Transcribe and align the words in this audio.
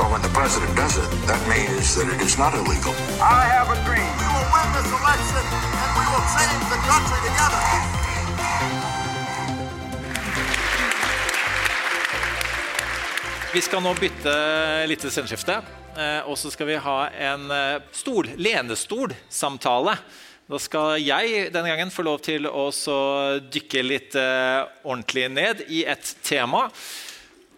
But 0.00 0.10
when 0.12 0.22
the 0.22 0.32
president 0.40 0.72
does 0.76 0.96
it, 0.96 1.10
that 1.28 1.42
means 1.44 1.94
that 1.96 2.08
it 2.08 2.20
is 2.24 2.38
not 2.38 2.54
illegal. 2.54 2.94
I 3.20 3.44
have 3.56 3.68
a 3.68 3.76
dream. 3.84 4.08
We 4.22 4.28
will 4.32 4.48
win 4.56 4.68
this 4.76 4.88
election 5.00 5.44
and 5.82 5.90
we 6.00 6.04
will 6.12 6.26
change 6.36 6.64
the 6.72 6.80
country 6.88 7.18
together. 7.28 7.60
Vi 13.52 13.60
skal 13.60 13.84
nå 13.84 13.92
bytte 14.00 14.34
litt 14.88 15.04
sceneskifte, 15.04 15.58
eh, 15.98 16.24
og 16.24 16.40
så 16.40 16.48
skal 16.54 16.70
vi 16.70 16.80
ha 16.80 16.96
en 17.28 17.52
eh, 17.52 17.84
stol, 17.92 18.32
lenestol-samtale. 18.40 19.98
Da 20.48 20.62
skal 20.64 20.96
jeg 20.96 21.52
denne 21.52 21.74
gangen 21.74 21.92
få 21.92 22.08
lov 22.08 22.24
til 22.24 22.48
å 22.48 22.70
dykke 23.52 23.84
litt 23.84 24.16
eh, 24.16 24.64
ordentlig 24.80 25.28
ned 25.36 25.64
i 25.68 25.84
et 25.84 26.16
tema. 26.24 26.70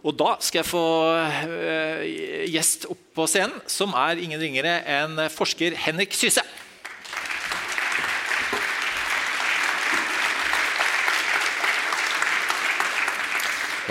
Og 0.03 0.17
da 0.19 0.33
skal 0.43 0.63
jeg 0.63 0.67
få 0.67 0.87
eh, 1.15 2.49
gjest 2.51 2.89
opp 2.91 3.03
på 3.15 3.27
scenen, 3.31 3.61
som 3.71 3.93
er 3.95 4.19
ingen 4.19 4.41
ringere 4.41 4.81
enn 4.89 5.21
forsker 5.31 5.77
Henrik 5.79 6.17
Syse. 6.17 6.43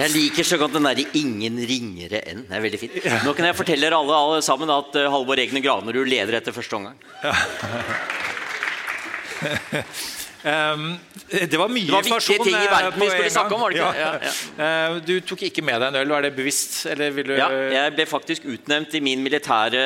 Jeg 0.02 0.09
liker 0.16 0.47
så 0.47 0.58
godt 0.58 0.73
den 0.73 0.86
derre 0.88 1.03
'ingen 1.13 1.58
ringere 1.67 2.21
enn'. 2.25 2.47
Det 2.47 2.55
er 2.58 2.61
veldig 2.64 2.80
fint. 2.80 2.93
Nå 3.25 3.33
kan 3.36 3.45
jeg 3.45 3.55
fortelle 3.55 3.91
alle, 3.91 4.16
alle 4.16 4.41
sammen 4.41 4.69
at 4.71 4.95
uh, 4.95 5.11
Halvor 5.11 5.38
Egne 5.38 5.61
Granerud 5.61 6.08
leder 6.08 6.33
etter 6.39 6.52
første 6.55 6.75
omgang. 6.80 6.97
Um, 10.42 10.95
det 11.30 11.58
var 11.59 11.70
mye 11.70 11.86
Det 11.86 11.94
var 11.94 12.08
informasjon 12.08 12.39
ting 12.42 12.56
i 12.56 12.64
eh, 12.66 12.72
verden 12.72 12.97
vi 12.97 13.09
skulle 13.11 13.34
snakke 13.34 13.53
om, 13.53 13.61
var 13.61 13.73
det 13.73 13.78
ikke? 13.78 14.00
Ja. 14.02 14.31
Eh, 14.66 14.95
du 15.06 15.11
tok 15.30 15.44
ikke 15.45 15.61
med 15.66 15.78
deg 15.78 15.92
en 15.92 16.00
øl, 16.00 16.14
var 16.16 16.25
det 16.25 16.31
bevisst? 16.33 16.80
Du 16.98 17.33
Ja, 17.38 17.50
jeg 17.75 17.94
ble 17.94 18.08
faktisk 18.09 18.48
utnevnt 18.50 18.95
i 18.98 19.03
min 19.06 19.22
militære 19.22 19.83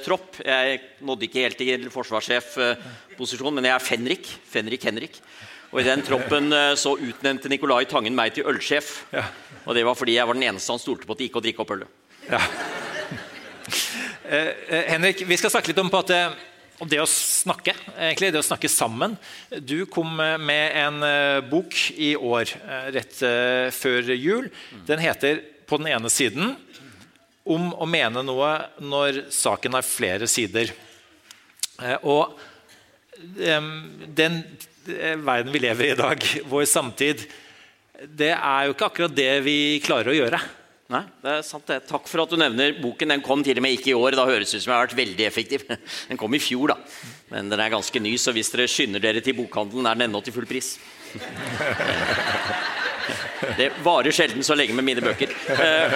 tropp. 0.00 0.40
Jeg 0.40 0.80
nådde 1.04 1.28
ikke 1.28 1.44
helt 1.44 1.60
til 1.60 1.84
forsvarssjefposisjon, 1.92 3.52
men 3.58 3.68
jeg 3.68 3.76
er 3.76 3.86
Fenrik. 3.90 4.32
Fenrik 4.48 4.88
Henrik. 4.88 5.20
Og 5.70 5.82
i 5.82 5.86
den 5.86 6.02
troppen 6.06 6.48
eh, 6.56 6.72
så 6.80 6.96
utnevnte 6.96 7.52
Nicolai 7.52 7.84
Tangen 7.90 8.16
meg 8.16 8.32
til 8.38 8.48
ølsjef. 8.48 9.02
Ja. 9.12 9.28
Og 9.66 9.76
det 9.76 9.84
var 9.86 9.98
fordi 9.98 10.16
jeg 10.16 10.26
var 10.26 10.38
den 10.38 10.48
eneste 10.48 10.72
han 10.72 10.82
stolte 10.82 11.06
på 11.06 11.14
at 11.14 11.20
det 11.20 11.28
gikk 11.28 11.42
å 11.42 11.44
drikke 11.44 11.66
opp 11.66 11.74
ølet. 11.76 11.98
Eh, 14.30 14.86
Henrik, 14.86 15.24
vi 15.26 15.34
skal 15.38 15.50
snakke 15.50 15.72
litt 15.72 15.78
om, 15.82 15.88
på 15.90 15.98
at, 16.04 16.10
om 16.80 16.88
det 16.88 17.00
å 17.02 17.08
snakke. 17.08 17.74
egentlig, 17.98 18.32
Det 18.32 18.40
å 18.40 18.46
snakke 18.46 18.68
sammen. 18.72 19.16
Du 19.50 19.84
kom 19.86 20.20
eh, 20.20 20.38
med 20.40 20.76
en 20.80 21.02
eh, 21.04 21.40
bok 21.44 21.76
i 21.92 22.14
år, 22.16 22.48
eh, 22.64 22.88
rett 22.96 23.20
før 23.76 24.12
jul. 24.14 24.48
Den 24.86 24.98
heter 24.98 25.42
'På 25.66 25.78
den 25.78 25.92
ene 25.92 26.08
siden' 26.10 26.56
om 27.44 27.72
å 27.74 27.86
mene 27.86 28.22
noe 28.22 28.68
når 28.80 29.30
saken 29.30 29.72
har 29.72 29.82
flere 29.82 30.26
sider. 30.26 30.72
Og 32.02 32.38
den 34.06 34.44
verden 35.24 35.52
vi 35.52 35.58
lever 35.58 35.84
i 35.84 35.90
i 35.90 35.94
dag, 35.94 36.20
vår 36.44 36.66
samtid, 36.66 37.24
det 38.04 38.34
er 38.34 38.66
jo 38.66 38.74
ikke 38.74 38.90
akkurat 38.90 39.14
det 39.16 39.40
vi 39.42 39.80
klarer 39.80 40.12
å 40.12 40.18
gjøre. 40.18 40.40
Nei, 40.90 41.04
det 41.22 41.30
er 41.30 41.42
sant 41.46 41.68
det. 41.70 41.84
Takk 41.86 42.08
for 42.10 42.24
at 42.24 42.32
du 42.32 42.34
nevner 42.40 42.72
boken. 42.82 43.12
Den 43.12 43.22
kom 43.22 43.44
til 43.46 43.60
og 43.60 43.62
med 43.62 43.76
ikke 43.76 43.92
i 43.92 43.94
år. 43.94 44.16
Da 44.18 44.24
høres 44.26 44.50
ut 44.50 44.58
som 44.58 44.72
jeg 44.72 44.74
har 44.74 44.88
vært 44.88 44.98
veldig 44.98 45.26
effektiv. 45.28 45.62
Den 46.10 46.18
kom 46.18 46.34
i 46.34 46.42
fjor, 46.42 46.72
da. 46.72 46.76
Men 47.30 47.46
den 47.52 47.60
er 47.62 47.70
ganske 47.70 48.02
ny, 48.02 48.16
så 48.18 48.34
hvis 48.34 48.50
dere 48.50 48.66
skynder 48.66 48.98
dere 49.02 49.22
til 49.22 49.36
bokhandelen, 49.38 49.86
er 49.86 49.94
den 49.94 50.08
ennå 50.08 50.18
til 50.26 50.34
full 50.34 50.48
pris. 50.50 50.74
Det 53.58 53.70
varer 53.84 54.12
sjelden 54.14 54.44
så 54.46 54.54
lenge 54.58 54.74
med 54.76 54.84
mine 54.86 55.02
bøker. 55.04 55.28
Eh, 55.54 55.90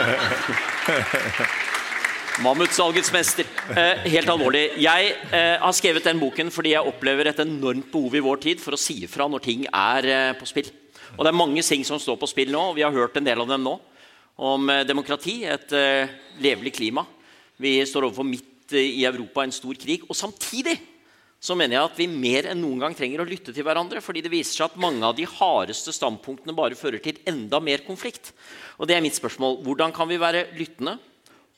Mammutsalgets 2.42 3.12
mester. 3.14 3.44
Eh, 3.74 3.94
helt 4.14 4.30
alvorlig. 4.30 4.70
Jeg 4.82 5.02
eh, 5.28 5.56
har 5.60 5.72
skrevet 5.76 6.04
den 6.06 6.20
boken 6.22 6.50
fordi 6.54 6.70
jeg 6.72 6.86
opplever 6.86 7.24
et 7.30 7.40
enormt 7.44 7.90
behov 7.92 8.14
i 8.14 8.24
vår 8.24 8.38
tid 8.46 8.58
for 8.62 8.72
å 8.74 8.80
si 8.80 8.94
ifra 9.06 9.24
når 9.30 9.40
ting 9.44 9.60
er 9.70 10.02
eh, 10.10 10.32
på 10.38 10.44
spill. 10.50 10.68
Og 11.14 11.22
det 11.22 11.30
er 11.30 11.38
mange 11.38 11.62
ting 11.66 11.82
som 11.86 11.98
står 12.02 12.16
på 12.18 12.26
spill 12.30 12.50
nå, 12.54 12.62
og 12.70 12.76
vi 12.78 12.84
har 12.86 12.92
hørt 12.94 13.16
en 13.18 13.26
del 13.26 13.40
av 13.42 13.48
dem 13.50 13.62
nå. 13.66 13.74
Om 14.34 14.66
eh, 14.70 14.82
demokrati, 14.82 15.44
et 15.46 15.70
eh, 15.78 16.10
levelig 16.42 16.72
klima. 16.74 17.04
Vi 17.62 17.76
står 17.86 18.08
overfor 18.08 18.26
midt 18.26 18.72
eh, 18.74 18.98
i 18.98 19.04
Europa 19.06 19.44
en 19.44 19.54
stor 19.54 19.78
krig. 19.78 20.02
Og 20.08 20.18
samtidig 20.18 20.74
så 21.38 21.54
mener 21.54 21.76
jeg 21.76 21.86
at 21.86 21.98
vi 22.00 22.08
mer 22.10 22.48
enn 22.50 22.58
noen 22.64 22.80
gang 22.82 22.96
trenger 22.98 23.22
å 23.22 23.28
lytte 23.28 23.52
til 23.54 23.62
hverandre. 23.66 24.00
fordi 24.02 24.24
det 24.24 24.32
viser 24.32 24.56
seg 24.56 24.72
at 24.72 24.80
mange 24.80 25.06
av 25.06 25.14
de 25.14 25.26
hardeste 25.28 25.92
standpunktene 25.94 26.56
bare 26.56 26.74
fører 26.74 26.98
til 27.04 27.20
enda 27.30 27.60
mer 27.62 27.84
konflikt. 27.86 28.32
Og 28.80 28.88
det 28.88 28.96
er 28.96 29.04
mitt 29.04 29.14
spørsmål. 29.14 29.60
Hvordan 29.62 29.94
kan 29.94 30.08
vi 30.10 30.18
være 30.18 30.48
lyttende, 30.58 30.96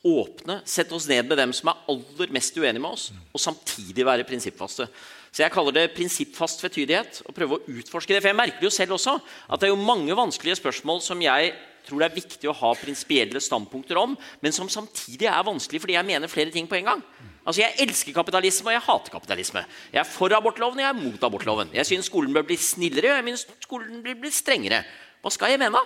åpne, 0.05 0.59
sette 0.69 0.93
oss 0.93 1.07
ned 1.09 1.25
med 1.31 1.39
dem 1.39 1.53
som 1.57 1.71
er 1.71 1.79
aller 1.89 2.33
mest 2.35 2.59
uenige 2.59 2.83
med 2.83 2.93
oss, 2.93 3.07
og 3.33 3.41
samtidig 3.41 4.05
være 4.05 4.27
prinsippfaste? 4.27 4.85
Så 5.31 5.43
Jeg 5.43 5.51
kaller 5.51 5.73
det 5.73 5.95
prinsippfast 5.95 6.61
vetydighet. 6.61 7.23
og 7.25 7.33
prøve 7.33 7.57
å 7.57 7.65
utforske 7.65 8.13
det, 8.13 8.21
for 8.21 8.29
Jeg 8.29 8.37
merker 8.37 8.63
jo 8.63 8.69
selv 8.69 8.91
også 8.99 9.17
at 9.49 9.59
det 9.59 9.67
er 9.67 9.73
jo 9.73 9.81
mange 9.81 10.13
vanskelige 10.13 10.61
spørsmål 10.61 11.01
som 11.01 11.21
jeg 11.21 11.55
tror 11.87 12.03
det 12.03 12.09
er 12.09 12.17
viktig 12.17 12.49
å 12.51 12.55
ha 12.59 12.73
prinsipielle 12.77 13.41
standpunkter 13.43 13.99
om, 13.99 14.13
men 14.43 14.55
som 14.55 14.69
samtidig 14.71 15.29
er 15.31 15.47
vanskelig 15.47 15.81
fordi 15.83 15.97
jeg 15.97 16.07
mener 16.07 16.31
flere 16.31 16.53
ting 16.53 16.67
på 16.69 16.77
en 16.79 16.91
gang. 16.91 17.03
Altså, 17.47 17.61
Jeg 17.63 17.87
elsker 17.87 18.13
kapitalisme, 18.13 18.67
og 18.67 18.75
jeg 18.75 18.85
hater 18.89 19.11
kapitalisme. 19.11 19.63
Jeg 19.93 20.01
er 20.03 20.09
for 20.09 20.33
abortloven, 20.35 20.81
og 20.81 20.83
jeg 20.83 20.89
er 20.89 20.99
mot 20.99 21.23
abortloven. 21.23 21.69
Jeg 21.73 21.87
syns 21.87 22.09
skolen 22.11 22.33
bør 22.35 22.43
bli 22.49 22.57
snillere, 22.59 23.13
og 23.13 23.21
jeg 23.21 23.37
synes 23.37 23.63
skolen 23.63 24.01
bør 24.03 24.19
bli 24.19 24.31
strengere. 24.35 24.81
Hva 25.23 25.31
skal 25.31 25.55
jeg 25.55 25.61
mene? 25.63 25.79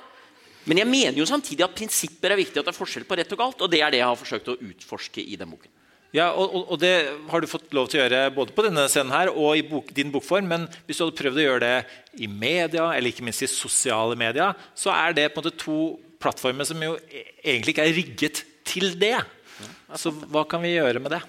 Men 0.65 0.81
jeg 0.81 0.89
mener 0.89 1.17
jo 1.17 1.25
samtidig 1.25 1.65
at 1.65 1.77
prinsipper 1.77 2.33
er 2.33 2.41
viktig, 2.41 2.57
at 2.57 2.65
det 2.65 2.73
er 2.73 2.77
forskjell 2.77 3.05
på 3.09 3.17
rett 3.17 3.31
og 3.33 3.39
galt. 3.41 3.61
Og 3.61 3.69
det 3.69 3.81
er 3.81 3.93
det 3.93 4.01
jeg 4.01 4.09
har 4.09 4.17
forsøkt 4.17 4.51
å 4.53 4.57
utforske 4.57 5.21
i 5.21 5.37
den 5.37 5.53
boken. 5.53 5.69
Ja, 6.11 6.27
og, 6.35 6.51
og, 6.65 6.75
det 6.81 6.91
har 7.31 7.39
du 7.39 7.47
fått 7.47 7.71
lov 7.75 7.87
til 7.87 8.01
å 8.01 8.03
gjøre 8.03 8.33
både 8.35 8.51
på 8.55 8.65
denne 8.65 8.83
scenen 8.91 9.13
her 9.15 9.29
og 9.31 9.55
i 9.55 9.63
bok, 9.63 9.93
din 9.95 10.11
bokform. 10.11 10.49
Men 10.51 10.65
hvis 10.83 10.99
du 10.99 11.05
hadde 11.05 11.19
prøvd 11.21 11.39
å 11.39 11.45
gjøre 11.45 11.61
det 11.63 12.23
i 12.25 12.27
media, 12.27 12.89
eller 12.91 13.13
ikke 13.13 13.23
minst 13.23 13.45
i 13.45 13.51
sosiale 13.51 14.17
medier, 14.19 14.57
så 14.75 14.91
er 14.91 15.15
det 15.15 15.29
på 15.31 15.39
en 15.39 15.45
måte 15.45 15.61
to 15.61 15.77
plattformer 16.21 16.67
som 16.67 16.83
jo 16.83 16.97
e- 17.07 17.29
egentlig 17.39 17.77
ikke 17.77 17.85
er 17.87 17.95
rigget 17.95 18.43
til 18.67 18.91
det. 18.99 19.15
Så 19.95 20.11
hva 20.11 20.43
kan 20.49 20.63
vi 20.63 20.75
gjøre 20.75 20.99
med 20.99 21.15
det? 21.15 21.21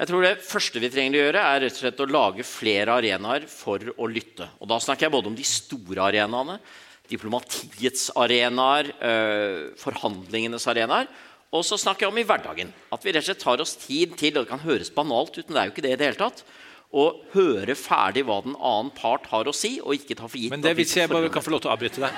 Jeg 0.00 0.08
tror 0.08 0.22
Det 0.24 0.36
første 0.44 0.80
vi 0.80 0.92
trenger 0.92 1.16
å 1.16 1.24
gjøre, 1.24 1.40
er 1.40 1.64
rett 1.64 1.74
og 1.74 1.82
slett 1.82 2.04
å 2.04 2.10
lage 2.10 2.46
flere 2.46 3.00
arenaer 3.00 3.48
for 3.50 3.82
å 3.96 4.08
lytte. 4.08 4.46
Og 4.60 4.68
Da 4.68 4.78
snakker 4.80 5.08
jeg 5.08 5.16
både 5.16 5.32
om 5.32 5.36
de 5.36 5.44
store 5.48 6.06
arenaene, 6.06 6.60
diplomatiets 7.10 8.10
arenaer, 8.16 8.92
øh, 9.00 9.74
forhandlingenes 9.80 10.68
arenaer. 10.70 11.08
Og 11.50 11.64
så 11.66 11.78
snakker 11.80 12.06
jeg 12.06 12.12
om 12.12 12.18
i 12.20 12.26
hverdagen. 12.26 12.70
At 12.94 13.04
vi 13.04 13.12
rett 13.14 13.24
og 13.24 13.26
slett 13.26 13.42
tar 13.42 13.62
oss 13.62 13.74
tid 13.80 14.14
til 14.18 14.36
og 14.36 14.44
Det 14.44 14.50
kan 14.52 14.62
høres 14.62 14.90
banalt 14.94 15.34
ut, 15.34 15.46
men 15.48 15.56
det 15.56 15.62
er 15.62 15.70
jo 15.70 15.74
ikke 15.74 15.86
det 15.86 15.94
i 15.94 15.98
det 15.98 16.10
hele 16.12 16.20
tatt. 16.20 16.44
Å 16.90 17.06
høre 17.34 17.74
ferdig 17.78 18.24
hva 18.26 18.40
den 18.44 18.56
annen 18.56 18.90
part 18.94 19.26
har 19.30 19.50
å 19.50 19.54
si, 19.54 19.76
og 19.82 19.94
ikke 19.94 20.16
ta 20.18 20.26
for 20.26 20.38
gitt 20.38 20.50
Men 20.54 20.62
det 20.62 20.74
hvis 20.78 20.94
jeg 20.98 21.10
bare 21.10 21.30
kan 21.30 21.42
få 21.42 21.54
lov 21.54 21.62
til 21.62 21.70
å 21.70 21.74
avbryte 21.74 22.02
deg. 22.02 22.12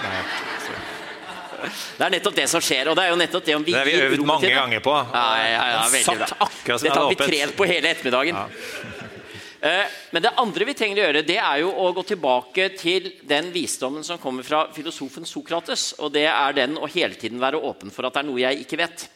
Det 1.62 2.06
er 2.06 2.12
nettopp 2.16 2.36
det 2.36 2.46
som 2.50 2.62
skjer. 2.64 2.90
og 2.90 2.96
Det 2.98 3.04
er 3.06 3.12
jo 3.12 3.18
nettopp 3.20 3.44
det 3.46 3.56
om 3.56 3.64
vi 3.64 3.72
Det 3.72 3.78
har 3.78 3.88
vi 3.88 4.00
øvd 4.00 4.24
mange 4.26 4.48
til 4.48 4.56
ganger 4.56 4.84
på. 4.84 4.96
Ja, 5.14 5.26
ja, 5.38 5.64
ja, 5.76 5.82
veldig 5.92 6.06
satt 6.08 6.24
bra. 6.24 6.48
akkurat 6.48 6.80
som 6.80 6.88
Dette 6.88 6.98
har 6.98 7.12
vi 7.12 7.20
trent 7.22 7.56
på 7.56 7.68
hele 7.70 7.92
ettermiddagen. 7.92 8.40
Ja. 8.42 8.48
Men 10.12 10.24
det 10.24 10.32
andre 10.42 10.66
vi 10.66 10.74
trenger 10.74 10.98
å 10.98 11.04
gjøre, 11.06 11.22
det 11.22 11.38
er 11.38 11.60
jo 11.62 11.70
å 11.70 11.90
gå 11.94 12.02
tilbake 12.08 12.66
til 12.74 13.12
den 13.30 13.52
visdommen 13.54 14.02
som 14.04 14.18
kommer 14.18 14.42
fra 14.42 14.64
filosofen 14.74 15.28
Sokrates. 15.28 15.92
Og 16.02 16.10
det 16.16 16.26
er 16.26 16.56
den 16.56 16.74
å 16.76 16.90
hele 16.90 17.14
tiden 17.14 17.40
være 17.40 17.60
åpen 17.62 17.94
for 17.94 18.08
at 18.08 18.16
det 18.16 18.24
er 18.24 18.28
noe 18.32 18.42
jeg 18.42 18.64
ikke 18.64 18.80
vet. 18.82 19.06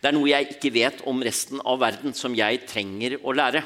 Det 0.00 0.10
er 0.10 0.16
noe 0.16 0.30
jeg 0.30 0.50
ikke 0.56 0.72
vet 0.74 1.02
om 1.08 1.22
resten 1.24 1.60
av 1.64 1.80
verden, 1.80 2.14
som 2.14 2.34
jeg 2.36 2.66
trenger 2.68 3.18
å 3.22 3.34
lære. 3.36 3.64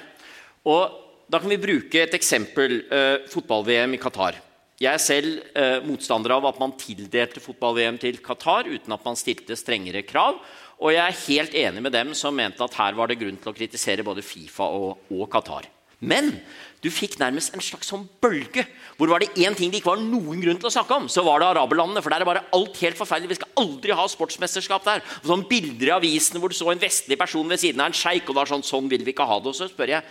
Og 0.70 1.06
Da 1.30 1.38
kan 1.38 1.48
vi 1.48 1.56
bruke 1.62 1.94
et 2.02 2.14
eksempel. 2.18 2.90
eh, 2.90 3.18
Fotball-VM 3.30 3.94
i 3.94 3.98
Qatar. 4.02 4.34
Jeg 4.80 4.92
er 4.92 4.98
selv 4.98 5.42
eh, 5.54 5.78
motstander 5.84 6.32
av 6.34 6.46
at 6.48 6.58
man 6.58 6.72
tildelte 6.72 7.38
fotball-VM 7.38 8.00
til 8.00 8.16
Qatar 8.18 8.66
uten 8.66 8.92
at 8.92 9.04
man 9.04 9.14
stilte 9.14 9.54
strengere 9.54 10.02
krav. 10.02 10.40
Og 10.80 10.90
jeg 10.90 11.04
er 11.04 11.20
helt 11.28 11.54
enig 11.54 11.82
med 11.84 11.92
dem 11.92 12.14
som 12.14 12.34
mente 12.34 12.64
at 12.64 12.74
her 12.74 12.96
var 12.98 13.06
det 13.06 13.20
grunn 13.20 13.36
til 13.36 13.52
å 13.52 13.54
kritisere 13.54 14.02
både 14.02 14.24
Fifa 14.26 14.64
og, 14.64 15.04
og 15.12 15.30
Qatar. 15.30 15.68
Men 16.00 16.32
du 16.80 16.88
fikk 16.88 17.18
nærmest 17.20 17.52
en 17.52 17.60
slags 17.60 17.90
sånn 17.92 18.06
bølge. 18.24 18.64
Hvor 18.96 19.10
var 19.12 19.20
det 19.20 19.34
én 19.36 19.52
ting 19.56 19.68
det 19.72 19.82
ikke 19.82 19.90
var 19.90 20.00
noen 20.00 20.40
grunn 20.40 20.60
til 20.60 20.68
å 20.70 20.72
snakke 20.72 20.96
om, 20.96 21.08
så 21.12 21.24
var 21.26 21.42
det 21.42 21.50
araberlandene. 21.50 22.00
For 22.00 22.12
der 22.12 22.24
er 22.24 22.28
bare 22.28 22.46
alt 22.56 22.78
helt 22.80 22.96
forferdelig. 22.96 23.34
Vi 23.34 23.40
skal 23.40 23.52
aldri 23.60 23.96
ha 23.96 24.06
sportsmesterskap 24.08 24.86
der. 24.86 25.04
Og 25.20 25.28
sånn 25.28 25.44
Bilder 25.50 25.90
i 25.90 25.96
avisene 25.98 26.40
hvor 26.40 26.52
du 26.52 26.56
så 26.56 26.70
en 26.72 26.80
vestlig 26.80 27.18
person 27.20 27.52
ved 27.52 27.60
siden 27.60 27.84
av 27.84 27.90
en 27.90 27.96
sjeik, 27.96 28.24
og 28.28 28.38
da 28.38 28.46
er 28.46 28.52
sånn, 28.54 28.64
sånn 28.64 28.88
vil 28.88 29.04
vi 29.04 29.12
ikke 29.12 29.28
ha 29.28 29.36
det. 29.42 29.52
Og 29.52 29.58
så 29.58 29.68
spør 29.68 29.96
jeg 29.98 30.08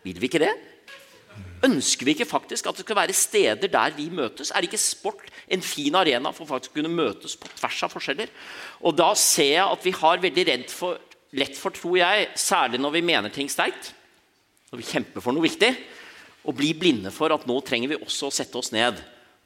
Vil 0.00 0.16
vi 0.16 0.30
ikke 0.30 0.40
det? 0.40 0.54
Ønsker 1.64 2.08
vi 2.08 2.14
ikke 2.14 2.28
faktisk 2.28 2.70
at 2.70 2.78
det 2.78 2.86
skal 2.86 2.96
være 2.96 3.16
steder 3.16 3.68
der 3.68 3.92
vi 3.96 4.06
møtes? 4.12 4.52
Er 4.56 4.64
ikke 4.64 4.80
sport 4.80 5.28
en 5.44 5.60
fin 5.64 5.96
arena 5.96 6.32
for 6.32 6.48
faktisk 6.48 6.72
å 6.72 6.78
kunne 6.78 6.92
møtes 6.92 7.36
på 7.36 7.50
tvers 7.52 7.82
av 7.84 7.92
forskjeller? 7.92 8.32
Og 8.80 8.96
da 8.96 9.10
ser 9.12 9.50
jeg 9.58 9.66
at 9.66 9.84
vi 9.84 9.92
har 9.96 10.22
veldig 10.22 10.44
redd 10.48 10.68
for, 10.72 11.00
lett 11.36 11.56
for, 11.60 11.72
tror 11.76 11.98
jeg, 12.00 12.30
særlig 12.40 12.80
når 12.80 12.96
vi 12.96 13.04
mener 13.12 13.32
ting 13.34 13.52
sterkt, 13.52 13.92
når 14.72 14.80
vi 14.80 14.88
kjemper 14.88 15.24
for 15.24 15.36
noe 15.36 15.44
viktig, 15.44 15.74
å 16.44 16.54
bli 16.56 16.72
blinde 16.78 17.12
for 17.14 17.32
at 17.34 17.46
nå 17.48 17.58
trenger 17.66 17.92
vi 17.92 18.00
også 18.00 18.28
å 18.30 18.34
sette 18.34 18.58
oss 18.60 18.72
ned 18.74 19.00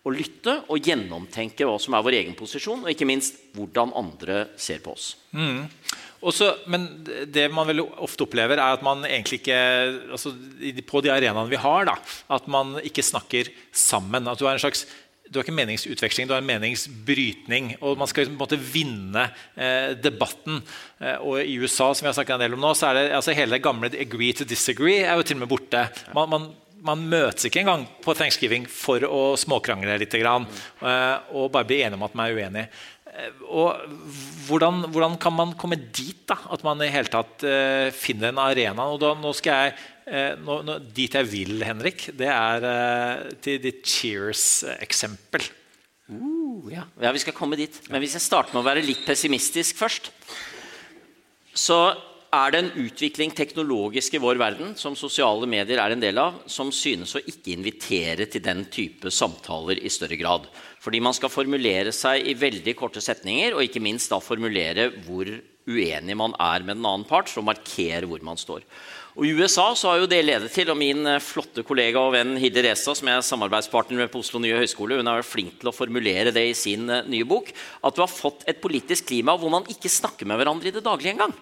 og 0.05 0.13
lytte 0.13 0.59
og 0.69 0.85
gjennomtenke 0.85 1.65
hva 1.65 1.79
som 1.81 1.97
er 1.97 2.05
vår 2.05 2.19
egen 2.19 2.35
posisjon, 2.37 2.83
og 2.85 2.91
ikke 2.93 3.09
minst 3.09 3.39
hvordan 3.57 3.95
andre 3.97 4.43
ser 4.61 4.83
på 4.85 4.93
oss. 4.93 5.15
Mm. 5.33 5.65
Også, 6.25 6.51
men 6.73 6.87
det 7.05 7.47
man 7.53 7.69
veldig 7.69 7.87
ofte 8.05 8.25
opplever, 8.27 8.61
er 8.61 8.77
at 8.77 8.85
man 8.85 9.05
egentlig 9.05 9.43
ikke 9.43 9.57
altså, 10.17 10.33
På 10.89 11.03
de 11.05 11.13
arenaene 11.13 11.51
vi 11.51 11.61
har, 11.61 11.89
da, 11.89 11.97
at 12.37 12.47
man 12.49 12.79
ikke 12.85 13.05
snakker 13.05 13.51
sammen. 13.73 14.29
At 14.29 14.41
du 14.41 14.47
har 14.49 14.57
en 14.57 14.63
slags 14.63 14.87
du 15.25 15.39
har 15.39 15.47
ikke 15.47 15.57
meningsutveksling, 15.57 16.29
du 16.29 16.35
har 16.35 16.43
en 16.43 16.49
meningsbrytning. 16.49 17.71
Og 17.81 17.97
man 17.99 18.09
skal 18.11 18.29
på 18.29 18.35
en 18.35 18.41
måte 18.43 18.59
vinne 18.61 19.25
eh, 19.57 19.95
debatten. 19.97 20.61
Eh, 21.01 21.17
og 21.17 21.41
i 21.41 21.57
USA 21.59 21.89
som 21.91 22.05
vi 22.05 22.11
har 22.11 22.17
snakket 22.19 22.37
en 22.37 22.45
del 22.45 22.57
om 22.59 22.61
nå, 22.63 22.75
så 22.77 22.91
er 22.91 22.99
det 22.99 23.05
altså 23.17 23.35
hele 23.37 23.57
det 23.57 23.65
gamle 23.65 23.89
'agree 23.89 24.37
to 24.37 24.45
disagree' 24.45 25.01
er 25.01 25.17
jo 25.17 25.25
til 25.25 25.39
og 25.39 25.47
med 25.47 25.53
borte. 25.55 25.87
Man, 26.15 26.29
man, 26.31 26.47
man 26.85 27.05
møtes 27.09 27.49
ikke 27.49 27.63
engang 27.63 27.87
på 28.05 28.15
thanksgiving 28.17 28.67
for 28.71 29.05
å 29.09 29.23
småkrangle 29.41 29.97
litt. 30.01 30.15
Grann, 30.21 30.47
eh, 30.85 31.33
og 31.35 31.51
bare 31.55 31.69
bli 31.69 31.81
enige 31.83 31.99
om 31.99 32.05
at 32.07 32.15
man 32.17 32.29
er 32.29 32.37
uenig. 32.39 32.65
Eh, 33.15 33.41
og 33.49 33.81
hvordan, 34.49 34.85
hvordan, 34.93 35.17
kan 35.21 35.35
man 35.37 35.57
komme 35.59 35.79
dit? 35.81 36.21
da, 36.29 36.39
At 36.53 36.65
man 36.67 36.83
i 36.83 36.93
hele 36.93 37.11
tatt 37.13 37.45
uh, 37.47 37.89
finner 37.95 38.33
en 38.33 38.41
arena? 38.43 38.89
og 38.91 39.01
da, 39.03 39.13
nå 39.19 39.33
skal 39.37 39.67
jeg, 39.67 39.75
uh, 40.09 40.33
nå, 40.45 40.61
nå, 40.67 40.79
Dit 40.97 41.17
jeg 41.17 41.31
vil, 41.31 41.59
Henrik, 41.65 42.09
det 42.17 42.31
er 42.31 42.69
uh, 42.69 43.29
til 43.45 43.61
ditt 43.65 43.85
Cheers-eksempel. 43.89 45.47
Uh, 46.09 46.73
ja. 46.73 46.85
ja. 47.01 47.13
vi 47.15 47.23
skal 47.23 47.37
komme 47.37 47.59
dit. 47.61 47.81
Men 47.89 48.05
hvis 48.05 48.19
jeg 48.19 48.27
starter 48.27 48.57
med 48.57 48.65
å 48.65 48.69
være 48.69 48.85
litt 48.85 49.07
pessimistisk 49.09 49.81
først, 49.81 50.13
så 51.55 51.79
er 52.35 52.53
det 52.53 52.61
en 52.61 52.71
utvikling 52.85 53.33
teknologisk 53.37 54.17
i 54.17 54.21
vår 54.23 54.39
verden 54.41 54.75
som 54.79 54.97
sosiale 54.99 55.47
medier 55.51 55.81
er 55.83 55.95
en 55.95 56.03
del 56.03 56.19
av, 56.21 56.43
som 56.51 56.73
synes 56.75 57.15
å 57.17 57.23
ikke 57.23 57.55
invitere 57.55 58.27
til 58.31 58.43
den 58.45 58.65
type 58.73 59.13
samtaler 59.15 59.81
i 59.81 59.93
større 59.93 60.19
grad. 60.21 60.49
Fordi 60.83 61.01
man 61.05 61.17
skal 61.17 61.33
formulere 61.33 61.95
seg 61.95 62.27
i 62.27 62.37
veldig 62.39 62.75
korte 62.79 63.03
setninger, 63.05 63.55
og 63.55 63.65
ikke 63.65 63.83
minst 63.85 64.13
da 64.13 64.21
formulere 64.23 64.91
hvor 65.07 65.31
uenig 65.65 66.17
man 66.19 66.35
er 66.37 66.65
med 66.65 66.77
den 66.77 66.85
annen 66.85 67.07
part, 67.09 67.31
for 67.31 67.41
å 67.41 67.49
markere 67.49 68.09
hvor 68.11 68.21
man 68.27 68.41
står. 68.41 68.67
Og 69.15 69.29
I 69.29 69.33
USA 69.39 69.69
så 69.79 69.93
har 69.93 70.03
jo 70.03 70.11
det 70.11 70.21
ledet 70.25 70.51
til, 70.53 70.69
og 70.73 70.79
min 70.81 71.07
eh, 71.07 71.23
flotte 71.23 71.63
kollega 71.67 72.03
og 72.03 72.17
venn 72.17 72.35
Hilde 72.41 72.65
Reza, 72.67 72.97
som 72.99 73.09
er 73.09 73.23
samarbeidspartner 73.23 74.03
med 74.03 74.11
på 74.13 74.21
Oslo 74.25 74.43
nye 74.43 74.59
høgskole, 74.59 74.99
hun 74.99 75.11
er 75.13 75.25
flink 75.25 75.61
til 75.61 75.71
å 75.71 75.77
formulere 75.77 76.35
det 76.35 76.49
i 76.51 76.57
sin 76.59 76.91
eh, 76.91 77.07
nye 77.07 77.29
bok, 77.29 77.53
at 77.55 77.95
du 77.95 78.03
har 78.03 78.11
fått 78.11 78.43
et 78.51 78.61
politisk 78.65 79.09
klima 79.13 79.39
hvor 79.39 79.55
man 79.55 79.69
ikke 79.71 79.93
snakker 79.93 80.29
med 80.29 80.41
hverandre 80.43 80.73
i 80.73 80.75
det 80.75 80.83
daglige 80.85 81.15
engang. 81.15 81.37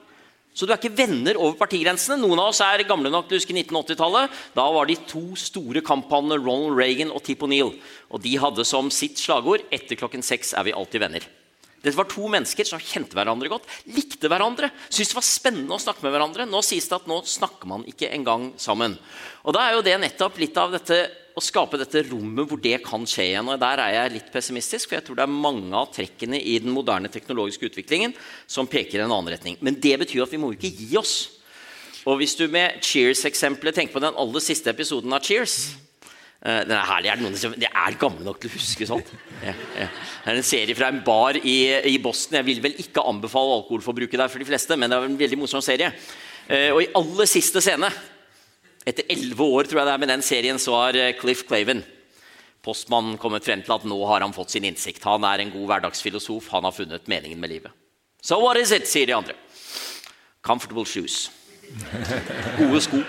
Så 0.52 0.68
du 0.68 0.72
er 0.74 0.80
ikke 0.80 0.92
venner 0.96 1.38
over 1.40 1.56
partigrensene. 1.56 2.18
Noen 2.20 2.40
av 2.42 2.50
oss 2.52 2.60
er 2.64 2.84
gamle 2.88 3.12
nok 3.12 3.28
til 3.28 3.38
å 3.38 3.40
huske 3.40 3.56
1980-tallet. 3.56 4.40
Da 4.56 4.66
var 4.74 4.88
de 4.88 4.98
to 5.08 5.24
store 5.40 5.80
kampene 5.84 6.36
Ronald 6.36 6.76
Reagan 6.76 7.12
og 7.12 7.24
Tip 7.24 7.44
O'Neill. 7.46 7.72
Og 8.12 8.20
de 8.24 8.34
hadde 8.40 8.66
som 8.68 8.92
sitt 8.92 9.16
slagord 9.20 9.64
'Etter 9.72 9.96
klokken 9.96 10.22
seks 10.22 10.52
er 10.52 10.68
vi 10.68 10.76
alltid 10.76 11.00
venner'. 11.00 11.41
Dette 11.82 11.98
var 11.98 12.06
to 12.10 12.28
mennesker 12.30 12.66
som 12.68 12.82
kjente 12.82 13.16
hverandre 13.18 13.50
godt, 13.50 13.66
likte 13.90 14.30
hverandre, 14.30 14.70
syntes 14.86 15.10
det 15.10 15.18
var 15.18 15.26
spennende 15.26 15.74
å 15.74 15.82
snakke 15.82 16.04
med 16.06 16.14
hverandre. 16.14 16.46
Nå 16.46 16.62
sies 16.62 16.86
det 16.86 17.00
at 17.00 17.08
nå 17.10 17.18
snakker 17.26 17.70
man 17.70 17.82
ikke 17.90 18.12
engang 18.14 18.52
sammen. 18.62 18.94
Og 19.42 19.56
da 19.56 19.66
er 19.66 19.76
jo 19.76 19.84
det 19.86 19.96
nettopp 19.98 20.38
litt 20.38 20.60
av 20.62 20.76
dette 20.76 21.00
å 21.32 21.42
skape 21.42 21.78
dette 21.80 22.04
rommet 22.10 22.48
hvor 22.48 22.60
det 22.60 22.76
kan 22.84 23.06
skje 23.08 23.30
igjen. 23.30 23.50
og 23.50 23.60
Der 23.60 23.82
er 23.82 23.94
jeg 23.96 24.16
litt 24.18 24.32
pessimistisk, 24.32 24.88
for 24.88 24.98
jeg 24.98 25.06
tror 25.06 25.18
det 25.18 25.26
er 25.26 25.36
mange 25.48 25.74
av 25.74 25.92
trekkene 25.94 26.38
i 26.38 26.58
den 26.62 26.74
moderne 26.74 27.10
teknologiske 27.12 27.70
utviklingen 27.70 28.14
som 28.46 28.68
peker 28.70 29.00
i 29.00 29.04
en 29.06 29.10
annen 29.10 29.32
retning. 29.34 29.56
Men 29.60 29.80
det 29.80 29.96
betyr 30.04 30.26
at 30.26 30.34
vi 30.34 30.40
må 30.42 30.52
ikke 30.54 30.72
gi 30.72 30.92
oss. 31.00 31.16
Og 32.06 32.18
hvis 32.18 32.34
du 32.38 32.48
med 32.50 32.82
Cheers-eksempelet 32.82 33.78
tenker 33.78 33.96
på 33.96 34.02
den 34.02 34.18
aller 34.18 34.44
siste 34.44 34.70
episoden 34.70 35.14
av 35.14 35.22
Cheers 35.24 35.74
den 36.42 36.74
er 36.74 36.88
herlig, 36.88 37.06
er 37.06 37.20
det 37.20 37.22
noen 37.22 37.36
som 37.38 37.52
De 37.54 37.68
er 37.70 37.96
gamle 38.00 38.24
nok 38.26 38.40
til 38.42 38.50
å 38.50 38.54
huske 38.56 38.86
sånt. 38.88 39.12
Ja, 39.44 39.52
ja. 39.78 39.84
Det 40.24 40.32
er 40.32 40.40
en 40.40 40.46
serie 40.46 40.74
fra 40.74 40.88
en 40.90 40.98
bar 41.06 41.38
i, 41.38 41.56
i, 41.86 41.96
Boston. 42.02 42.40
Jeg 42.40 42.48
vil 42.48 42.62
vel 42.64 42.80
ikke 42.82 43.04
anbefale 43.06 43.60
alkoholforbruket 43.60 44.18
der 44.18 44.32
for 44.32 44.42
de 44.42 44.48
fleste, 44.48 44.74
men 44.74 44.90
det 44.90 44.98
er 44.98 45.06
en 45.06 45.20
veldig 45.20 45.38
morsom 45.38 45.62
serie. 45.62 45.92
Uh, 46.48 46.72
og 46.72 46.80
i 46.82 46.90
aller 46.98 47.30
siste 47.30 47.62
scene 47.62 47.92
etter 48.82 49.06
elleve 49.14 49.46
år 49.46 49.68
tror 49.70 49.82
jeg 49.82 49.88
det 49.88 49.94
er 49.94 50.02
med 50.02 50.10
den 50.10 50.24
serien, 50.26 50.58
så 50.58 50.74
har 50.74 50.98
eh, 50.98 51.14
Cliff 51.14 51.44
Claven 51.46 51.84
postmannen 52.62 53.18
kommet 53.20 53.46
frem 53.46 53.62
til 53.62 53.74
at 53.74 53.86
nå 53.86 53.98
har 54.10 54.22
han 54.22 54.34
fått 54.34 54.54
sin 54.54 54.66
innsikt. 54.66 55.04
Han 55.06 55.26
er 55.26 55.42
en 55.42 55.52
god 55.54 55.68
hverdagsfilosof. 55.70 56.50
Han 56.54 56.66
har 56.68 56.74
funnet 56.74 57.08
meningen 57.10 57.40
med 57.42 57.50
livet. 57.50 57.74
So 58.22 58.38
what 58.42 58.58
is 58.58 58.70
it, 58.74 58.86
sier 58.86 59.08
de 59.10 59.16
andre. 59.16 59.34
Comfortable 60.42 60.86
shoes. 60.86 61.28
Gode 62.58 62.80
sko. 62.84 63.00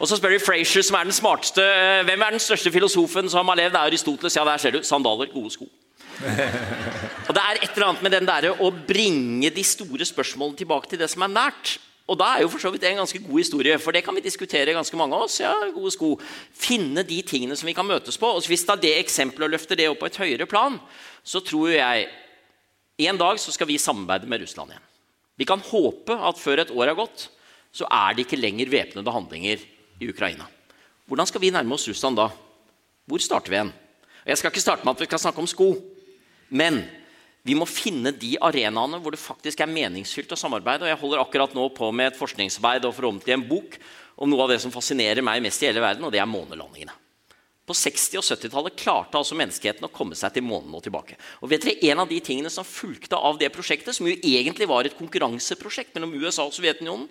Og 0.00 0.08
så 0.08 0.18
spør 0.18 0.34
de 0.34 0.42
Frazier, 0.42 0.84
som 0.84 0.98
er 0.98 1.08
den 1.08 1.16
smarteste. 1.16 1.62
Eh, 1.64 2.02
hvem 2.08 2.26
er 2.26 2.36
den 2.36 2.42
største 2.42 2.72
filosofen 2.74 3.30
som 3.30 3.48
har 3.48 3.58
levd? 3.60 3.74
Det 3.74 3.80
er 3.80 3.88
Aristoteles. 3.92 4.36
Ja, 4.36 4.44
der 4.48 4.60
ser 4.60 4.76
du. 4.76 4.82
Sandaler. 4.84 5.30
Gode 5.32 5.52
sko. 5.54 5.68
Og 7.28 7.32
Det 7.34 7.42
er 7.42 7.58
et 7.62 7.70
eller 7.74 7.88
annet 7.88 8.04
med 8.04 8.14
den 8.14 8.28
der 8.28 8.50
å 8.52 8.70
bringe 8.70 9.50
de 9.50 9.64
store 9.66 10.06
spørsmålene 10.06 10.60
tilbake 10.60 10.90
til 10.90 11.00
det 11.00 11.10
som 11.10 11.24
er 11.26 11.32
nært. 11.32 11.76
Og 12.04 12.18
da 12.20 12.34
er 12.34 12.42
jo 12.44 12.50
for 12.52 12.60
så 12.60 12.68
vidt 12.72 12.84
en 12.84 13.00
ganske 13.00 13.18
god 13.24 13.40
historie, 13.40 13.78
for 13.80 13.96
det 13.96 14.02
kan 14.04 14.14
vi 14.14 14.20
diskutere 14.20 14.74
ganske 14.76 14.96
mange 15.00 15.16
av 15.16 15.24
oss. 15.24 15.38
ja, 15.40 15.54
gode 15.72 15.92
sko. 15.94 16.18
Finne 16.52 17.02
de 17.02 17.22
tingene 17.24 17.56
som 17.56 17.66
vi 17.66 17.76
kan 17.76 17.86
møtes 17.86 18.18
på. 18.20 18.28
Og 18.28 18.44
Hvis 18.44 18.66
da 18.68 18.76
det 18.76 18.98
eksempelet 18.98 19.54
løfter 19.56 19.76
det 19.76 19.88
opp 19.88 20.02
på 20.02 20.10
et 20.10 20.20
høyere 20.20 20.46
plan, 20.46 20.76
så 21.24 21.40
tror 21.40 21.72
jeg 21.72 22.08
en 23.08 23.18
dag 23.18 23.40
så 23.40 23.50
skal 23.50 23.66
vi 23.66 23.80
samarbeide 23.80 24.28
med 24.28 24.44
Russland 24.44 24.70
igjen. 24.70 24.90
Vi 25.40 25.46
kan 25.48 25.64
håpe 25.64 26.14
at 26.14 26.38
før 26.38 26.60
et 26.62 26.70
år 26.70 26.92
er 26.92 26.98
gått, 26.98 27.30
så 27.74 27.88
er 27.90 28.14
det 28.14 28.26
ikke 28.26 28.38
lenger 28.38 28.70
væpnede 28.70 29.14
handlinger 29.14 29.62
i 30.00 30.10
Ukraina. 30.10 30.46
Hvordan 31.10 31.28
skal 31.28 31.42
vi 31.42 31.52
nærme 31.52 31.74
oss 31.74 31.88
Russland 31.90 32.16
da? 32.16 32.28
Hvor 33.04 33.20
starter 33.20 33.52
vi 33.52 33.60
hen? 33.60 33.72
Jeg 34.24 34.40
skal 34.40 34.52
ikke 34.52 34.62
starte 34.62 34.86
med 34.86 34.94
at 34.94 35.02
vi 35.02 35.08
skal 35.10 35.20
snakke 35.26 35.42
om 35.42 35.50
sko. 35.50 35.74
Men 36.48 36.84
vi 37.44 37.56
må 37.58 37.66
finne 37.68 38.14
de 38.16 38.36
arenaene 38.40 39.00
hvor 39.02 39.12
det 39.12 39.20
faktisk 39.20 39.60
er 39.60 39.68
meningsfylt 39.68 40.32
å 40.32 40.38
samarbeide. 40.38 40.86
og 40.86 40.92
Jeg 40.92 41.00
holder 41.02 41.20
akkurat 41.20 41.56
nå 41.56 41.66
på 41.76 41.90
med 41.92 42.12
et 42.12 42.20
forskningsarbeid 42.20 42.86
og 42.88 42.94
forhåpentlig 42.96 43.36
en 43.36 43.48
bok 43.50 43.76
om 44.16 44.30
noe 44.30 44.46
av 44.46 44.54
det 44.54 44.62
som 44.62 44.72
fascinerer 44.72 45.24
meg 45.26 45.42
mest 45.44 45.60
i 45.60 45.68
hele 45.68 45.82
verden, 45.82 46.06
og 46.06 46.14
det 46.14 46.22
er 46.22 46.30
månelandingene. 46.30 46.94
På 47.64 47.72
60- 47.72 48.20
og 48.20 48.24
70-tallet 48.24 48.76
klarte 48.76 49.16
altså 49.16 49.36
menneskeheten 49.36 49.86
å 49.86 49.92
komme 49.92 50.16
seg 50.16 50.34
til 50.34 50.44
månen 50.44 50.72
og 50.76 50.82
tilbake. 50.84 51.16
Og 51.40 51.48
vet 51.48 51.64
dere, 51.64 51.92
En 51.92 52.02
av 52.04 52.08
de 52.08 52.18
tingene 52.20 52.52
som 52.52 52.64
fulgte 52.64 53.16
av 53.16 53.38
det 53.40 53.48
prosjektet, 53.52 53.96
som 53.96 54.06
jo 54.06 54.16
egentlig 54.20 54.68
var 54.68 54.84
et 54.84 54.96
konkurranseprosjekt 54.96 55.96
mellom 55.96 56.12
USA 56.20 56.44
og 56.44 56.52
Sovjetunionen, 56.52 57.08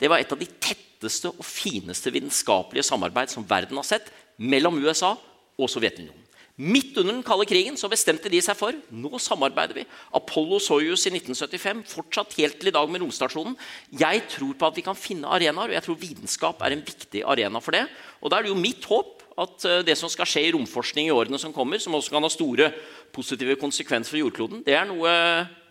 det 0.00 0.10
var 0.10 0.22
et 0.22 0.32
av 0.32 0.40
de 0.40 0.48
tetteste 0.48 1.32
og 1.32 1.44
fineste 1.46 2.12
vitenskapelige 2.14 2.86
samarbeid 2.86 3.32
som 3.32 3.46
verden 3.48 3.78
har 3.80 3.86
sett 3.86 4.12
mellom 4.38 4.80
USA 4.82 5.14
og 5.58 5.70
Sovjetunionen. 5.70 6.22
Midt 6.60 6.98
under 7.00 7.14
den 7.14 7.24
kalde 7.24 7.46
krigen 7.48 7.78
så 7.80 7.88
bestemte 7.88 8.28
de 8.28 8.38
seg 8.44 8.58
for 8.58 8.76
nå 8.92 9.18
samarbeider 9.22 9.78
vi. 9.80 9.86
Apollo 10.12 10.58
Soyuz 10.60 11.06
i 11.08 11.12
1975, 11.14 11.80
fortsatt 11.88 12.36
helt 12.36 12.58
til 12.60 12.68
i 12.68 12.74
dag 12.76 12.90
med 12.92 13.00
romstasjonen. 13.00 13.56
Jeg 13.96 14.26
tror 14.34 14.52
på 14.60 14.68
at 14.68 14.76
vi 14.76 14.84
kan 14.84 14.98
finne 14.98 15.32
arenaer, 15.32 15.72
og 15.72 15.76
jeg 15.78 15.86
tror 15.86 15.98
vitenskap 16.02 16.60
er 16.60 16.76
en 16.76 16.84
viktig 16.84 17.24
arena 17.24 17.62
for 17.64 17.72
det. 17.74 17.86
Og 18.20 18.30
da 18.30 18.38
er 18.38 18.44
det 18.44 18.52
jo 18.52 18.60
mitt 18.60 18.84
håp 18.90 19.24
at 19.40 19.64
eh, 19.64 19.80
det 19.88 19.96
som 19.96 20.12
skal 20.12 20.28
skje 20.28 20.44
i 20.44 20.52
romforskning 20.52 21.08
i 21.08 21.14
årene 21.14 21.40
som 21.40 21.54
kommer, 21.56 21.80
som 21.80 21.96
også 21.96 22.12
kan 22.12 22.28
ha 22.28 22.30
store 22.32 22.68
positive 23.16 23.56
konsekvenser 23.60 24.12
for 24.12 24.20
jordkloden, 24.20 24.60
det 24.66 24.76
er 24.76 24.84
noe 24.90 25.12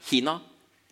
Kina, 0.09 0.39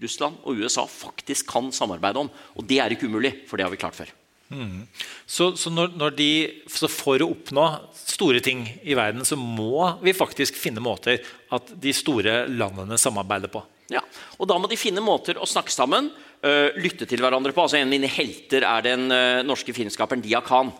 Russland 0.03 0.39
og 0.48 0.62
USA 0.62 0.86
faktisk 0.89 1.50
kan 1.51 1.74
samarbeide 1.75 2.24
om. 2.24 2.32
Og 2.56 2.65
det 2.68 2.79
er 2.79 2.96
ikke 2.96 3.10
umulig, 3.10 3.34
for 3.50 3.60
det 3.60 3.68
har 3.68 3.74
vi 3.74 3.82
klart 3.82 3.98
før. 3.98 4.13
Mm. 4.50 4.88
Så, 5.29 5.51
så, 5.62 5.70
når, 5.70 5.91
når 6.00 6.15
de, 6.18 6.29
så, 6.74 6.89
for 6.89 7.22
å 7.22 7.29
oppnå 7.36 7.65
store 8.00 8.41
ting 8.41 8.63
i 8.82 8.96
verden, 8.98 9.22
så 9.27 9.38
må 9.38 9.91
vi 10.01 10.15
faktisk 10.18 10.58
finne 10.58 10.82
måter 10.82 11.22
at 11.53 11.70
de 11.77 11.94
store 11.94 12.48
landene 12.50 12.98
samarbeider 12.98 13.51
på. 13.53 13.62
Ja, 13.94 14.01
og 14.38 14.50
Da 14.50 14.58
må 14.62 14.70
de 14.70 14.77
finne 14.77 15.01
måter 15.01 15.38
å 15.38 15.48
snakke 15.50 15.74
sammen, 15.74 16.12
uh, 16.46 16.70
lytte 16.77 17.08
til 17.10 17.22
hverandre 17.22 17.53
på. 17.53 17.65
Altså 17.65 17.79
En 17.79 17.88
av 17.88 17.94
mine 17.94 18.10
helter 18.10 18.65
er 18.65 18.86
den 18.86 19.10
uh, 19.13 19.46
norske 19.46 19.74
filmskaperen 19.74 20.22
Dia 20.25 20.41
Khan. 20.46 20.74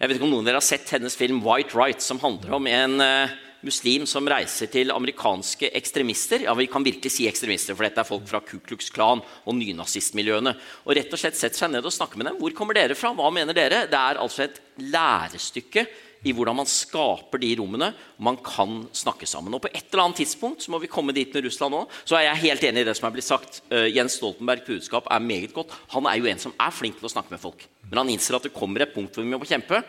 Jeg 0.00 0.08
vet 0.08 0.16
ikke 0.16 0.26
om 0.26 0.32
noen 0.32 0.46
av 0.46 0.50
dere 0.50 0.62
har 0.62 0.66
sett 0.66 0.90
hennes 0.94 1.14
film 1.18 1.42
'White 1.44 1.76
Right', 1.76 2.02
som 2.02 2.18
handler 2.22 2.56
om 2.56 2.66
en 2.70 2.98
uh, 3.02 3.38
muslim 3.66 4.06
som 4.08 4.28
reiser 4.28 4.70
til 4.72 4.92
amerikanske 4.94 5.70
ekstremister. 5.76 6.44
Ja, 6.46 6.54
vi 6.58 6.68
kan 6.70 6.84
virkelig 6.86 7.12
si 7.14 7.28
ekstremister, 7.30 7.76
for 7.76 7.86
dette 7.86 8.02
er 8.02 8.08
folk 8.08 8.28
fra 8.30 8.42
Ku 8.44 8.58
Klux 8.64 8.90
Klan 8.94 9.22
og 9.44 9.56
nynazistmiljøene. 9.58 10.54
Og 10.86 10.94
rett 10.96 11.12
og 11.12 11.20
slett 11.20 11.38
setter 11.38 11.64
seg 11.64 11.74
ned 11.74 11.86
og 11.86 11.94
snakker 11.94 12.20
med 12.20 12.30
dem. 12.30 12.38
Hvor 12.40 12.54
kommer 12.56 12.78
dere 12.78 12.98
fra? 12.98 13.12
Hva 13.16 13.32
mener 13.34 13.56
dere? 13.56 13.84
Det 13.90 14.00
er 14.00 14.22
altså 14.22 14.46
et 14.46 14.62
lærestykke 14.80 15.86
i 16.26 16.32
hvordan 16.36 16.58
man 16.58 16.68
skaper 16.68 17.40
de 17.40 17.50
rommene 17.58 17.90
man 18.20 18.36
kan 18.44 18.82
snakke 18.96 19.28
sammen. 19.28 19.54
Og 19.56 19.62
På 19.64 19.70
et 19.72 19.86
eller 19.88 20.04
annet 20.04 20.20
tidspunkt 20.20 20.64
så 20.64 20.72
må 20.72 20.80
vi 20.82 20.90
komme 20.92 21.14
dit 21.16 21.32
med 21.34 21.46
Russland 21.46 21.76
òg. 21.76 21.94
Så 22.04 22.18
er 22.18 22.26
jeg 22.28 22.44
helt 22.44 22.66
enig 22.68 22.84
i 22.84 22.88
det 22.90 22.96
som 22.98 23.08
er 23.08 23.14
blitt 23.14 23.28
sagt. 23.28 23.62
Uh, 23.72 23.88
Jens 23.88 24.18
Stoltenberg 24.20 24.66
budskap 24.66 25.08
er 25.10 25.24
meget 25.24 25.54
godt. 25.56 25.72
Han 25.94 26.08
er 26.10 26.20
jo 26.20 26.28
en 26.28 26.42
som 26.42 26.54
er 26.60 26.74
flink 26.74 27.00
til 27.00 27.08
å 27.08 27.14
snakke 27.14 27.32
med 27.32 27.40
folk. 27.42 27.64
Men 27.88 28.02
han 28.02 28.12
innser 28.12 28.36
at 28.36 28.46
det 28.46 28.54
kommer 28.56 28.84
et 28.84 28.94
punkt 28.94 29.16
hvor 29.16 29.24
vi 29.24 29.32
må 29.32 29.40
kjempe. 29.48 29.82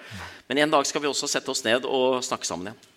Men 0.47 0.63
en 0.63 0.77
dag 0.77 0.87
skal 0.87 1.03
vi 1.03 1.11
også 1.11 1.29
sette 1.29 1.51
oss 1.51 1.65
ned 1.67 1.87
og 1.87 2.23
snakke 2.25 2.47
sammen 2.47 2.71
igjen. 2.71 2.90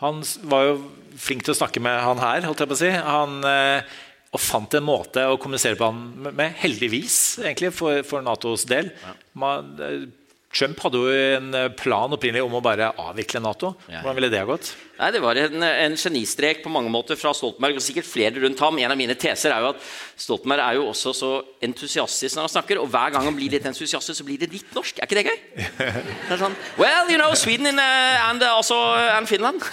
Han 0.00 0.22
var 0.48 0.68
jo 0.68 0.76
flink 1.20 1.44
til 1.44 1.52
å 1.54 1.58
snakke 1.58 1.82
med 1.84 1.98
han 2.00 2.20
her, 2.22 2.46
holdt 2.48 2.62
jeg 2.62 2.70
på 2.70 2.76
å 2.78 2.80
si. 2.80 2.90
Han, 2.90 3.40
eh, 3.44 3.98
og 4.30 4.40
fant 4.40 4.76
en 4.78 4.86
måte 4.86 5.24
å 5.26 5.36
kommunisere 5.42 5.76
på 5.76 5.88
han 5.90 6.30
med, 6.30 6.54
heldigvis, 6.62 7.16
egentlig, 7.42 7.72
for, 7.76 8.00
for 8.06 8.24
Natos 8.24 8.64
del. 8.70 8.92
Man, 9.38 9.74
eh, 9.84 10.06
Trump 10.50 10.80
hadde 10.82 10.98
jo 10.98 11.10
en 11.36 11.52
plan 11.78 12.10
opprinnelig 12.10 12.42
om 12.42 12.56
å 12.58 12.62
bare 12.64 12.88
avvikle 12.98 13.42
Nato. 13.44 13.74
Hvordan 14.02 14.16
ville 14.18 14.30
det 14.32 14.40
ha 14.42 14.48
gått? 14.48 14.72
Nei, 15.00 15.10
Det 15.14 15.20
var 15.22 15.38
en, 15.40 15.62
en, 15.64 15.96
genistrek 15.96 16.62
på 16.64 16.70
mange 16.72 16.90
måter 16.92 17.16
fra 17.16 17.32
Stoltenberg, 17.36 17.78
og 17.78 17.84
sikkert 17.84 18.08
flere 18.08 18.42
rundt 18.42 18.60
ham. 18.60 18.78
En 18.82 18.92
av 18.92 18.98
mine 19.00 19.16
teser 19.16 19.54
er 19.54 19.64
jo 19.64 19.70
at 19.72 19.84
Stoltenberg 20.20 20.60
er 20.60 20.76
jo 20.76 20.88
også 20.90 21.14
så 21.16 21.30
entusiastisk 21.64 22.36
når 22.36 22.44
han 22.44 22.52
snakker. 22.52 22.80
Og 22.82 22.90
hver 22.92 23.14
gang 23.14 23.24
han 23.24 23.36
blir 23.36 23.52
litt 23.54 23.64
entusiastisk, 23.70 24.18
så 24.20 24.26
blir 24.28 24.40
det 24.42 24.50
litt 24.52 24.74
norsk. 24.76 25.00
Er 25.00 25.08
ikke 25.08 25.20
det 25.20 25.24
gøy? 25.30 25.38
Det 25.80 26.36
er 26.36 26.42
sånn, 26.42 26.56
Well, 26.76 27.08
you 27.08 27.16
know, 27.16 27.32
Sweden 27.38 27.70
in, 27.70 27.80
uh, 27.80 28.28
and, 28.28 28.44
uh, 28.44 28.58
also, 28.58 28.76
uh, 28.92 29.16
and 29.16 29.30
Finland. 29.30 29.64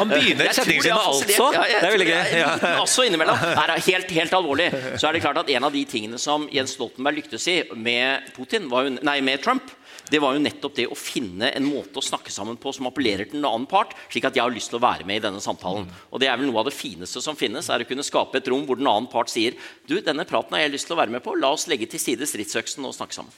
Han 0.00 0.10
begynner 0.10 0.48
setningen 0.56 0.86
sin 0.86 0.94
med 0.94 1.04
'altså'. 1.04 1.52
Ja, 1.54 1.66
det 1.68 1.90
er 1.90 1.96
veldig 1.98 2.08
gøy. 2.08 2.22
Ja. 2.40 2.54
Altså 2.80 3.04
innimellom. 3.04 3.36
Nei, 3.36 3.80
helt, 3.84 4.10
helt 4.16 4.38
alvorlig. 4.38 4.70
Så 4.96 5.08
er 5.08 5.12
det 5.12 5.22
klart 5.26 5.42
at 5.44 5.50
en 5.52 5.68
av 5.68 5.76
de 5.76 5.84
tingene 5.84 6.18
som 6.18 6.48
Jens 6.52 6.72
Stoltenberg 6.78 7.20
lyktes 7.20 7.46
i 7.52 7.60
med 7.76 8.32
Putin, 8.36 8.70
var 8.72 8.88
jo, 8.88 8.96
nei, 9.04 9.20
med 9.20 9.44
Trump 9.44 9.76
det 10.10 10.18
var 10.18 10.34
jo 10.34 10.42
nettopp 10.42 10.74
det 10.74 10.88
å 10.90 10.98
finne 10.98 11.52
en 11.54 11.66
måte 11.66 12.00
å 12.00 12.04
snakke 12.04 12.32
sammen 12.34 12.58
på 12.60 12.72
som 12.74 12.88
appellerer 12.90 13.28
til 13.30 13.38
en 13.40 13.46
annen 13.52 13.68
part, 13.70 13.94
slik 14.10 14.26
at 14.26 14.36
jeg 14.36 14.42
har 14.42 14.50
lyst 14.50 14.69
til 14.70 14.80
å 14.80 14.84
være 14.84 15.06
med 15.08 15.20
i 15.20 15.24
denne 15.26 15.42
samtalen. 15.42 15.88
Og 16.10 16.22
Det 16.22 16.30
er 16.30 16.38
vel 16.38 16.48
noe 16.48 16.62
av 16.62 16.70
det 16.70 16.76
fineste 16.76 17.22
som 17.24 17.38
finnes, 17.38 17.68
er 17.68 17.82
å 17.82 17.88
kunne 17.88 18.06
skape 18.06 18.40
et 18.40 18.50
rom 18.50 18.64
hvor 18.68 18.78
den 18.78 18.88
annen 18.90 19.10
part 19.10 19.32
sier 19.32 19.58
du, 19.88 19.98
denne 20.00 20.26
praten 20.28 20.56
har 20.56 20.64
jeg 20.64 20.76
lyst 20.76 20.90
til 20.90 20.96
å 20.96 21.00
være 21.02 21.14
med 21.14 21.24
på, 21.24 21.36
la 21.38 21.52
oss 21.54 21.68
legge 21.70 21.90
til 21.90 22.02
side 22.02 22.28
stridsøksen 22.28 22.86
og 22.86 22.96
snakke 22.96 23.18
sammen. 23.20 23.34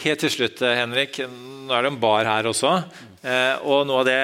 Helt 0.00 0.22
til 0.22 0.32
slutt, 0.32 0.62
eh, 0.62 0.78
Henrik. 0.78 1.18
Nå 1.28 1.74
er 1.76 1.82
det 1.82 1.90
en 1.92 2.00
bar 2.00 2.24
her 2.24 2.46
også. 2.48 2.72
Eh, 3.20 3.56
og 3.68 3.86
noe 3.88 4.00
av 4.00 4.06
det 4.08 4.20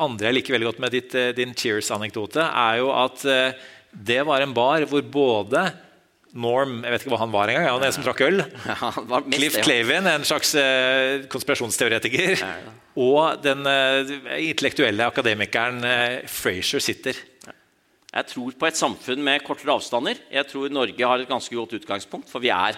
andre 0.00 0.30
jeg 0.30 0.36
liker 0.38 0.54
veldig 0.56 0.68
godt 0.70 0.80
med 0.80 0.94
ditt, 0.94 1.14
eh, 1.14 1.32
din 1.36 1.52
Cheers-anekdote, 1.52 2.40
er 2.40 2.78
jo 2.80 2.92
at 2.96 3.20
det 3.92 4.22
var 4.24 4.40
en 4.40 4.54
bar 4.54 4.86
hvor 4.88 5.02
både 5.02 5.66
Norm 6.32 6.78
Jeg 6.80 6.94
vet 6.94 7.02
ikke 7.04 7.12
hva 7.12 7.20
han 7.20 7.32
var 7.32 7.50
engang. 7.52 7.66
Han 7.68 7.84
er 7.84 7.92
som 7.94 8.04
trakk 8.06 8.22
øl. 8.24 8.40
Ja, 8.70 8.92
Cliff 9.32 9.58
Clavin, 9.60 10.08
en 10.08 10.24
slags 10.24 10.54
eh, 10.56 11.26
konspirasjonsteoretiker. 11.32 12.38
Ja, 12.40 12.54
ja. 12.62 12.78
Og 13.06 13.40
den 13.44 13.68
eh, 13.68 14.16
intellektuelle 14.48 15.06
akademikeren 15.08 15.80
eh, 15.88 16.16
Frazier 16.28 16.84
sitter. 16.84 17.20
Jeg 18.12 18.28
tror 18.28 18.56
på 18.60 18.68
et 18.68 18.76
samfunn 18.76 19.22
med 19.24 19.44
kortere 19.44 19.72
avstander. 19.72 20.18
Jeg 20.32 20.48
tror 20.50 20.72
Norge 20.72 21.08
har 21.08 21.22
et 21.22 21.30
ganske 21.30 21.56
godt 21.56 21.78
utgangspunkt. 21.78 22.28
For 22.28 22.44
vi 22.44 22.50
er 22.52 22.76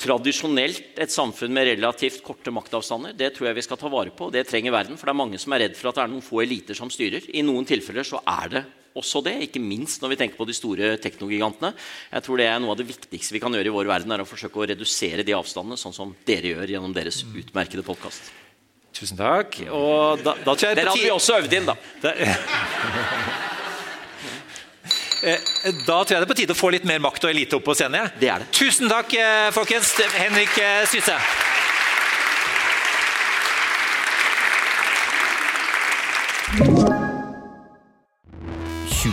tradisjonelt 0.00 0.98
et 0.98 1.12
samfunn 1.12 1.52
med 1.54 1.68
relativt 1.68 2.22
korte 2.26 2.50
maktavstander. 2.54 3.14
Det 3.14 3.34
tror 3.36 3.50
jeg 3.50 3.58
vi 3.60 3.66
skal 3.66 3.78
ta 3.78 3.90
vare 3.92 4.14
på. 4.14 4.26
og 4.26 4.34
Det 4.34 4.46
trenger 4.48 4.74
verden. 4.74 4.98
For 4.98 5.06
det 5.06 5.14
er 5.14 5.22
mange 5.22 5.38
som 5.42 5.54
er 5.54 5.66
redd 5.66 5.78
for 5.78 5.90
at 5.90 6.00
det 6.00 6.06
er 6.06 6.12
noen 6.14 6.26
få 6.26 6.42
eliter 6.42 6.78
som 6.78 6.90
styrer. 6.90 7.26
I 7.30 7.44
noen 7.46 7.68
tilfeller 7.68 8.06
så 8.06 8.22
er 8.26 8.54
det 8.54 8.64
også 8.98 9.22
det, 9.24 9.36
ikke 9.46 9.62
minst 9.62 10.02
når 10.02 10.14
vi 10.14 10.18
tenker 10.20 10.40
på 10.40 10.46
de 10.48 10.56
store 10.56 10.94
teknogigantene. 11.02 11.72
Jeg 12.10 12.26
tror 12.26 12.40
det 12.40 12.48
er 12.50 12.58
Noe 12.62 12.74
av 12.74 12.80
det 12.80 12.88
viktigste 12.88 13.36
vi 13.36 13.42
kan 13.42 13.54
gjøre 13.54 13.70
i 13.70 13.74
vår 13.74 13.90
verden, 13.90 14.14
er 14.14 14.24
å 14.24 14.28
forsøke 14.28 14.60
å 14.60 14.68
redusere 14.70 15.26
de 15.26 15.36
avstandene, 15.36 15.78
sånn 15.80 15.96
som 15.96 16.14
dere 16.26 16.54
gjør 16.54 16.74
gjennom 16.74 16.94
deres 16.96 17.22
utmerkede 17.28 17.86
podkast. 17.86 18.32
Tusen 18.96 19.20
takk. 19.20 19.60
Og 19.70 20.24
da, 20.24 20.34
da 20.42 20.56
Dere 20.58 20.90
hadde 20.90 21.04
vi 21.04 21.12
også 21.14 21.38
øvd 21.38 21.54
inn, 21.60 21.70
da. 21.70 21.78
Eh, 25.20 25.36
da 25.84 25.98
tror 26.00 26.14
jeg 26.14 26.22
det 26.22 26.24
er 26.24 26.30
på 26.30 26.36
tide 26.38 26.54
å 26.56 26.56
få 26.56 26.70
litt 26.72 26.86
mer 26.88 27.00
makt 27.04 27.26
og 27.26 27.32
elite 27.34 27.58
opp 27.58 27.66
på 27.68 27.74
scenen. 27.76 28.08
Det 28.16 28.30
er 28.32 28.40
det. 28.40 28.46
Tusen 28.56 28.88
takk, 28.88 29.12
eh, 29.20 29.50
folkens. 29.52 29.92
Henrik 30.16 30.56
eh, 30.56 30.86
Syse. 30.88 31.18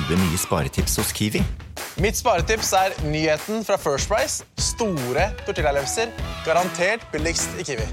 20 0.08 0.16
nye 0.24 0.38
sparetips 0.40 0.98
hos 0.98 1.12
Kiwi. 1.12 1.42
Mitt 2.00 2.16
sparetips 2.16 2.70
er 2.78 2.94
nyheten 3.04 3.66
fra 3.68 3.76
First 3.78 4.08
Price. 4.08 4.46
Store 4.58 5.26
tortillalefser. 5.46 6.14
Garantert 6.46 7.04
billigst 7.12 7.50
i 7.60 7.66
Kiwi. 7.68 7.88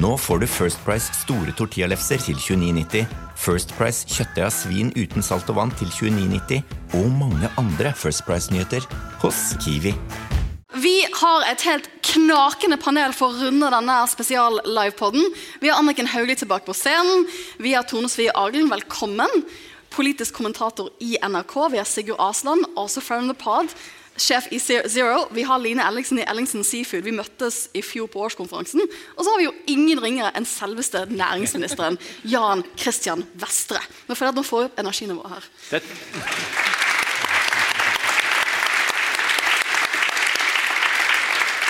Nå 0.00 0.14
får 0.16 0.40
du 0.40 0.46
First 0.48 0.80
Price 0.86 1.12
store 1.20 1.52
tortillalefser 1.58 2.22
til 2.24 2.38
29,90. 2.40 3.04
First 3.36 3.74
Price 3.76 4.08
kjøttdeig 4.08 4.46
av 4.46 4.54
svin 4.56 4.92
uten 4.96 5.24
salt 5.24 5.52
og 5.52 5.60
vann 5.60 5.76
til 5.76 5.92
29,90. 5.92 6.64
Og 6.96 7.12
mange 7.12 7.52
andre 7.60 7.92
First 7.92 8.24
Price-nyheter 8.24 8.86
hos 9.20 9.50
Kiwi. 9.60 9.92
Vi 10.80 10.96
har 11.12 11.44
et 11.50 11.64
helt 11.66 11.90
knakende 12.06 12.78
panel 12.80 13.12
for 13.12 13.34
å 13.34 13.40
runde 13.42 13.68
denne 13.74 13.96
spesial-livepoden. 14.08 15.26
Vi 15.60 15.68
har 15.68 15.82
Anniken 15.82 16.08
Hauglie 16.08 16.38
tilbake 16.38 16.70
på 16.70 16.76
scenen. 16.78 17.26
Vi 17.60 17.74
har 17.74 17.84
Tone 17.90 18.08
Svie 18.08 18.32
Aglen, 18.32 18.70
velkommen 18.70 19.42
politisk 19.90 20.34
kommentator 20.38 20.90
i 21.00 21.16
NRK. 21.22 21.56
Vi 21.72 21.80
har 21.80 21.88
Sigurd 21.88 22.20
Asland, 22.22 22.64
også 22.76 23.02
from 23.04 23.28
the 23.30 23.34
pod. 23.34 23.74
Sjef 24.20 24.50
i 24.52 24.58
Zero. 24.60 25.28
Vi 25.32 25.42
har 25.48 25.58
Line 25.58 25.82
Ellingsen 25.86 26.18
i 26.20 26.24
Ellingsen 26.28 26.64
Seafood. 26.64 27.06
Vi 27.06 27.14
møttes 27.14 27.68
i 27.74 27.80
fjor 27.82 28.10
på 28.10 28.20
årskonferansen. 28.26 28.82
Og 29.16 29.24
så 29.24 29.30
har 29.32 29.40
vi 29.40 29.46
jo 29.46 29.54
ingen 29.72 30.02
ringere 30.02 30.32
enn 30.36 30.48
selveste 30.48 31.06
næringsministeren, 31.08 31.96
Jan 32.28 32.64
Christian 32.76 33.24
Vestre. 33.40 33.80
Nå 34.08 34.18
føler 34.18 34.34
at 34.34 34.40
nå 34.40 34.44
får 34.44 34.64
vi 34.64 34.70
opp 34.70 34.82
energinivået 34.82 35.36
her. 35.36 35.48
Det 35.70 35.82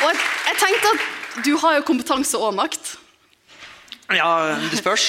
Og 0.01 0.09
jeg, 0.09 0.21
jeg 0.49 0.57
tenkte 0.65 0.91
at 0.97 1.45
du 1.45 1.55
har 1.61 1.77
jo 1.77 1.87
kompetanse 1.87 2.39
og 2.41 2.55
makt. 2.57 2.97
Ja, 4.11 4.59
det 4.71 4.81
spørs. 4.81 5.05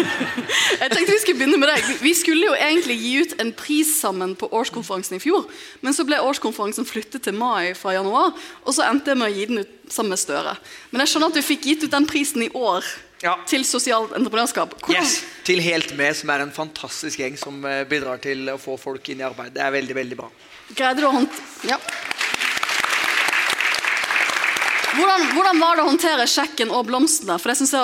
Jeg 0.82 0.90
tenkte 0.92 1.12
Vi 1.14 1.20
skulle 1.22 1.38
begynne 1.38 1.60
med 1.60 1.70
deg. 1.70 1.86
Vi 2.02 2.12
skulle 2.16 2.50
jo 2.50 2.56
egentlig 2.56 2.98
gi 3.00 3.12
ut 3.22 3.34
en 3.40 3.52
pris 3.56 3.94
sammen 4.00 4.34
på 4.38 4.50
årskonferansen 4.52 5.16
i 5.16 5.22
fjor. 5.22 5.46
Men 5.80 5.96
så 5.96 6.04
ble 6.08 6.20
årskonferansen 6.20 6.88
flyttet 6.88 7.24
til 7.24 7.36
mai 7.38 7.72
fra 7.78 7.96
januar, 7.96 8.34
og 8.64 8.76
så 8.76 8.84
endte 8.88 9.14
jeg 9.14 9.20
med 9.20 9.30
å 9.30 9.34
gi 9.34 9.46
den 9.48 9.62
ut 9.64 9.92
sammen 9.92 10.12
med 10.12 10.20
Støre. 10.20 10.56
Men 10.90 11.04
jeg 11.04 11.14
skjønner 11.14 11.32
at 11.32 11.38
du 11.38 11.46
fikk 11.46 11.68
gitt 11.70 11.86
ut 11.86 11.94
den 11.94 12.08
prisen 12.08 12.44
i 12.44 12.50
år. 12.52 12.84
Ja. 13.24 13.32
Til 13.50 13.64
sosialt 13.66 14.12
entreprenørskap. 14.14 14.76
Hvordan? 14.84 15.02
Yes, 15.02 15.24
Til 15.46 15.58
Helt 15.64 15.96
Med, 15.98 16.14
som 16.14 16.30
er 16.30 16.44
en 16.44 16.52
fantastisk 16.54 17.18
gjeng 17.18 17.34
som 17.40 17.64
eh, 17.66 17.82
bidrar 17.88 18.20
til 18.22 18.44
å 18.52 18.58
få 18.62 18.76
folk 18.78 19.08
inn 19.10 19.24
i 19.24 19.26
arbeid. 19.26 19.56
Det 19.56 19.64
er 19.64 19.74
veldig, 19.74 19.96
veldig 19.98 20.18
bra. 20.20 20.28
Greide 20.70 21.02
du 21.02 21.08
å 21.08 21.16
hånd... 21.16 21.40
Ja. 21.66 21.80
Hvordan, 24.98 25.24
hvordan, 25.36 25.62
var 25.62 25.78
det 25.78 25.84
å 25.84 25.88
håndtere 25.92 26.26
sjekken 26.30 26.72
og 26.74 26.88
blomstene? 26.88 27.38
For 27.38 27.52
Det 27.52 27.58
syns 27.60 27.74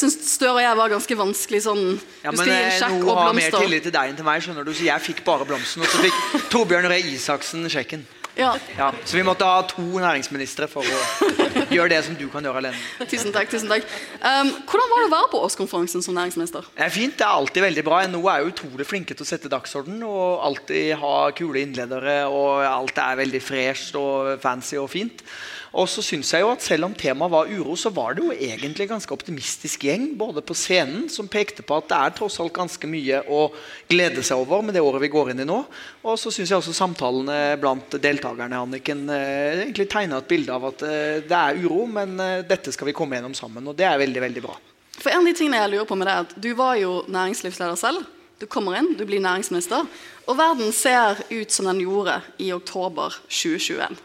synes 0.00 0.18
Støre 0.32 0.56
og 0.56 0.62
jeg 0.62 0.78
var 0.78 0.94
ganske 0.94 1.18
vanskelig. 1.18 1.62
sånn, 1.66 1.84
ja, 2.22 2.32
men 2.32 2.54
eh, 2.54 2.80
Noe 3.02 3.18
har 3.18 3.36
mer 3.36 3.54
tillit 3.58 3.86
til 3.88 3.94
deg 3.94 4.12
enn 4.12 4.18
til 4.18 4.26
meg, 4.26 4.42
skjønner 4.44 4.66
du, 4.66 4.72
så 4.74 4.86
jeg 4.86 5.06
fikk 5.10 5.22
bare 5.26 5.46
blomsten. 5.48 5.82
Og 5.82 5.90
så 5.90 6.02
fikk 6.06 6.18
Torbjørn 6.54 6.90
Røe 6.92 7.14
Isaksen 7.14 7.66
sjekken. 7.72 8.06
Ja. 8.34 8.54
ja. 8.78 8.88
Så 9.04 9.18
vi 9.18 9.22
måtte 9.26 9.44
ha 9.44 9.60
to 9.68 9.82
næringsministre 9.82 10.64
for 10.70 10.86
å 10.88 11.00
gjøre 11.74 11.90
det 11.92 12.00
som 12.06 12.16
du 12.16 12.24
kan 12.32 12.44
gjøre 12.46 12.62
alene. 12.62 12.80
Tusen 13.10 13.32
takk, 13.34 13.50
tusen 13.52 13.68
takk. 13.68 13.84
Um, 14.22 14.54
hvordan 14.70 14.88
var 14.88 15.02
det 15.02 15.08
å 15.08 15.12
være 15.12 15.30
på 15.34 15.42
årskonferansen 15.48 16.04
som 16.04 16.16
næringsminister? 16.16 16.70
Det 16.78 16.86
er 16.86 16.94
fint, 16.94 17.16
det 17.18 17.26
er 17.26 17.36
alltid 17.42 17.66
veldig 17.66 17.84
bra. 17.84 18.00
NHO 18.08 18.22
er 18.32 18.40
jo 18.40 18.52
utrolig 18.54 18.88
flinke 18.88 19.16
til 19.16 19.26
å 19.26 19.28
sette 19.28 19.52
dagsorden 19.52 20.00
og 20.08 20.46
alltid 20.48 20.94
ha 21.02 21.16
kule 21.36 21.60
innledere. 21.60 22.22
Og 22.32 22.64
alt 22.64 23.02
er 23.04 23.20
veldig 23.20 23.42
fresht 23.44 24.00
og 24.00 24.38
fancy 24.40 24.80
og 24.80 24.88
fint. 24.92 25.26
Og 25.72 25.88
så 25.88 26.02
synes 26.04 26.28
jeg 26.34 26.44
jo 26.44 26.50
at 26.52 26.62
Selv 26.62 26.84
om 26.84 26.94
temaet 26.96 27.32
var 27.32 27.48
uro, 27.48 27.74
så 27.76 27.90
var 27.94 28.14
det 28.14 28.24
jo 28.24 28.32
egentlig 28.32 28.88
ganske 28.90 29.14
optimistisk 29.14 29.86
gjeng. 29.88 30.10
Både 30.18 30.42
på 30.44 30.54
scenen, 30.56 31.08
som 31.10 31.28
pekte 31.28 31.64
på 31.64 31.78
at 31.78 31.88
det 31.88 31.98
er 31.98 32.14
tross 32.16 32.38
alt 32.42 32.52
ganske 32.56 32.88
mye 32.88 33.22
å 33.28 33.46
glede 33.88 34.24
seg 34.24 34.40
over 34.40 34.62
med 34.64 34.76
det 34.76 34.84
året 34.84 35.02
vi 35.02 35.12
går 35.12 35.32
inn 35.32 35.44
i 35.44 35.48
nå. 35.48 35.62
Og 36.04 36.18
så 36.20 36.32
syns 36.32 36.52
jeg 36.52 36.60
også 36.60 36.76
samtalene 36.76 37.56
blant 37.60 37.96
deltakerne 38.02 38.60
Anniken, 38.62 39.06
eh, 39.10 39.64
egentlig 39.64 39.88
tegna 39.90 40.20
et 40.20 40.28
bilde 40.28 40.52
av 40.52 40.68
at 40.70 40.84
eh, 40.86 41.22
det 41.24 41.38
er 41.38 41.62
uro, 41.64 41.86
men 41.88 42.18
eh, 42.20 42.44
dette 42.46 42.72
skal 42.74 42.90
vi 42.90 42.96
komme 42.96 43.16
gjennom 43.16 43.36
sammen. 43.36 43.66
Og 43.68 43.76
det 43.78 43.88
er 43.88 44.00
veldig, 44.02 44.24
veldig 44.28 44.44
bra. 44.44 44.58
For 44.98 45.10
en 45.10 45.24
av 45.24 45.30
de 45.30 45.36
tingene 45.36 45.62
jeg 45.62 45.72
lurer 45.72 45.88
på 45.88 45.96
med 45.96 46.08
det 46.08 46.14
er 46.14 46.26
at 46.26 46.34
Du 46.44 46.52
var 46.58 46.76
jo 46.80 47.00
næringslivsleder 47.08 47.80
selv. 47.80 48.04
Du 48.42 48.48
kommer 48.50 48.76
inn, 48.76 48.92
du 48.98 49.06
blir 49.06 49.22
næringsminister. 49.22 49.86
Og 50.26 50.38
verden 50.38 50.72
ser 50.74 51.20
ut 51.30 51.52
som 51.54 51.68
den 51.70 51.84
gjorde 51.84 52.20
i 52.42 52.52
oktober 52.54 53.14
2021. 53.30 54.00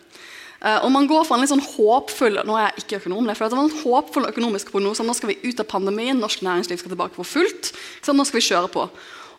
Uh, 0.58 0.80
og 0.86 0.90
man 0.94 1.06
går 1.10 1.28
fra 1.28 1.38
en 1.38 1.44
litt 1.44 1.52
sånn 1.52 1.62
håpfull 1.62 2.40
nå 2.48 2.56
er 2.58 2.72
jeg 2.72 2.84
ikke 2.84 3.02
økonom, 3.04 3.28
det 3.30 3.38
var 3.38 3.60
en 3.60 3.78
håpfull 3.84 4.26
økonomisk 4.30 4.72
prognose. 4.74 5.06
Nå 5.06 5.16
skal 5.18 5.34
vi 5.34 5.40
ut 5.46 5.62
av 5.62 5.70
pandemien, 5.70 6.18
norsk 6.18 6.42
næringsliv 6.46 6.82
skal 6.82 6.94
tilbake 6.96 7.18
for 7.20 7.30
fullt. 7.30 7.72
Nå 8.08 8.26
skal 8.26 8.40
vi 8.40 8.48
kjøre 8.50 8.74
på. 8.74 8.88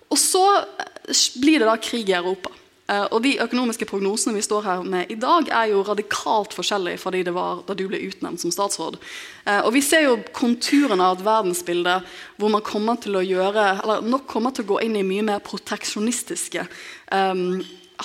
Og 0.08 0.20
så 0.20 0.44
eh, 0.56 1.26
blir 1.42 1.60
det 1.60 1.68
da 1.68 1.76
krig 1.82 2.08
i 2.08 2.16
Europa. 2.16 2.52
Eh, 2.88 3.04
og 3.12 3.20
de 3.24 3.34
økonomiske 3.44 3.84
prognosene 3.88 4.32
vi 4.38 4.44
står 4.44 4.64
her 4.64 4.84
med 4.88 5.10
i 5.12 5.18
dag, 5.20 5.50
er 5.52 5.72
jo 5.74 5.82
radikalt 5.84 6.54
forskjellige 6.56 7.00
fra 7.02 7.12
de 7.12 7.24
det 7.26 7.34
var 7.36 7.60
da 7.68 7.76
du 7.76 7.84
ble 7.90 8.00
utnevnt 8.06 8.40
som 8.40 8.52
statsråd. 8.54 8.96
Eh, 9.44 9.60
og 9.60 9.74
vi 9.76 9.82
ser 9.84 10.06
jo 10.06 10.14
konturene 10.36 11.04
av 11.04 11.18
et 11.18 11.26
verdensbilde 11.26 11.98
hvor 12.40 12.54
man 12.54 12.64
kommer 12.64 12.96
til 13.02 13.18
å 13.20 13.24
gjøre, 13.24 13.66
eller 13.82 14.08
nok 14.08 14.24
kommer 14.30 14.56
til 14.56 14.64
å 14.64 14.72
gå 14.72 14.80
inn 14.86 14.96
i 14.96 15.04
mye 15.04 15.26
mer 15.26 15.44
proteksjonistiske 15.44 16.64
um, 17.12 17.60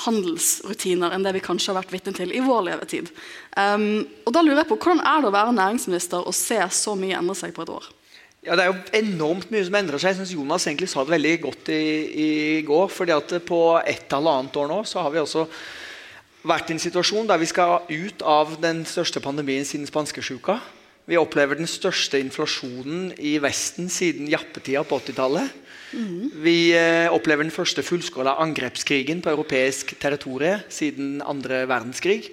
handelsrutiner 0.06 1.14
enn 1.14 1.26
det 1.26 1.36
vi 1.36 1.44
kanskje 1.44 1.72
har 1.72 1.82
vært 1.82 1.94
vitne 1.94 2.14
til 2.18 2.34
i 2.34 2.42
vår 2.44 2.64
levetid. 2.70 3.12
Um, 3.58 4.06
og 4.26 4.34
da 4.36 4.42
lurer 4.42 4.64
jeg 4.64 4.72
på, 4.72 4.80
Hvordan 4.82 5.04
er 5.06 5.22
det 5.22 5.30
å 5.30 5.36
være 5.36 5.58
næringsminister 5.58 6.26
og 6.26 6.38
se 6.38 6.60
så 6.74 6.96
mye 7.00 7.20
endre 7.20 7.38
seg 7.38 7.54
på 7.56 7.66
et 7.66 7.74
år? 7.74 7.90
Ja, 8.44 8.58
Det 8.58 8.66
er 8.66 8.74
jo 8.74 9.00
enormt 9.00 9.52
mye 9.54 9.64
som 9.64 9.78
endrer 9.80 10.02
seg. 10.02 10.12
Jeg 10.12 10.20
synes 10.20 10.36
Jonas 10.36 10.68
egentlig 10.68 10.90
sa 10.92 11.06
det 11.06 11.16
veldig 11.16 11.36
godt 11.46 11.70
i, 11.72 11.84
i 12.26 12.30
går. 12.68 12.90
fordi 12.92 13.16
at 13.16 13.38
På 13.46 13.80
et 13.80 14.12
eller 14.12 14.40
annet 14.40 14.58
år 14.60 14.68
nå 14.68 14.84
så 14.84 15.06
har 15.06 15.14
vi 15.14 15.22
også 15.22 15.48
vært 16.44 16.70
i 16.70 16.76
en 16.76 16.84
situasjon 16.84 17.28
der 17.30 17.40
vi 17.40 17.48
skal 17.48 17.86
ut 17.88 18.22
av 18.28 18.58
den 18.60 18.84
største 18.86 19.22
pandemien 19.24 19.64
siden 19.64 19.88
spanskesjuka. 19.88 20.60
Vi 21.10 21.20
opplever 21.20 21.60
den 21.60 21.68
største 21.68 22.20
inflasjonen 22.24 23.12
i 23.20 23.36
Vesten 23.44 23.90
siden 23.92 24.30
jappetida 24.32 24.86
på 24.88 25.02
80-tallet. 25.02 25.52
Mm. 25.94 26.30
Vi 26.46 26.58
eh, 26.78 27.12
opplever 27.12 27.44
den 27.44 27.54
første 27.54 27.84
fullskåla 27.84 28.38
angrepskrigen 28.42 29.22
på 29.22 29.34
europeisk 29.34 29.94
territorium 30.02 30.64
siden 30.72 31.20
andre 31.22 31.66
verdenskrig. 31.70 32.32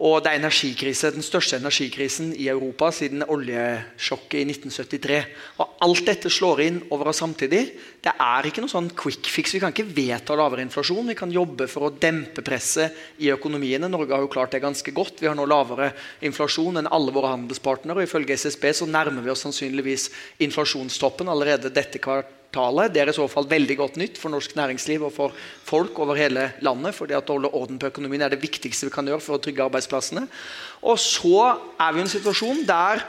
Og 0.00 0.22
det 0.24 0.30
er 0.30 0.38
energikrise, 0.40 1.10
den 1.12 1.24
største 1.24 1.58
energikrisen 1.60 2.30
i 2.32 2.46
Europa 2.48 2.88
siden 2.94 3.20
oljesjokket 3.28 4.38
i 4.40 4.46
1973. 4.48 5.18
Og 5.60 5.74
Alt 5.84 6.06
dette 6.08 6.32
slår 6.32 6.62
inn 6.64 6.78
over 6.88 7.10
oss 7.12 7.20
samtidig. 7.20 7.60
Det 8.00 8.14
er 8.16 8.48
ikke 8.48 8.64
noe 8.64 8.72
sånn 8.72 8.88
quick 8.96 9.28
fix. 9.28 9.52
Vi 9.52 9.60
kan 9.60 9.74
ikke 9.74 9.84
vedta 9.92 10.38
lavere 10.40 10.64
inflasjon. 10.64 11.12
Vi 11.12 11.18
kan 11.20 11.34
jobbe 11.34 11.68
for 11.68 11.90
å 11.90 11.92
dempe 11.92 12.40
presset 12.46 13.20
i 13.20 13.28
økonomiene. 13.34 13.92
Norge 13.92 14.16
har 14.16 14.24
jo 14.24 14.32
klart 14.32 14.56
det 14.56 14.64
ganske 14.64 14.96
godt. 14.96 15.20
Vi 15.20 15.28
har 15.28 15.36
nå 15.36 15.44
lavere 15.44 15.92
inflasjon 16.24 16.80
enn 16.80 16.88
alle 16.88 17.12
våre 17.12 17.34
handelspartnere. 17.36 18.00
og 18.00 18.08
Ifølge 18.08 18.40
SSB 18.40 18.70
så 18.80 18.88
nærmer 18.88 19.20
vi 19.20 19.34
oss 19.34 19.44
sannsynligvis 19.44 20.08
inflasjonstoppen 20.48 21.28
allerede 21.28 21.68
dette 21.68 22.00
kvartalet 22.00 22.39
kvartalet. 22.50 22.92
Det 22.92 23.00
er 23.00 23.10
i 23.10 23.14
så 23.14 23.28
fall 23.28 23.46
veldig 23.48 23.76
godt 23.78 23.96
nytt 23.96 24.18
for 24.18 24.30
norsk 24.30 24.54
næringsliv 24.56 25.04
og 25.06 25.12
for 25.12 25.32
folk 25.64 25.98
over 25.98 26.16
hele 26.16 26.52
landet. 26.60 26.94
fordi 26.94 27.14
at 27.14 27.28
å 27.28 27.38
holde 27.38 27.52
orden 27.52 27.78
på 27.78 27.86
økonomien 27.86 28.22
er 28.22 28.30
det 28.30 28.42
viktigste 28.42 28.86
vi 28.86 28.92
kan 28.92 29.06
gjøre 29.06 29.20
for 29.20 29.36
å 29.36 29.42
trygge 29.42 29.64
arbeidsplassene. 29.64 30.26
Og 30.82 30.98
så 30.98 31.56
er 31.78 31.92
vi 31.92 31.98
i 31.98 32.02
en 32.02 32.08
situasjon 32.08 32.66
der 32.66 33.04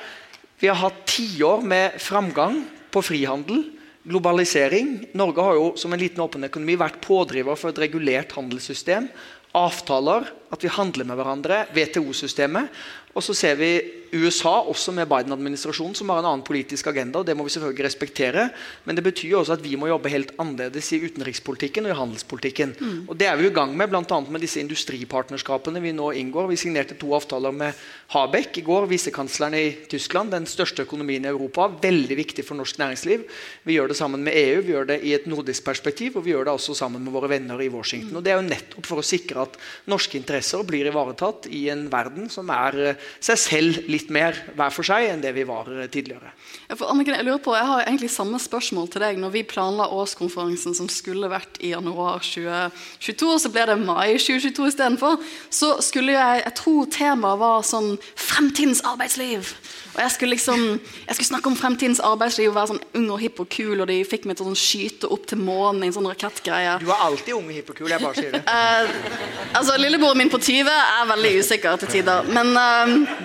vi 0.59 0.67
har 0.67 0.75
hatt 0.75 1.05
tiår 1.07 1.61
med 1.63 1.97
framgang 1.99 2.65
på 2.91 3.01
frihandel. 3.01 3.71
Globalisering. 4.03 5.09
Norge 5.13 5.41
har 5.41 5.55
jo 5.55 5.75
som 5.75 5.93
en 5.93 5.99
liten 5.99 6.21
åpen 6.21 6.43
økonomi 6.43 6.75
vært 6.75 7.01
pådriver 7.01 7.55
for 7.55 7.69
et 7.69 7.81
regulert 7.81 8.31
handelssystem. 8.33 9.09
Avtaler, 9.53 10.25
at 10.51 10.63
vi 10.63 10.71
handler 10.71 11.07
med 11.07 11.19
hverandre. 11.19 11.65
WTO-systemet. 11.75 12.69
Og 13.11 13.23
så 13.23 13.35
ser 13.35 13.57
vi 13.59 13.71
USA, 14.11 14.57
også 14.67 14.91
med 14.91 15.07
Biden-administrasjonen, 15.07 15.95
som 15.95 16.09
har 16.11 16.19
en 16.19 16.27
annen 16.27 16.43
politisk 16.43 16.87
agenda. 16.91 17.19
og 17.19 17.25
Det 17.25 17.35
må 17.35 17.43
vi 17.43 17.53
selvfølgelig 17.53 17.85
respektere. 17.85 18.49
Men 18.83 18.95
det 18.95 19.03
betyr 19.03 19.37
også 19.39 19.53
at 19.55 19.63
vi 19.63 19.75
må 19.79 19.87
jobbe 19.87 20.11
helt 20.11 20.33
annerledes 20.39 20.91
i 20.91 20.99
utenrikspolitikken 20.99 21.87
og 21.87 21.93
i 21.93 21.99
handelspolitikken. 21.99 22.75
Mm. 22.79 23.09
Og 23.09 23.17
Det 23.17 23.27
er 23.27 23.37
vi 23.39 23.47
i 23.47 23.53
gang 23.55 23.75
med, 23.75 23.89
bl.a. 23.89 24.19
med 24.27 24.41
disse 24.43 24.59
industripartnerskapene 24.59 25.81
vi 25.83 25.91
nå 25.95 26.11
inngår. 26.11 26.49
Vi 26.51 26.59
signerte 26.59 26.95
to 26.99 27.13
avtaler 27.15 27.51
med 27.51 27.73
Habeck 28.11 28.57
i 28.59 28.65
går, 28.67 28.87
visekansleren 28.91 29.55
i 29.55 29.87
Tyskland, 29.87 30.31
den 30.31 30.45
største 30.45 30.83
økonomien 30.83 31.23
i 31.23 31.31
Europa. 31.31 31.67
Veldig 31.81 32.17
viktig 32.17 32.45
for 32.47 32.59
norsk 32.59 32.79
næringsliv. 32.79 33.23
Vi 33.63 33.79
gjør 33.79 33.91
det 33.91 33.99
sammen 33.99 34.23
med 34.23 34.35
EU, 34.35 34.61
vi 34.61 34.75
gjør 34.75 34.91
det 34.91 34.99
i 35.07 35.15
et 35.15 35.27
nordisk 35.27 35.63
perspektiv, 35.63 36.17
og 36.17 36.25
vi 36.25 36.35
gjør 36.35 36.47
det 36.47 36.55
også 36.55 36.75
sammen 36.75 37.03
med 37.03 37.15
våre 37.15 37.31
venner 37.31 37.59
i 37.63 37.71
Washington. 37.71 38.15
Og 38.17 38.23
Det 38.23 38.31
er 38.31 38.39
jo 38.39 38.49
nettopp 38.49 38.85
for 38.85 38.99
å 38.99 39.05
sikre 39.05 39.47
at 39.47 39.55
norske 39.87 40.19
interesser 40.19 40.40
blir 40.67 40.89
ivaretatt 40.89 41.47
i 41.51 41.67
en 41.73 41.85
verden 41.91 42.29
som 42.31 42.49
er 42.53 42.77
eh, 42.91 43.09
seg 43.23 43.39
selv 43.39 43.89
litt 43.91 44.11
mer 44.13 44.37
hver 44.57 44.73
for 44.73 44.87
seg 44.87 45.09
enn 45.09 45.23
det 45.23 45.33
vi 45.35 45.45
var 45.47 45.69
eh, 45.71 45.89
tidligere. 45.91 46.33
Ja, 46.69 46.77
Anniken, 46.89 47.15
jeg 47.17 47.27
lurer 47.27 47.41
på, 47.43 47.55
jeg 47.55 47.67
har 47.67 47.83
egentlig 47.85 48.11
samme 48.13 48.39
spørsmål 48.41 48.89
til 48.91 49.05
deg. 49.05 49.19
Når 49.21 49.33
vi 49.35 49.43
planla 49.47 49.89
årskonferansen 49.91 50.75
som 50.77 50.89
skulle 50.91 51.29
vært 51.31 51.59
i 51.61 51.73
januar 51.73 52.23
2022, 52.23 53.29
og 53.31 53.41
så 53.43 53.51
ble 53.53 53.67
det 53.69 53.77
mai 53.81 54.17
2022 54.17 54.71
istedenfor, 54.71 55.19
så 55.49 55.75
skulle 55.83 56.15
jeg 56.15 56.41
Jeg 56.41 56.53
tror 56.57 56.87
temaet 56.91 57.39
var 57.39 57.63
sånn 57.65 57.95
fremtidens 58.17 58.81
arbeidsliv. 58.87 59.51
Og 59.91 59.99
jeg 59.99 60.11
skulle 60.13 60.35
liksom, 60.35 60.61
jeg 60.79 61.15
skulle 61.15 61.27
snakke 61.27 61.51
om 61.51 61.57
fremtidens 61.59 61.99
arbeidsliv 61.99 62.51
og 62.51 62.55
være 62.55 62.71
sånn 62.71 62.83
ung 63.01 63.09
og 63.11 63.19
hipp 63.21 63.41
og 63.43 63.49
kul, 63.51 63.75
og 63.83 63.89
de 63.91 63.97
fikk 64.07 64.27
meg 64.29 64.37
til 64.39 64.47
å 64.47 64.51
sånn 64.51 64.59
skyte 64.61 65.09
opp 65.11 65.27
til 65.29 65.41
månen 65.43 65.83
i 65.83 65.89
en 65.89 65.95
sånn 65.97 66.07
rakettgreie. 66.07 66.77
Du 66.81 66.87
er 66.89 67.03
alltid 67.07 67.35
ung 67.35 67.49
og 67.49 67.57
hipp 67.57 67.73
og 67.73 67.81
kul, 67.81 67.89
jeg 67.91 68.03
bare 68.03 68.15
sier 68.15 68.37
det. 68.37 68.41
uh, 68.47 69.19
altså, 69.59 69.75
Lillebroren 69.81 70.21
min 70.21 70.30
på 70.31 70.39
20 70.41 70.71
er 70.71 71.09
veldig 71.11 71.31
usikker 71.41 71.81
til 71.81 71.91
tider. 71.97 72.27
Men, 72.31 72.51
uh, 72.55 73.21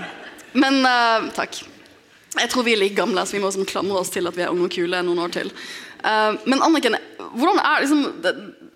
men 0.59 0.81
uh, 0.85 1.29
takk. 1.37 1.63
Jeg 2.37 2.51
tror 2.53 2.67
vi 2.67 2.75
er 2.77 2.83
like 2.83 2.99
gamle, 2.99 3.25
så 3.25 3.37
vi 3.37 3.43
må 3.43 3.49
liksom 3.49 3.69
klamre 3.69 4.01
oss 4.03 4.13
til 4.13 4.29
at 4.29 4.37
vi 4.37 4.45
er 4.45 4.53
unge 4.53 4.69
og 4.69 4.75
kule 4.75 5.01
noen 5.07 5.23
år 5.25 5.33
til. 5.33 5.53
men 6.45 6.61
Anniken, 6.63 6.99
hvordan 7.33 7.61
er, 7.63 7.87
liksom, 7.87 8.03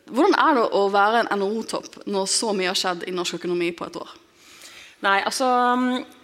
hvordan 0.09 0.37
er 0.40 0.55
det 0.57 0.62
å 0.79 0.81
være 0.95 1.21
en 1.21 1.29
NHO-topp 1.43 1.99
når 2.09 2.31
så 2.33 2.55
mye 2.57 2.71
har 2.71 2.79
skjedd 2.81 3.05
i 3.05 3.12
norsk 3.12 3.37
økonomi 3.37 3.69
på 3.77 3.85
et 3.85 3.99
år? 4.01 4.14
Nei, 5.05 5.19
altså 5.29 5.51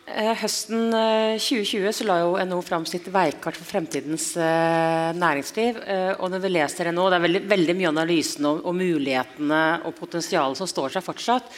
Eh, 0.07 0.37
høsten 0.38 0.92
2020 0.95 1.88
eh, 1.88 1.95
så 1.95 2.05
la 2.07 2.21
jo 2.21 2.37
NHO 2.38 2.61
fram 2.62 2.85
sitt 2.87 3.09
veikart 3.11 3.57
for 3.59 3.66
fremtidens 3.66 4.29
eh, 4.38 5.11
næringsliv. 5.19 5.81
og 6.23 6.31
når 6.31 6.45
vi 6.45 6.51
leser 6.53 6.92
nå, 6.92 7.09
Det 7.11 7.16
er 7.16 7.25
veldig, 7.25 7.40
veldig 7.51 7.75
mye 7.75 7.90
analysen 7.90 8.47
og, 8.47 8.61
og, 8.62 8.77
mulighetene 8.79 9.62
og 9.83 9.97
potensialet 9.99 10.57
som 10.57 10.71
står 10.71 10.95
seg 10.95 11.03
fortsatt. 11.03 11.51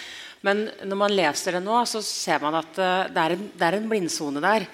Men 0.46 0.68
når 0.86 1.00
man 1.00 1.14
leser 1.16 1.58
det 1.58 1.64
nå, 1.64 1.80
så 1.88 2.02
ser 2.04 2.38
man 2.44 2.60
at 2.60 2.76
det 2.76 3.22
er 3.24 3.34
en, 3.34 3.44
det 3.58 3.66
er 3.66 3.76
en 3.78 3.88
blindsone 3.90 4.42
der. 4.44 4.66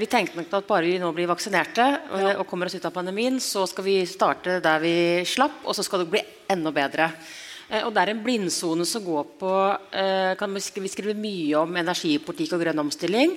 vi 0.00 0.06
tenkte 0.10 0.40
nok 0.40 0.54
at 0.58 0.66
bare 0.66 0.88
vi 0.88 0.96
nå 0.98 1.12
blir 1.14 1.28
vaksinerte 1.30 1.84
og, 2.10 2.20
ja. 2.20 2.32
og 2.40 2.46
kommer 2.50 2.66
oss 2.66 2.74
ut 2.74 2.88
av 2.88 2.94
pandemien, 2.96 3.38
så 3.38 3.62
skal 3.70 3.86
vi 3.86 4.00
starte 4.10 4.58
der 4.58 4.82
vi 4.82 4.96
slapp, 5.22 5.62
og 5.62 5.78
så 5.78 5.86
skal 5.86 6.02
det 6.02 6.10
bli 6.10 6.24
enda 6.50 6.74
bedre. 6.74 7.12
Eh, 7.68 7.82
og 7.82 7.92
Det 7.94 8.02
er 8.02 8.14
en 8.14 8.22
blindsone 8.22 8.86
som 8.86 9.04
går 9.04 9.30
på 9.40 9.52
eh, 9.90 10.32
kan 10.38 10.54
Vi 10.54 10.88
skriver 10.88 11.18
mye 11.18 11.62
om 11.62 11.76
energipolitikk 11.76 12.54
og 12.54 12.62
grønn 12.62 12.84
omstilling. 12.86 13.34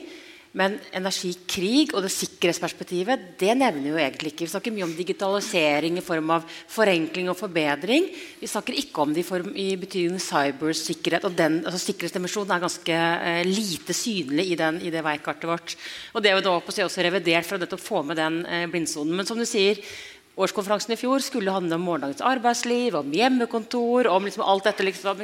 Men 0.57 0.79
energikrig 0.97 1.91
og 1.93 2.01
det 2.01 2.09
sikkerhetsperspektivet 2.09 3.35
det 3.37 3.53
nevner 3.53 3.91
jo 3.91 3.99
egentlig 4.01 4.31
ikke. 4.31 4.47
Vi 4.47 4.53
snakker 4.55 4.73
mye 4.73 4.87
om 4.87 4.95
digitalisering 4.97 5.99
i 5.99 6.03
form 6.05 6.33
av 6.33 6.47
forenkling 6.49 7.29
og 7.29 7.37
forbedring. 7.37 8.07
Vi 8.39 8.49
snakker 8.49 8.79
ikke 8.81 9.03
om 9.03 9.13
det 9.13 9.21
i, 9.21 9.27
form, 9.27 9.51
i 9.53 9.67
betydning 9.77 10.17
cybersikkerhet. 10.23 11.27
og 11.29 11.37
den, 11.37 11.61
altså 11.61 11.83
Sikkerhetsdimensjonen 11.83 12.55
er 12.55 12.65
ganske 12.65 12.97
eh, 12.97 13.41
lite 13.45 13.93
synlig 13.93 14.49
i, 14.49 14.57
den, 14.57 14.81
i, 14.81 14.89
det 14.89 15.05
veikartet 15.05 15.49
vårt. 15.51 15.75
Og 16.13 16.23
Det 16.23 16.31
er 16.31 16.39
jo 16.39 16.47
da 16.49 16.57
på 16.57 16.73
også 16.73 17.05
revidert 17.05 17.45
for 17.45 17.61
å 17.61 17.81
få 17.81 18.01
med 18.09 18.17
den 18.17 18.41
eh, 18.45 18.65
blindsonen. 18.71 19.19
Men 19.19 19.29
som 19.29 19.37
du 19.37 19.45
sier, 19.45 19.83
Årskonferansen 20.39 20.93
i 20.95 20.97
fjor 20.99 21.19
skulle 21.19 21.51
handle 21.51 21.75
om 21.75 21.83
morgendagens 21.83 22.23
arbeidsliv, 22.23 22.95
om 22.95 23.09
hjemmekontor, 23.11 24.07
om 24.07 24.23
liksom 24.23 24.45
alt 24.47 24.69
dette. 24.69 24.85
Liksom, 24.87 25.19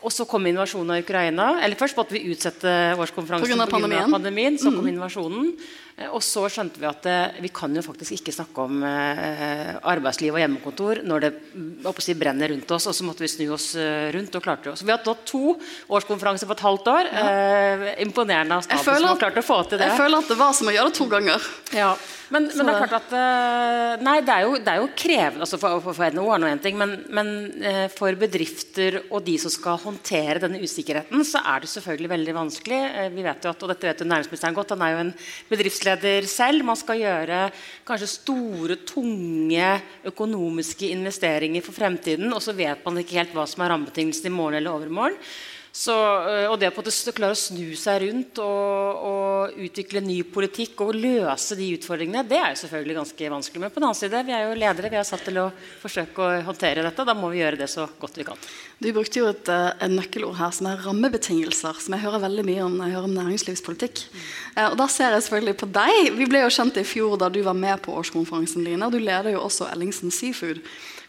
og 0.00 0.12
så 0.14 0.24
kom 0.28 0.46
invasjonen 0.48 0.94
av 0.94 1.02
Ukraina. 1.02 1.50
Eller 1.64 1.78
først 1.78 1.98
måtte 1.98 2.16
vi 2.16 2.24
utsette 2.32 2.70
årskonferansen 2.96 3.52
pga. 3.52 3.68
Pandemien. 3.70 4.12
pandemien. 4.12 4.58
Så 4.58 4.72
kom 4.72 4.86
mm. 4.86 4.92
invasjonen. 4.94 5.50
Eh, 5.96 6.08
og 6.08 6.22
så 6.24 6.46
skjønte 6.52 6.80
vi 6.80 6.88
at 6.88 7.08
eh, 7.10 7.40
vi 7.44 7.50
kan 7.52 7.74
jo 7.76 7.84
faktisk 7.84 8.16
ikke 8.16 8.34
snakke 8.34 8.64
om 8.64 8.84
eh, 8.86 9.74
arbeidsliv 9.92 10.36
og 10.36 10.40
hjemmekontor 10.40 11.02
når 11.04 11.26
det 11.26 11.32
mm, 11.52 11.90
si, 12.00 12.16
brenner 12.18 12.52
rundt 12.54 12.72
oss. 12.76 12.88
Og 12.88 12.96
så 12.96 13.06
måtte 13.06 13.26
vi 13.26 13.32
snu 13.32 13.46
oss 13.56 13.72
rundt 14.16 14.38
og 14.38 14.44
klarte 14.44 14.70
det. 14.70 14.78
Så 14.80 14.88
vi 14.88 14.94
har 14.94 15.02
hatt 15.02 15.26
to 15.28 15.56
årskonferanser 15.92 16.48
på 16.48 16.56
et 16.56 16.64
halvt 16.68 16.94
år. 16.94 17.12
Ja. 17.12 17.26
Eh, 17.34 17.86
imponerende 18.06 18.56
av 18.56 18.64
staben 18.64 18.88
som 18.88 19.10
har 19.12 19.20
klart 19.20 19.42
å 19.42 19.44
få 19.44 19.62
til 19.68 19.82
det. 19.82 19.92
Jeg 19.92 20.00
føler 20.00 20.24
at 20.24 20.32
det 20.32 20.40
var 20.40 20.56
som 20.56 20.72
å 20.72 20.76
gjøre 20.76 20.92
det 20.92 20.98
to 21.02 21.10
ganger. 21.12 21.52
Ja. 21.76 21.92
Men, 22.30 22.46
men, 22.46 22.68
det 22.68 22.72
er 22.72 22.84
klart 22.84 22.94
at 23.00 23.12
uh, 23.14 24.02
Nei, 24.06 24.16
det 24.22 24.34
er 24.34 24.44
jo, 24.46 24.52
det 24.62 24.70
er 24.70 24.78
jo 24.78 24.90
krevende 24.94 25.42
altså 25.42 25.58
for, 25.58 25.80
for, 25.82 25.96
for 25.98 26.14
NHO 26.14 26.28
er 26.30 26.42
noe 26.42 26.52
en 26.54 26.62
ting, 26.62 26.76
men, 26.78 26.92
men 27.10 27.30
uh, 27.64 27.86
for 27.90 28.14
bedrifter 28.18 29.00
og 29.08 29.24
de 29.26 29.34
som 29.42 29.50
skal 29.50 29.80
håndtere 29.82 30.42
denne 30.42 30.60
usikkerheten, 30.62 31.24
så 31.26 31.42
er 31.42 31.64
det 31.64 31.72
selvfølgelig 31.72 32.12
veldig 32.14 32.36
vanskelig. 32.36 32.80
Uh, 32.94 33.08
vi 33.16 33.26
vet 33.26 33.46
jo 33.46 33.50
at, 33.50 33.66
og 33.66 33.72
dette 33.72 33.90
vet 33.90 34.04
jo 34.04 34.08
næringsministeren 34.12 34.56
godt, 34.56 34.76
han 34.76 34.86
er 34.86 34.94
jo 34.94 35.02
en 35.02 35.12
bedriftsleder 35.50 36.30
selv. 36.30 36.66
Man 36.70 36.78
skal 36.78 37.02
gjøre 37.02 37.42
kanskje 37.88 38.12
store, 38.14 38.78
tunge 38.86 39.72
økonomiske 40.12 40.92
investeringer 40.94 41.66
for 41.66 41.74
fremtiden, 41.74 42.30
og 42.30 42.44
så 42.44 42.54
vet 42.54 42.86
man 42.86 43.02
ikke 43.02 43.18
helt 43.18 43.34
hva 43.34 43.48
som 43.50 43.66
er 43.66 43.74
rammebetingelsene 43.74 44.30
i 44.30 44.38
morgen 44.38 44.60
eller 44.60 44.78
overmorgen. 44.78 45.18
Så, 45.72 45.94
eh, 46.26 46.48
og 46.50 46.56
det 46.58 46.72
på 46.74 46.82
å 46.82 47.12
klare 47.14 47.36
å 47.36 47.38
snu 47.38 47.76
seg 47.78 48.02
rundt 48.02 48.40
og, 48.42 49.04
og, 49.06 49.58
utvikle 49.60 50.02
ny 50.02 50.18
politikk 50.26 50.82
og 50.82 50.96
løse 50.98 51.54
de 51.58 51.68
utfordringene, 51.76 52.24
det 52.26 52.40
er 52.40 52.52
jo 52.52 52.60
selvfølgelig 52.64 52.96
ganske 52.98 53.30
vanskelig. 53.34 53.62
Men 53.62 53.72
på 53.72 53.78
den 53.78 53.86
annen 53.86 54.00
side, 54.00 54.22
vi 54.26 54.34
er 54.34 54.48
jo 54.48 54.58
ledere. 54.58 54.90
Vi 54.90 54.98
er 54.98 55.06
satt 55.06 55.22
til 55.26 55.38
å 55.38 55.46
forsøke 55.82 56.26
å 56.26 56.42
håndtere 56.48 56.84
dette. 56.86 57.06
Da 57.06 57.14
må 57.14 57.30
vi 57.30 57.40
gjøre 57.40 57.62
det 57.62 57.70
så 57.70 57.86
godt 58.02 58.18
vi 58.18 58.26
kan. 58.26 58.44
Du 58.82 58.90
brukte 58.96 59.22
jo 59.22 59.30
et, 59.30 59.48
eh, 59.48 59.70
et 59.86 59.94
nøkkelord 59.94 60.38
her 60.40 60.54
som 60.56 60.70
er 60.72 60.82
rammebetingelser, 60.82 61.80
som 61.80 61.94
jeg 61.94 62.04
hører 62.04 62.26
veldig 62.26 62.46
mye 62.50 62.66
om 62.66 62.76
når 62.76 62.90
jeg 62.90 62.96
hører 62.98 63.10
om 63.10 63.18
næringslivspolitikk. 63.20 64.04
Eh, 64.56 64.68
og 64.68 64.78
da 64.80 64.88
ser 64.90 65.14
jeg 65.14 65.28
selvfølgelig 65.28 65.58
på 65.62 65.72
deg. 65.78 66.14
Vi 66.18 66.30
ble 66.30 66.42
jo 66.42 66.54
kjent 66.58 66.82
i 66.82 66.88
fjor 66.88 67.18
da 67.20 67.30
du 67.30 67.42
var 67.46 67.54
med 67.54 67.78
på 67.86 67.94
årskonferansen, 67.94 68.66
Line. 68.66 68.82
Og 68.82 68.92
du 68.92 68.98
leder 68.98 69.36
jo 69.36 69.46
også 69.46 69.70
Ellingsen 69.70 70.10
Seafood. 70.10 70.64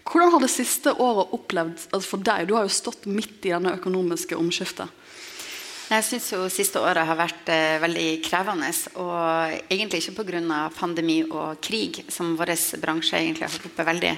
Hvordan 0.07 0.31
har 0.33 0.41
det 0.41 0.51
siste 0.51 0.93
året 0.93 1.33
opplevd 1.35 1.85
altså 1.91 2.15
for 2.15 2.25
deg? 2.25 2.47
Du 2.49 2.55
har 2.57 2.65
jo 2.65 2.73
stått 2.73 3.05
midt 3.05 3.45
i 3.45 3.53
denne 3.53 3.75
økonomiske 3.77 4.37
omskiftet. 4.39 4.89
Jeg 5.91 6.05
syns 6.07 6.29
jo 6.31 6.45
siste 6.47 6.79
året 6.79 7.03
har 7.03 7.17
vært 7.19 7.49
eh, 7.51 7.75
veldig 7.83 8.05
krevende. 8.23 8.69
Og 9.03 9.65
egentlig 9.67 9.99
ikke 9.99 10.23
pga. 10.23 10.61
pandemi 10.71 11.17
og 11.25 11.59
krig, 11.59 12.05
som 12.07 12.37
vår 12.39 12.53
bransje 12.79 13.19
egentlig 13.19 13.43
har 13.43 13.51
sluppet 13.51 13.87
veldig 13.89 14.13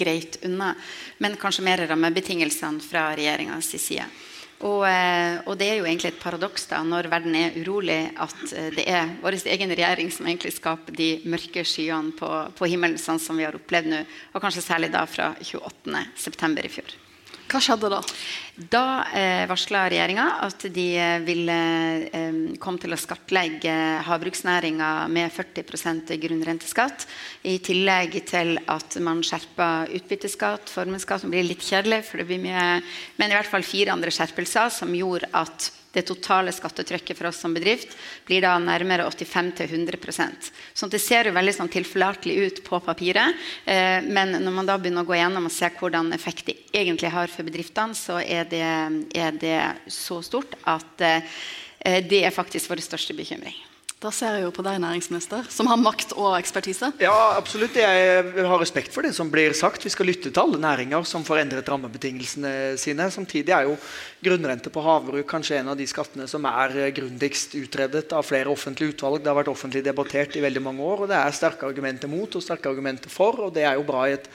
greit 0.00 0.38
unna, 0.48 0.72
men 1.18 1.36
kanskje 1.36 1.66
mer 1.66 1.84
rammebetingelsene 1.86 2.80
fra 2.80 3.10
regjeringas 3.12 3.68
side. 3.76 4.08
Og, 4.58 4.82
eh, 4.88 5.38
og, 5.46 5.54
det 5.58 5.68
er 5.70 5.76
jo 5.78 5.86
egentlig 5.86 6.10
et 6.10 6.22
paradoks 6.22 6.66
da, 6.72 6.80
når 6.82 7.06
verden 7.12 7.36
er 7.38 7.58
urolig, 7.60 7.98
at 8.18 8.54
eh, 8.58 8.70
det 8.74 8.86
er 8.90 9.12
vår 9.22 9.38
egen 9.54 9.70
regjering 9.70 10.10
som 10.10 10.26
egentlig 10.26 10.56
skaper 10.56 10.96
de 10.98 11.10
mørke 11.30 11.62
skyene 11.62 12.14
på, 12.18 12.30
på 12.58 12.70
himmelen, 12.70 12.98
sånn 12.98 13.22
som 13.22 13.38
vi 13.38 13.46
har 13.46 13.54
opplevd 13.54 13.92
nå, 13.92 14.02
og 14.34 14.42
kanskje 14.42 14.66
særlig 14.66 14.90
da 14.94 15.04
fra 15.06 15.30
28.9. 15.38 16.66
i 16.66 16.72
fjor. 16.74 16.96
Hva 17.48 17.60
skjedde 17.64 17.88
da? 17.88 17.98
Da 18.68 18.82
eh, 19.16 19.46
varsla 19.48 19.86
regjeringa 19.88 20.24
at 20.44 20.66
de 20.74 20.84
eh, 21.00 21.14
ville 21.24 21.56
eh, 22.12 22.40
komme 22.60 22.82
til 22.82 22.92
å 22.92 22.98
skattlegge 23.00 23.72
havbruksnæringa 24.04 24.90
med 25.08 25.32
40% 25.32 26.12
grunnrenteskatt. 26.20 27.06
I 27.48 27.56
tillegg 27.64 28.18
til 28.28 28.58
at 28.68 28.98
man 29.00 29.24
skjerpa 29.24 29.88
utbytteskatt, 29.96 30.68
formuesskatt. 30.74 31.24
som 31.24 31.32
blir 31.32 31.48
litt 31.48 31.64
kjedelig, 31.64 32.02
for 32.10 32.20
det 32.20 32.28
blir 32.28 32.44
mye, 32.44 32.68
men 33.16 33.32
i 33.32 33.38
hvert 33.38 33.48
fall 33.48 33.64
fire 33.64 33.96
andre 33.96 34.12
skjerpelser 34.12 34.68
som 34.82 34.92
gjorde 34.92 35.32
at 35.32 35.70
det 35.92 36.04
totale 36.08 36.52
skattetrykket 36.52 37.16
for 37.16 37.30
oss 37.30 37.40
som 37.42 37.54
bedrift 37.56 37.94
blir 38.28 38.44
da 38.44 38.54
nærmere 38.60 39.06
85-100% 39.08 40.50
Så 40.74 40.88
det 40.92 41.00
ser 41.02 41.28
jo 41.28 41.36
veldig 41.36 41.54
sånn 41.56 41.72
tilforlatelig 41.72 42.36
ut 42.44 42.60
på 42.66 42.80
papiret. 42.84 43.38
Eh, 43.64 44.04
men 44.04 44.36
når 44.36 44.58
man 44.60 44.68
da 44.68 44.78
begynner 44.78 45.06
å 45.06 45.08
gå 45.08 45.16
gjennom 45.18 45.48
og 45.48 45.54
se 45.54 45.70
hvordan 45.78 46.12
effekt 46.16 46.50
det 46.50 46.58
egentlig 46.72 47.12
har 47.14 47.32
for 47.32 47.48
bedriftene, 47.48 47.96
så 47.96 48.20
er 48.20 48.48
det, 48.50 48.66
er 49.16 49.40
det 49.40 49.58
så 49.92 50.20
stort 50.22 50.58
at 50.68 51.06
eh, 51.08 51.40
det 52.04 52.24
er 52.26 52.34
faktisk 52.34 52.70
vår 52.70 52.84
største 52.84 53.16
bekymring. 53.16 53.56
Da 53.98 54.12
ser 54.14 54.36
jeg 54.36 54.44
jo 54.44 54.52
på 54.54 54.62
deg, 54.62 54.76
næringsminister, 54.78 55.48
som 55.50 55.66
har 55.66 55.78
makt 55.82 56.12
og 56.14 56.36
ekspertise. 56.36 56.92
Ja, 57.02 57.14
absolutt. 57.34 57.74
Jeg 57.74 58.44
har 58.46 58.60
respekt 58.62 58.94
for 58.94 59.02
det 59.02 59.10
som 59.16 59.26
blir 59.32 59.50
sagt. 59.58 59.82
Vi 59.82 59.90
skal 59.90 60.06
lytte 60.06 60.30
til 60.30 60.38
alle 60.38 60.60
næringer 60.62 61.02
som 61.02 61.24
får 61.26 61.40
endret 61.40 61.66
rammebetingelsene 61.66 62.52
sine. 62.78 63.08
Samtidig 63.10 63.56
er 63.56 63.66
jo 63.66 63.74
grunnrente 64.24 64.70
på 64.74 64.82
havbruk 64.82 65.26
kanskje 65.30 65.60
en 65.60 65.70
av 65.72 65.76
de 65.78 65.86
skattene 65.86 66.26
som 66.30 66.46
er 66.50 66.74
grundigst 66.96 67.54
utredet 67.58 68.10
av 68.16 68.26
flere 68.26 68.50
offentlige 68.50 68.96
utvalg. 68.96 69.20
Det 69.22 69.30
har 69.30 69.38
vært 69.38 69.50
offentlig 69.52 69.84
debattert 69.86 70.34
i 70.36 70.42
veldig 70.42 70.62
mange 70.64 70.82
år, 70.82 71.04
og 71.04 71.10
det 71.10 71.18
er 71.18 71.36
sterke 71.36 71.68
argumenter 71.68 72.10
mot 72.10 72.34
og 72.34 72.42
sterke 72.42 72.70
argumenter 72.70 73.12
for. 73.12 73.38
og 73.46 73.54
det 73.54 73.62
er 73.68 73.78
jo 73.78 73.86
bra 73.86 74.08
i 74.08 74.16
et 74.16 74.26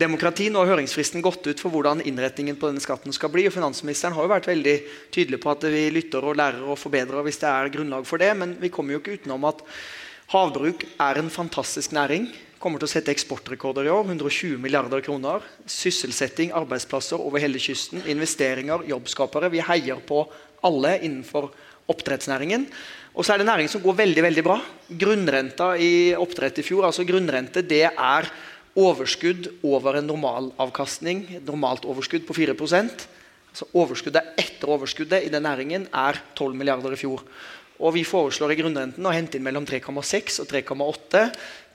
demokrati. 0.00 0.48
Nå 0.50 0.64
har 0.64 0.74
høringsfristen 0.74 1.22
gått 1.22 1.46
ut 1.46 1.62
for 1.62 1.74
hvordan 1.74 2.02
innretningen 2.02 2.58
på 2.58 2.70
denne 2.70 2.82
skatten 2.82 3.14
skal 3.14 3.30
bli. 3.34 3.46
og 3.46 3.54
Finansministeren 3.54 4.16
har 4.18 4.26
jo 4.26 4.34
vært 4.34 4.50
veldig 4.50 4.76
tydelig 5.14 5.40
på 5.44 5.54
at 5.54 5.70
vi 5.70 5.86
lytter 5.94 6.24
og 6.24 6.38
lærer 6.38 6.66
og 6.66 6.80
forbedrer 6.80 7.22
hvis 7.26 7.40
det 7.44 7.52
er 7.52 7.72
grunnlag 7.78 8.06
for 8.10 8.18
det. 8.18 8.34
Men 8.38 8.58
vi 8.58 8.72
kommer 8.74 8.96
jo 8.96 9.02
ikke 9.02 9.20
utenom 9.20 9.46
at 9.50 9.62
havbruk 10.34 10.82
er 10.98 11.22
en 11.22 11.30
fantastisk 11.30 11.94
næring. 11.94 12.26
Kommer 12.58 12.82
til 12.82 12.88
å 12.88 12.90
sette 12.90 13.12
eksportrekorder 13.14 13.86
i 13.86 13.92
år. 13.94 14.08
120 14.08 14.58
milliarder 14.58 15.02
kroner. 15.06 15.44
Sysselsetting, 15.70 16.50
arbeidsplasser 16.58 17.20
over 17.22 17.42
hele 17.42 17.60
kysten. 17.62 18.02
Investeringer, 18.10 18.82
jobbskapere. 18.90 19.50
Vi 19.52 19.62
heier 19.62 20.00
på 20.06 20.24
alle 20.66 20.96
innenfor 21.06 21.52
oppdrettsnæringen. 21.88 22.66
Og 23.14 23.26
så 23.26 23.34
er 23.34 23.42
det 23.42 23.48
en 23.52 23.70
som 23.70 23.82
går 23.82 24.00
veldig 24.02 24.24
veldig 24.26 24.44
bra. 24.46 24.58
Grunnrenta 24.90 25.72
i 25.78 26.14
oppdrett 26.18 26.58
i 26.58 26.66
fjor, 26.66 26.88
altså 26.88 27.06
grunnrente, 27.06 27.62
det 27.62 27.86
er 27.90 28.30
overskudd 28.78 29.48
over 29.66 29.98
en 29.98 30.06
normalavkastning, 30.06 31.24
normalt 31.46 31.86
overskudd 31.88 32.26
på 32.26 32.36
4% 32.36 33.06
altså 33.48 33.68
Overskuddet 33.80 34.34
etter 34.38 34.70
overskuddet 34.70 35.24
i 35.26 35.30
den 35.32 35.42
næringen 35.42 35.88
er 35.90 36.20
12 36.36 36.54
milliarder 36.54 36.94
i 36.94 37.00
fjor. 37.00 37.24
Og 37.78 37.94
Vi 37.94 38.04
foreslår 38.04 38.52
i 38.52 38.58
grunnrenten 38.58 39.06
å 39.06 39.14
hente 39.14 39.38
inn 39.38 39.44
mellom 39.46 39.66
3,6 39.66 40.40
og 40.42 40.48
3,8. 40.50 41.22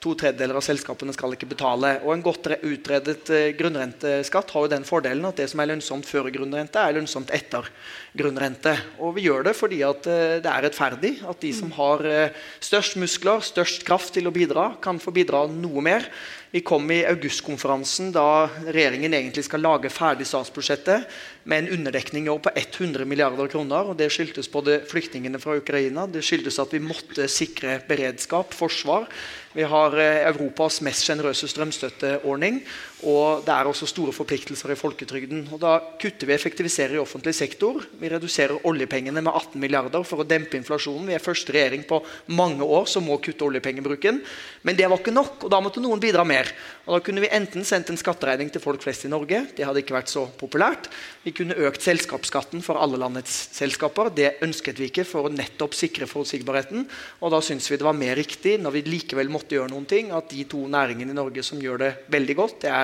To 0.04 0.12
tredjedeler 0.12 0.58
av 0.58 0.64
selskapene 0.66 1.14
skal 1.16 1.32
ikke 1.32 1.48
betale. 1.48 1.94
Og 2.04 2.12
En 2.12 2.24
godt 2.24 2.50
utredet 2.60 3.30
eh, 3.32 3.54
grunnrenteskatt 3.56 4.52
har 4.52 4.66
jo 4.66 4.72
den 4.74 4.84
fordelen 4.84 5.24
at 5.24 5.40
det 5.40 5.46
som 5.48 5.62
er 5.62 5.70
lønnsomt 5.70 6.04
før 6.04 6.28
grunnrente, 6.34 6.76
er 6.76 6.98
lønnsomt 6.98 7.32
etter 7.32 7.70
grunnrente. 8.12 8.76
Og 9.00 9.16
Vi 9.16 9.24
gjør 9.24 9.48
det 9.48 9.56
fordi 9.56 9.80
at 9.86 10.04
eh, 10.04 10.36
det 10.44 10.50
er 10.52 10.66
rettferdig 10.66 11.14
at 11.24 11.40
de 11.40 11.54
som 11.56 11.72
har 11.78 12.04
eh, 12.04 12.44
størst 12.60 13.00
muskler, 13.00 13.40
størst 13.40 13.86
kraft 13.88 14.12
til 14.18 14.28
å 14.28 14.34
bidra, 14.34 14.74
kan 14.84 15.00
få 15.00 15.14
bidra 15.14 15.46
noe 15.48 15.84
mer. 15.88 16.10
Vi 16.54 16.60
kom 16.62 16.84
i 16.94 17.00
augustkonferansen 17.08 18.12
da 18.14 18.46
regjeringen 18.68 19.16
egentlig 19.16 19.42
skal 19.48 19.64
lage 19.64 19.90
ferdig 19.90 20.28
statsbudsjettet 20.28 21.08
med 21.50 21.64
en 21.64 21.80
underdekning 21.80 22.28
i 22.28 22.30
år 22.30 22.44
på 22.44 22.52
100 22.54 23.08
milliarder 23.10 23.48
kroner. 23.50 23.90
og 23.90 23.96
Det 23.98 24.06
skyldtes 24.12 24.52
både 24.52 24.76
flyktningene 24.86 25.40
fra 25.42 25.56
Ukraina, 25.58 26.06
det 26.06 26.22
skyldtes 26.22 26.60
at 26.62 26.76
vi 26.76 26.84
måtte 26.84 27.26
sikre 27.26 27.80
beredskap, 27.88 28.54
forsvar. 28.54 29.08
Vi 29.54 29.62
har 29.62 29.94
eh, 30.02 30.24
Europas 30.26 30.80
mest 30.82 31.06
sjenerøse 31.06 31.46
strømstøtteordning. 31.48 32.56
Og 33.02 33.42
det 33.44 33.50
er 33.52 33.68
også 33.68 33.88
store 33.90 34.14
forpliktelser 34.14 34.70
i 34.72 34.78
folketrygden. 34.78 35.48
Og 35.52 35.60
Da 35.60 35.74
kutter 36.00 36.28
vi 36.28 36.34
effektiviserer 36.34 36.94
i 36.94 37.02
offentlig 37.02 37.34
sektor. 37.34 37.82
Vi 38.00 38.08
reduserer 38.08 38.62
oljepengene 38.64 39.20
med 39.20 39.32
18 39.32 39.60
milliarder 39.60 40.04
for 40.06 40.22
å 40.22 40.26
dempe 40.28 40.56
inflasjonen. 40.56 41.08
Vi 41.10 41.16
er 41.16 41.24
første 41.24 41.52
regjering 41.52 41.84
på 41.88 42.00
mange 42.32 42.64
år 42.64 42.86
som 42.86 43.04
må 43.04 43.18
kutte 43.18 43.44
oljepengebruken. 43.44 44.22
Men 44.62 44.76
det 44.76 44.88
var 44.88 45.02
ikke 45.02 45.12
nok, 45.12 45.44
og 45.44 45.50
da 45.50 45.60
måtte 45.60 45.82
noen 45.82 46.00
bidra 46.00 46.24
mer. 46.24 46.48
Og 46.86 46.94
Da 46.94 47.00
kunne 47.00 47.20
vi 47.20 47.32
enten 47.32 47.64
sendt 47.64 47.90
en 47.90 47.98
skatteregning 48.00 48.50
til 48.52 48.62
folk 48.62 48.80
flest 48.80 49.04
i 49.04 49.08
Norge. 49.08 49.48
Det 49.56 49.66
hadde 49.66 49.82
ikke 49.82 49.98
vært 49.98 50.12
så 50.12 50.26
populært. 50.38 50.88
Vi 51.24 51.32
kunne 51.32 51.58
økt 51.66 51.82
selskapsskatten 51.82 52.62
for 52.62 52.78
alle 52.80 52.96
landets 52.96 53.50
selskaper. 53.52 54.14
Det 54.14 54.38
ønsket 54.40 54.78
vi 54.78 54.88
ikke 54.88 55.04
for 55.04 55.26
å 55.26 55.32
nettopp 55.32 55.74
sikre 55.74 56.06
forutsigbarheten. 56.06 56.86
Og 57.20 57.30
da 57.34 57.40
syns 57.40 57.68
vi 57.70 57.76
det 57.76 57.84
var 57.84 57.96
mer 57.96 58.16
riktig, 58.16 58.60
når 58.60 58.78
vi 58.78 58.84
likevel 58.86 59.28
måtte 59.28 59.58
gjøre 59.58 59.72
noen 59.72 59.88
ting, 59.88 60.12
at 60.12 60.30
de 60.30 60.44
to 60.44 60.62
næringene 60.68 61.10
i 61.10 61.16
Norge 61.16 61.42
som 61.42 61.60
gjør 61.60 61.78
det 61.78 61.92
veldig 62.08 62.36
godt, 62.36 62.60
det 62.62 62.70
er 62.70 62.83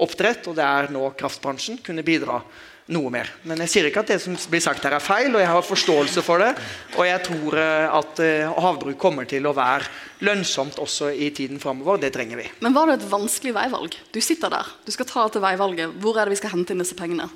oppdrett, 0.00 0.46
og 0.48 0.56
det 0.58 0.66
er 0.66 0.90
nå 0.94 1.10
kraftbransjen, 1.18 1.80
kunne 1.84 2.04
bidra 2.06 2.40
noe 2.90 3.10
mer. 3.12 3.28
Men 3.46 3.60
jeg 3.64 3.70
sier 3.70 3.88
ikke 3.88 4.02
at 4.02 4.12
det 4.12 4.18
som 4.22 4.36
blir 4.50 4.62
sagt 4.62 4.84
her 4.86 4.96
er 4.96 5.04
feil, 5.04 5.30
og 5.32 5.42
jeg 5.42 5.50
har 5.50 5.66
forståelse 5.66 6.24
for 6.26 6.42
det. 6.42 6.50
Og 6.96 7.04
jeg 7.06 7.22
tror 7.26 7.58
eh, 7.62 7.98
at 8.00 8.22
eh, 8.24 8.62
havbruk 8.66 8.98
kommer 9.00 9.28
til 9.30 9.46
å 9.46 9.54
være 9.56 9.86
lønnsomt 10.26 10.80
også 10.82 11.12
i 11.14 11.30
tiden 11.36 11.62
framover. 11.62 12.00
Det 12.02 12.12
trenger 12.14 12.42
vi. 12.42 12.48
Men 12.64 12.74
var 12.76 12.90
det 12.90 12.98
et 12.98 13.10
vanskelig 13.12 13.54
veivalg? 13.56 13.94
Du 14.10 14.20
sitter 14.24 14.52
der, 14.52 14.74
du 14.86 14.92
skal 14.94 15.08
ta 15.10 15.28
til 15.30 15.44
veivalget. 15.44 15.94
Hvor 16.02 16.18
er 16.18 16.26
det 16.26 16.34
vi 16.34 16.42
skal 16.42 16.56
hente 16.56 16.74
inn 16.74 16.82
disse 16.82 16.98
pengene? 16.98 17.30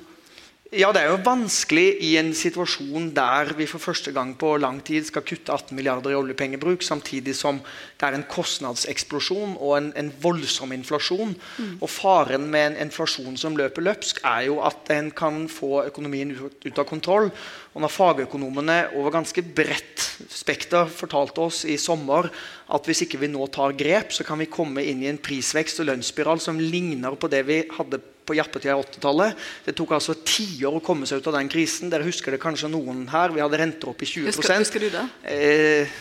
Ja, 0.75 0.89
Det 0.91 0.99
er 1.05 1.13
jo 1.13 1.23
vanskelig 1.23 2.01
i 2.03 2.09
en 2.19 2.33
situasjon 2.35 3.05
der 3.15 3.53
vi 3.55 3.63
for 3.69 3.79
første 3.79 4.11
gang 4.11 4.33
på 4.35 4.49
lang 4.59 4.81
tid 4.83 5.05
skal 5.07 5.23
kutte 5.23 5.53
18 5.53 5.71
milliarder 5.71 6.11
i 6.11 6.17
oljepengebruk, 6.19 6.83
samtidig 6.83 7.31
som 7.37 7.61
det 7.95 8.03
er 8.03 8.17
en 8.17 8.25
kostnadseksplosjon 8.27 9.53
og 9.55 9.77
en, 9.77 9.87
en 9.95 10.09
voldsom 10.19 10.73
inflasjon. 10.75 11.31
Mm. 11.31 11.77
Og 11.79 11.87
Faren 11.89 12.49
med 12.51 12.73
en 12.73 12.79
inflasjon 12.87 13.37
som 13.39 13.55
løper 13.55 13.85
løpsk, 13.87 14.19
er 14.27 14.49
jo 14.49 14.57
at 14.67 14.91
en 14.91 15.13
kan 15.15 15.45
få 15.47 15.85
økonomien 15.85 16.33
ut, 16.35 16.57
ut 16.65 16.81
av 16.83 16.89
kontroll. 16.89 17.29
Og 17.71 17.85
når 17.85 17.93
fagøkonomene 17.95 18.75
over 18.99 19.15
ganske 19.15 19.45
bredt 19.55 20.03
spekter 20.27 20.91
fortalte 20.91 21.45
oss 21.45 21.61
i 21.63 21.77
sommer 21.79 22.27
at 22.75 22.89
hvis 22.89 23.05
ikke 23.05 23.21
vi 23.23 23.31
nå 23.31 23.47
tar 23.47 23.77
grep, 23.79 24.11
så 24.11 24.27
kan 24.27 24.43
vi 24.43 24.51
komme 24.51 24.83
inn 24.83 25.05
i 25.05 25.09
en 25.13 25.21
prisvekst 25.23 25.79
og 25.79 25.87
lønnsspiral 25.93 26.43
som 26.43 26.59
ligner 26.59 27.15
på 27.15 27.31
det 27.31 27.45
vi 27.47 27.61
hadde 27.77 28.01
på 28.01 28.14
jappetida 28.33 28.73
av 28.73 28.81
80-tallet. 28.87 29.43
Det 29.67 29.75
tok 29.77 29.91
altså 29.97 30.15
tiår 30.25 30.79
å 30.79 30.81
komme 30.83 31.05
seg 31.05 31.21
ut 31.21 31.27
av 31.29 31.35
den 31.37 31.49
krisen. 31.51 31.91
Dere 31.91 32.07
husker 32.07 32.33
det 32.33 32.41
kanskje 32.41 32.71
noen 32.73 33.03
her. 33.11 33.33
Vi 33.35 33.43
hadde 33.43 33.59
renter 33.61 33.91
opp 33.91 34.01
i 34.01 34.09
20 34.09 34.31
Husker, 34.31 34.55
husker 34.57 34.85
du 34.85 34.89
det? 34.89 35.03
Eh, 35.29 35.93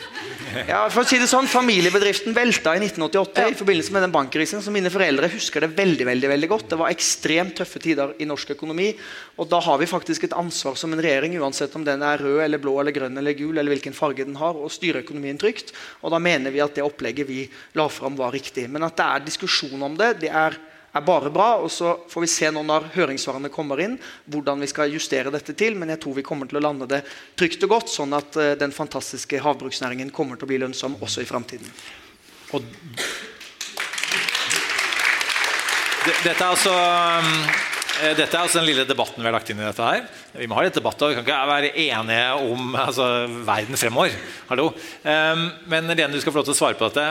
ja, 0.70 0.80
for 0.88 1.02
å 1.02 1.08
si 1.08 1.18
det 1.20 1.28
sånn, 1.28 1.50
Familiebedriften 1.50 2.36
velta 2.36 2.72
i 2.78 2.80
1988 2.80 3.44
ja. 3.44 3.52
i 3.52 3.58
forbindelse 3.58 3.94
med 3.94 4.06
den 4.06 4.14
bankkrisen. 4.14 4.64
Så 4.64 4.72
mine 4.74 4.92
foreldre 4.94 5.28
husker 5.34 5.66
det 5.66 5.74
veldig 5.76 6.08
veldig, 6.08 6.32
veldig 6.32 6.50
godt. 6.54 6.68
Det 6.72 6.80
var 6.80 6.94
ekstremt 6.94 7.58
tøffe 7.60 7.82
tider 7.84 8.16
i 8.22 8.28
norsk 8.30 8.54
økonomi. 8.56 8.92
Og 9.36 9.50
da 9.50 9.60
har 9.68 9.80
vi 9.82 9.90
faktisk 9.90 10.28
et 10.28 10.36
ansvar 10.38 10.78
som 10.80 10.94
en 10.94 11.02
regjering, 11.04 11.36
uansett 11.42 11.74
om 11.76 11.84
den 11.86 12.04
er 12.06 12.22
rød 12.22 12.40
eller 12.46 12.62
blå 12.62 12.78
eller 12.80 12.94
grønn 12.94 13.18
eller 13.20 13.36
gul, 13.36 13.56
eller 13.58 13.74
hvilken 13.74 13.96
farge 13.96 14.26
den 14.26 14.38
har, 14.40 14.56
å 14.56 14.72
styre 14.72 15.04
økonomien 15.04 15.40
trygt. 15.40 15.74
Og 16.02 16.14
da 16.14 16.22
mener 16.22 16.54
vi 16.54 16.62
at 16.64 16.76
det 16.76 16.86
opplegget 16.86 17.28
vi 17.28 17.42
la 17.76 17.88
fram, 17.92 18.16
var 18.16 18.32
riktig. 18.34 18.68
Men 18.70 18.86
at 18.86 18.96
det 18.98 19.10
er 19.10 19.26
diskusjon 19.26 19.82
om 19.82 19.98
det, 19.98 20.14
det 20.22 20.30
er 20.30 20.56
er 20.94 21.04
bare 21.06 21.32
bra. 21.34 21.48
og 21.62 21.70
Så 21.72 21.96
får 22.08 22.24
vi 22.24 22.30
se 22.30 22.50
nå 22.54 22.62
når 22.66 22.90
høringssvarene 22.94 23.50
kommer 23.52 23.82
inn, 23.84 23.98
hvordan 24.30 24.62
vi 24.62 24.70
skal 24.70 24.92
justere 24.94 25.32
dette 25.34 25.56
til. 25.58 25.76
Men 25.78 25.94
jeg 25.94 26.02
tror 26.04 26.18
vi 26.18 26.26
kommer 26.26 26.50
til 26.50 26.60
å 26.60 26.64
lande 26.64 26.88
det 26.90 27.02
trygt 27.38 27.66
og 27.66 27.76
godt, 27.76 27.92
sånn 27.92 28.14
at 28.16 28.38
uh, 28.38 28.54
den 28.60 28.74
fantastiske 28.74 29.42
havbruksnæringen 29.42 30.14
kommer 30.14 30.38
til 30.38 30.48
å 30.48 30.52
bli 30.54 30.62
lønnsom 30.62 30.98
også 31.02 31.24
i 31.24 31.28
framtiden. 31.28 31.70
Dette 36.04 36.36
er 36.36 36.50
altså 36.50 36.70
um, 36.70 37.72
Eh, 37.73 37.73
Dette 37.94 38.26
er 38.26 38.40
altså 38.40 38.58
den 38.58 38.66
lille 38.66 38.82
debatten 38.88 39.22
vi 39.22 39.28
har 39.28 39.34
lagt 39.36 39.50
inn 39.52 39.60
i 39.60 39.66
dette 39.66 39.86
her. 39.86 40.06
Vi 40.34 40.48
må 40.50 40.56
ha 40.58 40.64
litt 40.66 40.74
debatt, 40.74 40.98
og 40.98 41.12
vi 41.12 41.14
kan 41.14 41.22
ikke 41.22 41.36
være 41.46 41.68
enige 41.78 42.24
om 42.42 42.74
altså, 42.74 43.06
verden 43.46 43.78
fremover. 43.78 44.16
Hallo. 44.48 44.64
Um, 45.04 45.44
men 45.70 45.92
Lene, 45.92 46.10
du 46.10 46.18
skal 46.18 46.34
få 46.34 46.40
lov 46.40 46.48
til 46.48 46.56
å 46.56 46.58
svare 46.58 46.78
på 46.80 46.88
dette. 46.88 47.04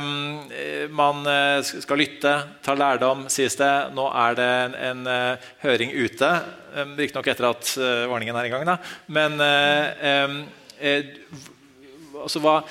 Um, 0.00 0.48
eh, 0.56 0.86
man 0.96 1.20
eh, 1.28 1.60
skal 1.84 2.00
lytte, 2.00 2.32
ta 2.64 2.76
lærdom, 2.78 3.26
sies 3.32 3.58
det. 3.60 3.70
Nå 3.92 4.08
er 4.22 4.40
det 4.40 4.48
en, 4.88 5.04
eh, 5.12 5.52
høring 5.66 5.92
ute. 5.98 6.32
Um, 6.72 6.96
Riktignok 6.96 7.30
etter 7.34 7.50
at 7.50 7.74
eh, 7.76 8.08
ordningen 8.08 8.40
er 8.40 8.48
i 8.48 8.54
gang, 8.56 8.64
da. 8.72 8.80
Men 9.12 9.36
eh, 9.44 10.26
eh, 10.80 11.14
altså 12.24 12.40
hva 12.40 12.62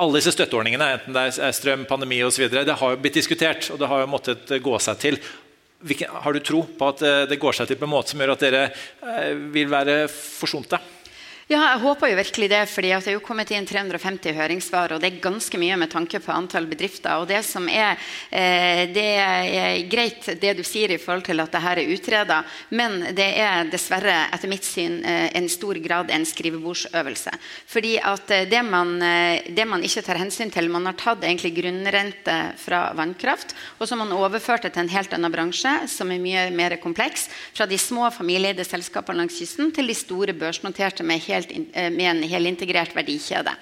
alle 0.00 0.20
disse 0.20 0.38
støtteordningene, 0.38 0.94
enten 0.94 1.18
det 1.18 1.28
er 1.42 1.58
strøm, 1.58 1.88
pandemi 1.90 2.22
osv., 2.24 2.46
det 2.54 2.70
har 2.70 2.94
jo 2.94 3.02
blitt 3.02 3.18
diskutert 3.18 3.66
og 3.74 3.82
det 3.82 3.90
har 3.90 4.06
jo 4.06 4.12
måttet 4.14 4.60
gå 4.62 4.78
seg 4.80 5.02
til. 5.02 5.24
Har 5.80 6.32
du 6.36 6.40
tro 6.44 6.60
på 6.76 6.88
at 6.92 7.02
eh, 7.06 7.22
det 7.30 7.38
går 7.40 7.56
seg 7.56 7.70
til 7.70 7.78
på 7.80 7.86
en 7.88 7.94
måte 7.94 8.12
som 8.12 8.20
gjør 8.20 8.34
at 8.34 8.42
dere 8.44 8.64
eh, 8.68 9.30
vil 9.54 9.70
være 9.72 10.02
forsonte? 10.12 10.80
Ja, 11.50 11.64
jeg 11.72 11.80
håper 11.82 12.12
jo 12.12 12.14
virkelig 12.20 12.46
det, 12.46 12.60
fordi 12.70 12.90
at 12.94 13.02
det 13.02 13.10
er 13.10 13.16
jo 13.16 13.24
kommet 13.26 13.50
inn 13.50 13.64
350 13.66 14.36
høringssvar, 14.36 14.92
og 14.94 15.00
det 15.02 15.08
er 15.08 15.22
ganske 15.24 15.58
mye 15.58 15.74
med 15.82 15.90
tanke 15.90 16.20
på 16.22 16.30
antall 16.30 16.68
bedrifter. 16.70 17.18
og 17.18 17.26
Det 17.26 17.40
som 17.42 17.64
er, 17.66 17.98
eh, 18.30 18.86
det 18.86 19.06
er 19.18 19.82
greit 19.90 20.28
det 20.38 20.52
du 20.54 20.62
sier 20.62 20.94
i 20.94 20.98
forhold 21.02 21.24
til 21.26 21.42
at 21.42 21.50
dette 21.50 21.72
er 21.72 21.90
utreda, 21.90 22.44
men 22.70 23.00
det 23.16 23.26
er 23.42 23.66
dessverre 23.66 24.28
etter 24.30 24.46
mitt 24.46 24.62
syn 24.62 25.02
eh, 25.02 25.26
en 25.34 25.48
stor 25.48 25.74
grad 25.82 26.12
en 26.14 26.22
skrivebordsøvelse. 26.22 27.34
Fordi 27.66 27.98
at 27.98 28.30
eh, 28.30 28.46
det 28.46 28.62
man, 28.62 29.00
det 29.50 29.66
man 29.66 29.82
ikke 29.82 30.06
tar 30.06 30.22
hensyn 30.22 30.54
til 30.54 30.70
Man 30.70 30.86
har 30.86 30.94
tatt 30.94 31.24
egentlig 31.24 31.56
grunnrente 31.58 32.54
fra 32.62 32.92
vannkraft, 32.94 33.56
og 33.80 33.88
så 33.88 33.96
har 33.96 34.04
man 34.06 34.14
overført 34.14 34.62
det 34.62 34.74
til 34.74 34.84
en 34.84 34.94
helt 34.94 35.12
annen 35.18 35.32
bransje 35.32 35.74
som 35.88 36.12
er 36.12 36.22
mye 36.22 36.46
mer 36.54 36.78
kompleks. 36.78 37.26
Fra 37.52 37.66
de 37.66 37.76
små 37.76 38.06
familieeide 38.14 38.62
selskapene 38.62 39.18
langs 39.18 39.42
kysten 39.42 39.74
til 39.74 39.90
de 39.90 39.98
store 39.98 40.32
børsnoterte 40.32 41.02
med 41.02 41.18
helt 41.26 41.39
helt, 41.40 41.52
eh, 41.72 41.90
med 41.90 42.10
en 42.10 42.22
helintegrert 42.22 42.96
verdikjede. 42.96 43.56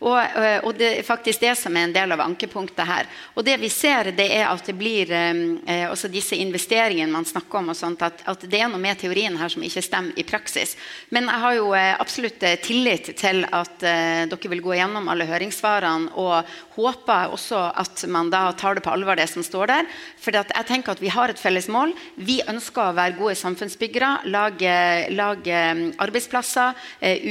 Og, 0.00 0.16
eh, 0.16 0.58
og, 0.64 0.74
Det 0.80 0.98
er 0.98 1.04
faktisk 1.04 1.40
det 1.40 1.52
som 1.60 1.76
er 1.76 1.84
en 1.84 1.92
del 1.92 2.12
av 2.14 2.22
ankepunktet 2.24 2.86
her. 2.88 3.08
Og 3.36 3.44
det 3.44 3.58
vi 3.60 3.68
ser, 3.68 4.08
det 4.16 4.30
er 4.32 4.46
at 4.48 4.64
det 4.64 4.74
blir 4.78 5.10
eh, 5.12 5.84
også 5.90 6.08
disse 6.08 6.38
investeringene 6.40 7.12
man 7.12 7.28
snakker 7.28 7.60
om, 7.60 7.68
og 7.72 7.76
sånt, 7.76 8.00
at, 8.02 8.22
at, 8.24 8.46
det 8.48 8.62
er 8.62 8.70
noe 8.72 8.80
med 8.80 8.96
teorien 9.00 9.36
her 9.36 9.52
som 9.52 9.62
ikke 9.62 9.84
stemmer 9.84 10.16
i 10.16 10.24
praksis. 10.24 10.72
Men 11.12 11.28
jeg 11.28 11.42
har 11.44 11.56
jo 11.58 11.66
eh, 11.76 11.92
absolutt 12.00 12.46
eh, 12.48 12.56
tillit 12.64 13.12
til 13.20 13.44
at 13.44 13.84
eh, 13.84 14.24
dere 14.30 14.52
vil 14.54 14.64
gå 14.64 14.78
gjennom 14.78 15.10
alle 15.12 15.28
høringssvarene, 15.28 16.14
og 16.16 16.48
håper 16.80 17.34
også 17.36 17.60
at 17.82 18.06
man 18.08 18.32
da 18.32 18.46
tar 18.56 18.78
det 18.78 18.84
på 18.86 18.94
alvor, 18.94 19.18
det 19.20 19.28
som 19.28 19.44
står 19.44 19.68
der. 19.68 19.92
For 20.20 20.32
jeg 20.32 20.68
tenker 20.68 20.94
at 20.94 21.04
vi 21.04 21.12
har 21.12 21.28
et 21.28 21.40
felles 21.40 21.68
mål. 21.68 21.92
Vi 22.16 22.40
ønsker 22.48 22.88
å 22.88 22.96
være 22.96 23.18
gode 23.18 23.36
samfunnsbyggere, 23.36 24.30
lage, 24.32 24.72
lage 25.12 25.60
arbeidsplasser, 26.00 26.78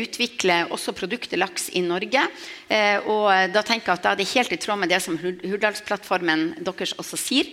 utvikle 0.03 0.61
også 0.75 0.93
produktet 0.97 1.39
laks 1.41 1.69
i 1.73 1.81
Norge. 1.85 2.27
Eh, 2.69 3.01
og 3.09 3.53
da 3.53 3.63
tenker 3.65 3.91
jeg 3.91 3.97
at 3.97 4.05
da 4.05 4.11
er 4.13 4.19
det 4.19 4.29
helt 4.33 4.53
i 4.53 4.59
tråd 4.61 4.77
med 4.83 4.91
det 4.93 5.01
som 5.01 5.17
Hurdalsplattformen 5.17 6.51
deres 6.65 6.93
også 7.01 7.17
sier. 7.17 7.49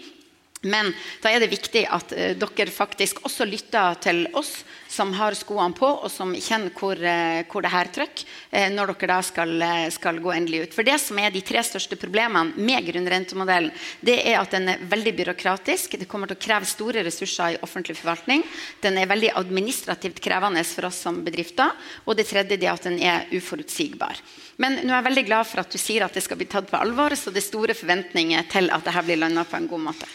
Men 0.65 0.89
da 1.21 1.31
er 1.31 1.43
det 1.43 1.53
viktig 1.53 1.83
at 1.93 2.13
uh, 2.17 2.33
dere 2.39 2.73
faktisk 2.73 3.21
også 3.27 3.45
lytter 3.49 3.99
til 4.01 4.23
oss 4.37 4.63
som 4.89 5.11
har 5.19 5.35
skoene 5.37 5.77
på, 5.77 5.87
og 5.87 6.09
som 6.11 6.33
kjenner 6.33 6.73
hvor, 6.75 6.97
uh, 6.97 7.43
hvor 7.51 7.65
det 7.65 7.73
her 7.75 7.91
trykker, 7.93 8.25
uh, 8.55 8.69
når 8.73 8.95
dere 8.95 9.11
da 9.13 9.19
skal, 9.27 9.53
skal, 9.93 10.21
gå 10.25 10.33
endelig 10.33 10.63
ut. 10.65 10.77
For 10.79 10.87
det 10.87 10.97
som 11.03 11.21
er 11.21 11.35
de 11.35 11.45
tre 11.45 11.61
største 11.67 11.99
problemene 12.01 12.57
med 12.57 12.89
grunnrentemodellen, 12.89 13.75
det 14.01 14.17
er 14.25 14.41
at 14.41 14.57
den 14.57 14.73
er 14.73 14.83
veldig 14.89 15.15
byråkratisk. 15.21 15.99
Det 16.01 16.09
kommer 16.09 16.33
til 16.33 16.41
å 16.41 16.45
kreve 16.47 16.69
store 16.69 17.05
ressurser 17.07 17.57
i 17.57 17.61
offentlig 17.63 17.99
forvaltning. 18.01 18.45
Den 18.83 18.97
er 19.01 19.13
veldig 19.13 19.35
administrativt 19.37 20.23
krevende 20.25 20.65
for 20.67 20.89
oss 20.89 21.03
som 21.05 21.21
bedrifter. 21.27 21.77
Og 22.07 22.17
det 22.17 22.29
tredje 22.31 22.57
er 22.57 22.73
at 22.73 22.89
den 22.89 22.99
er 23.05 23.29
uforutsigbar. 23.37 24.19
Men 24.63 24.81
nå 24.81 24.89
er 24.89 25.03
jeg 25.03 25.09
veldig 25.11 25.27
glad 25.29 25.49
for 25.51 25.63
at 25.63 25.73
du 25.73 25.79
sier 25.81 26.07
at 26.07 26.17
det 26.17 26.25
skal 26.25 26.41
bli 26.41 26.49
tatt 26.49 26.71
på 26.71 26.81
alvor, 26.81 27.13
så 27.13 27.31
det 27.31 27.43
er 27.43 27.51
store 27.51 27.77
forventninger 27.77 28.49
til 28.53 28.73
at 28.73 28.87
dette 28.89 29.05
blir 29.05 29.21
landa 29.21 29.45
på 29.45 29.61
en 29.61 29.69
god 29.69 29.91
måte. 29.91 30.09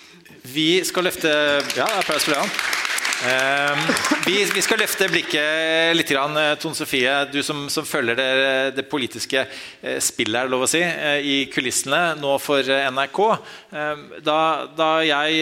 Vi 0.43 0.83
skal 0.83 1.03
løfte 1.03 1.29
Ja, 1.77 1.85
applaus 1.99 2.25
for 2.25 2.33
det. 2.33 2.80
Uh, 3.21 3.77
vi, 4.25 4.39
vi, 4.49 4.61
skal 4.65 4.79
løfte 4.81 5.05
blikket 5.11 5.93
litt. 5.93 6.09
Grann, 6.11 6.33
eh, 6.35 6.55
Tone 6.59 6.75
Sofie, 6.75 7.11
du 7.31 7.37
som, 7.45 7.67
som 7.71 7.85
følger 7.87 8.17
det, 8.17 8.31
det, 8.75 8.83
politiske 8.89 9.45
er 9.45 9.99
det 10.01 10.41
lov 10.49 10.65
å 10.65 10.69
si, 10.69 10.81
uh, 10.81 11.21
i 11.21 11.45
kulissene 11.53 12.17
nå 12.19 12.33
for 12.41 12.65
NRK. 12.65 13.19
Ehm, 13.71 14.01
da, 14.25 14.37
da, 14.75 14.87
jeg 15.05 15.37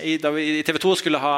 i, 0.00 0.14
da 0.22 0.30
vi 0.32 0.44
i 0.60 0.62
TV 0.64 0.78
2 0.80 0.94
skulle 1.02 1.20
ha 1.20 1.34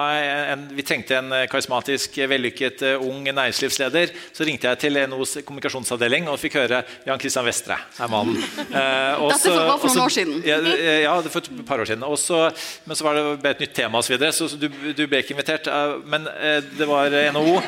en, 0.53 0.67
vi 0.77 0.85
trengte 0.87 1.17
en 1.19 1.35
karismatisk, 1.51 2.21
vellykket 2.31 2.85
ung 3.01 3.25
næringslivsleder, 3.27 4.13
så 4.37 4.47
ringte 4.47 4.71
jeg 4.71 4.83
til 4.85 5.01
NOs 5.11 5.39
kommunikasjonsavdeling 5.41 6.31
og 6.31 6.39
fikk 6.39 6.61
høre 6.61 6.85
Jan 7.09 7.23
Christian 7.23 7.49
Vestre 7.49 7.81
er 7.99 8.13
mannen. 8.13 8.39
Dette 8.71 9.57
var 9.57 9.81
for 9.83 9.91
noen 9.91 10.05
år 10.05 10.15
siden. 10.15 10.39
Ja, 10.47 10.61
ja, 11.03 11.17
for 11.27 11.43
et 11.43 11.67
par 11.67 11.83
år 11.83 11.91
siden. 11.91 12.07
Også, 12.07 12.45
men 12.87 12.99
så 12.99 13.09
var 13.09 13.19
det 13.19 13.57
et 13.57 13.67
nytt 13.67 13.77
tema 13.81 13.99
osv. 13.99 14.13
Så, 14.13 14.15
videre, 14.15 14.33
så, 14.37 14.51
så 14.53 14.61
du, 14.61 14.71
du 14.95 15.05
ble 15.11 15.25
ikke 15.25 15.35
invitert 15.35 15.46
invitert, 15.47 15.67
eh, 15.67 15.97
men 16.05 16.27
eh, 16.27 16.63
det 16.79 16.87
var 16.87 17.11
NHO. 17.33 17.61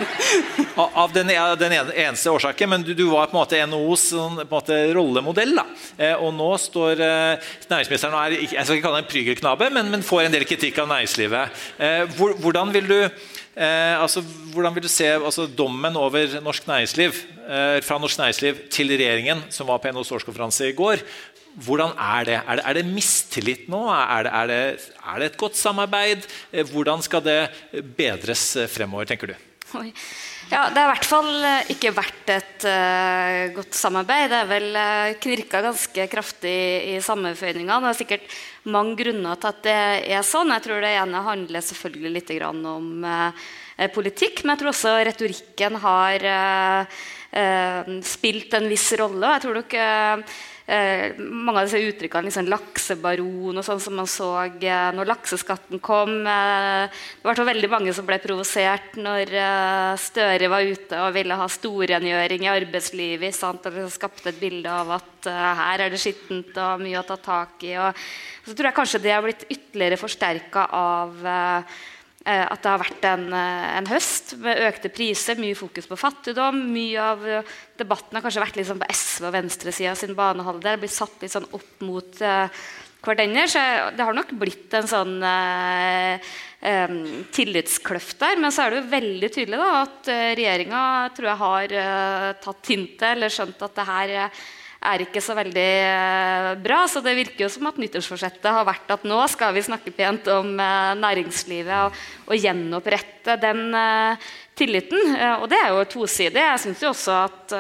Av 0.95 1.13
den, 1.13 1.27
den 1.59 1.73
eneste 1.73 2.31
årsaken, 2.31 2.71
men 2.71 2.83
du, 2.83 3.05
var 3.11 3.27
på 3.27 3.37
en 3.37 3.41
måte 3.41 3.63
NHOs 3.67 4.09
sånn, 4.13 4.43
måte, 4.51 4.77
rollemodell. 4.95 5.57
Da. 5.59 5.67
Eh, 5.97 6.15
og 6.15 6.35
nå 6.37 6.53
står 6.61 7.03
næringsministeren 7.69 8.15
og 8.15 8.23
er, 8.23 8.39
jeg 8.45 8.65
skal 8.65 8.79
ikke 8.79 8.87
kalle 8.87 9.01
det 9.01 9.07
en 9.07 9.13
prygelknabe, 9.13 9.73
men, 9.75 9.91
men, 9.95 10.07
får 10.07 10.27
en 10.27 10.35
del 10.35 10.47
kritikk 10.49 10.79
av 10.83 10.89
næringslivet. 10.91 11.67
Hvordan 12.41 12.73
vil 12.75 12.89
du 12.89 12.99
Eh, 13.59 13.95
altså, 13.99 14.21
hvordan 14.55 14.77
vil 14.77 14.85
du 14.85 14.91
se 14.91 15.07
altså, 15.17 15.49
dommen 15.51 15.97
over 15.99 16.37
norsk 16.45 16.69
næringsliv 16.69 17.17
eh, 17.51 17.81
fra 17.83 17.97
norsk 17.99 18.21
næringsliv 18.21 18.61
til 18.71 18.93
regjeringen, 18.93 19.41
som 19.51 19.67
var 19.67 19.81
på 19.83 19.91
NHOs 19.91 20.13
årskonferanse 20.15 20.69
i 20.69 20.77
går? 20.79 21.03
Hvordan 21.59 21.95
er 21.99 22.25
det? 22.29 22.39
Er 22.39 22.61
det, 22.61 22.65
er 22.71 22.79
det 22.79 22.87
mistillit 22.87 23.69
nå? 23.73 23.83
Er 23.91 24.29
det, 24.29 24.33
er, 24.33 24.47
det, 24.51 24.89
er 25.03 25.19
det, 25.19 25.31
et 25.33 25.39
godt 25.41 25.59
samarbeid? 25.59 26.27
Eh, 26.53 26.67
hvordan 26.71 27.03
skal 27.03 27.25
det 27.25 27.41
bedres 27.99 28.45
eh, 28.57 28.71
fremover, 28.71 29.09
tenker 29.11 29.33
du? 29.33 29.37
Ja, 30.49 30.71
Det 30.73 30.81
har 30.81 30.87
i 30.87 30.93
hvert 30.95 31.05
fall 31.09 31.29
eh, 31.45 31.71
ikke 31.75 31.93
vært 31.93 32.31
et 32.33 32.65
uh, 32.65 33.51
godt 33.53 33.77
samarbeid. 33.77 34.31
Det 34.33 34.39
er 34.39 34.49
vel 34.49 34.69
uh, 34.73 35.17
knirka 35.21 35.61
ganske 35.67 36.07
kraftig 36.09 36.55
i 36.95 36.95
sammenføyningene. 37.05 37.77
Det 37.85 37.91
er 37.91 37.99
sikkert 37.99 38.37
mange 38.73 38.97
grunner 39.03 39.37
til 39.37 39.51
at 39.51 39.61
det 39.67 39.77
er 40.17 40.25
sånn. 40.25 40.55
Jeg 40.57 40.65
tror 40.65 40.81
det 40.85 40.95
ene 41.03 41.25
handler 41.27 41.67
selvfølgelig 41.69 42.15
litt 42.17 42.33
om 42.49 43.05
uh, 43.05 43.49
politikk, 43.93 44.41
men 44.43 44.55
jeg 44.55 44.63
tror 44.63 44.73
også 44.73 44.97
retorikken 45.07 45.77
har 45.85 46.25
spilt 48.09 48.55
en 48.57 48.65
viss 48.73 48.87
rolle. 48.99 49.35
Jeg 49.37 49.43
tror 49.45 49.59
nok 49.61 49.77
eh, 50.69 51.17
mange 51.19 51.63
av 51.63 51.69
disse 51.69 51.81
uttrykkene, 51.81 52.29
liksom 52.29 52.49
laksebaron 52.53 53.61
og 53.61 53.67
sånn 53.67 53.83
som 53.83 53.97
man 53.99 54.09
så 54.11 54.31
eh, 54.45 54.91
når 54.95 55.11
lakseskatten 55.11 55.81
kom. 55.85 56.21
Eh, 56.29 57.01
det 57.19 57.29
var 57.29 57.51
veldig 57.51 57.71
mange 57.73 57.95
som 57.97 58.07
ble 58.09 58.21
provosert 58.23 58.99
når 59.01 59.35
eh, 59.35 59.93
Støre 59.99 60.51
var 60.53 60.69
ute 60.69 61.03
og 61.03 61.15
ville 61.17 61.39
ha 61.41 61.51
storrengjøring 61.51 62.47
i 62.47 62.53
arbeidslivet. 62.53 63.37
Sant? 63.37 63.67
Og 63.67 63.79
liksom 63.79 63.95
skapte 63.97 64.33
et 64.33 64.41
bilde 64.41 64.73
av 64.73 64.99
at 64.99 65.31
eh, 65.31 65.53
her 65.63 65.87
er 65.87 65.95
det 65.95 66.03
skittent 66.03 66.57
og 66.63 66.85
mye 66.85 67.01
å 67.01 67.07
ta 67.09 67.19
tak 67.23 67.65
i. 67.69 67.77
Og, 67.81 68.09
så 68.49 68.57
tror 68.57 68.71
jeg 68.71 68.79
kanskje 68.79 69.05
det 69.05 69.15
har 69.15 69.25
blitt 69.25 69.49
ytterligere 69.49 70.01
forsterka 70.01 70.69
av 70.77 71.31
eh, 71.37 71.79
at 72.29 72.61
det 72.61 72.71
har 72.71 72.83
vært 72.83 73.07
en, 73.09 73.29
eh, 73.33 73.69
en, 73.79 73.87
høst 73.89 74.35
med 74.43 74.61
økte 74.67 74.91
priser, 74.93 75.39
mye 75.41 75.57
fokus 75.57 75.89
på 75.89 75.97
fattigdom. 75.97 76.59
Mye 76.75 77.01
av 77.01 77.25
eh, 77.25 77.55
debatten 77.81 78.19
har 78.19 78.25
kanskje 78.25 78.43
vært 78.43 78.59
liksom 78.61 78.83
på 78.83 78.91
SV 78.93 79.29
og 79.31 79.35
venstresida 79.37 79.95
sin 79.97 80.13
banehalvdel. 80.19 80.81
Blir 80.83 80.93
satt 80.93 81.25
litt 81.25 81.33
sånn 81.33 81.49
opp 81.57 81.81
mot 81.87 82.21
uh, 82.21 82.51
hverandre. 83.07 83.47
Så 83.49 83.63
det 83.97 84.05
har 84.05 84.19
nok 84.19 84.35
blitt 84.41 84.77
en 84.77 84.91
sånn 84.91 85.17
uh, 85.25 86.31
um, 86.61 87.01
tillitskløft 87.33 88.21
der. 88.21 88.37
Men 88.43 88.53
så 88.53 88.67
er 88.67 88.75
det 88.75 88.83
jo 88.83 88.93
veldig 88.93 89.33
tydelig 89.39 89.63
da, 89.63 89.73
at 89.87 90.13
regjeringa 90.43 90.85
tror 91.17 91.33
jeg 91.33 91.43
har 91.47 91.77
uh, 91.81 92.31
tatt 92.45 92.73
hintet 92.75 93.11
eller 93.15 93.33
skjønt 93.33 93.69
at 93.69 93.79
det 93.81 93.89
her 93.89 94.17
er 94.89 95.05
ikke 95.05 95.23
så 95.25 95.37
veldig 95.39 95.69
eh, 95.85 96.51
bra. 96.65 96.83
Så 96.91 97.03
det 97.05 97.17
virker 97.19 97.47
jo 97.47 97.51
som 97.53 97.69
at 97.71 97.79
nyttårsforsettet 97.81 98.49
har 98.49 98.67
vært 98.69 98.95
at 98.95 99.07
nå 99.09 99.21
skal 99.31 99.55
vi 99.57 99.65
snakke 99.67 99.95
pent 99.95 100.29
om 100.33 100.55
eh, 100.57 100.93
næringslivet 100.99 101.89
og, 101.89 102.03
og 102.29 102.47
gjenopprette 102.49 103.39
den 103.43 103.67
eh, 103.77 104.29
tilliten. 104.59 105.15
Og 105.39 105.47
det 105.51 105.59
er 105.63 105.73
jo 105.73 105.85
tosidig. 105.91 106.43
Jeg 106.43 106.63
synes 106.65 106.83
jo 106.83 106.91
også 106.93 107.15
at 107.25 107.55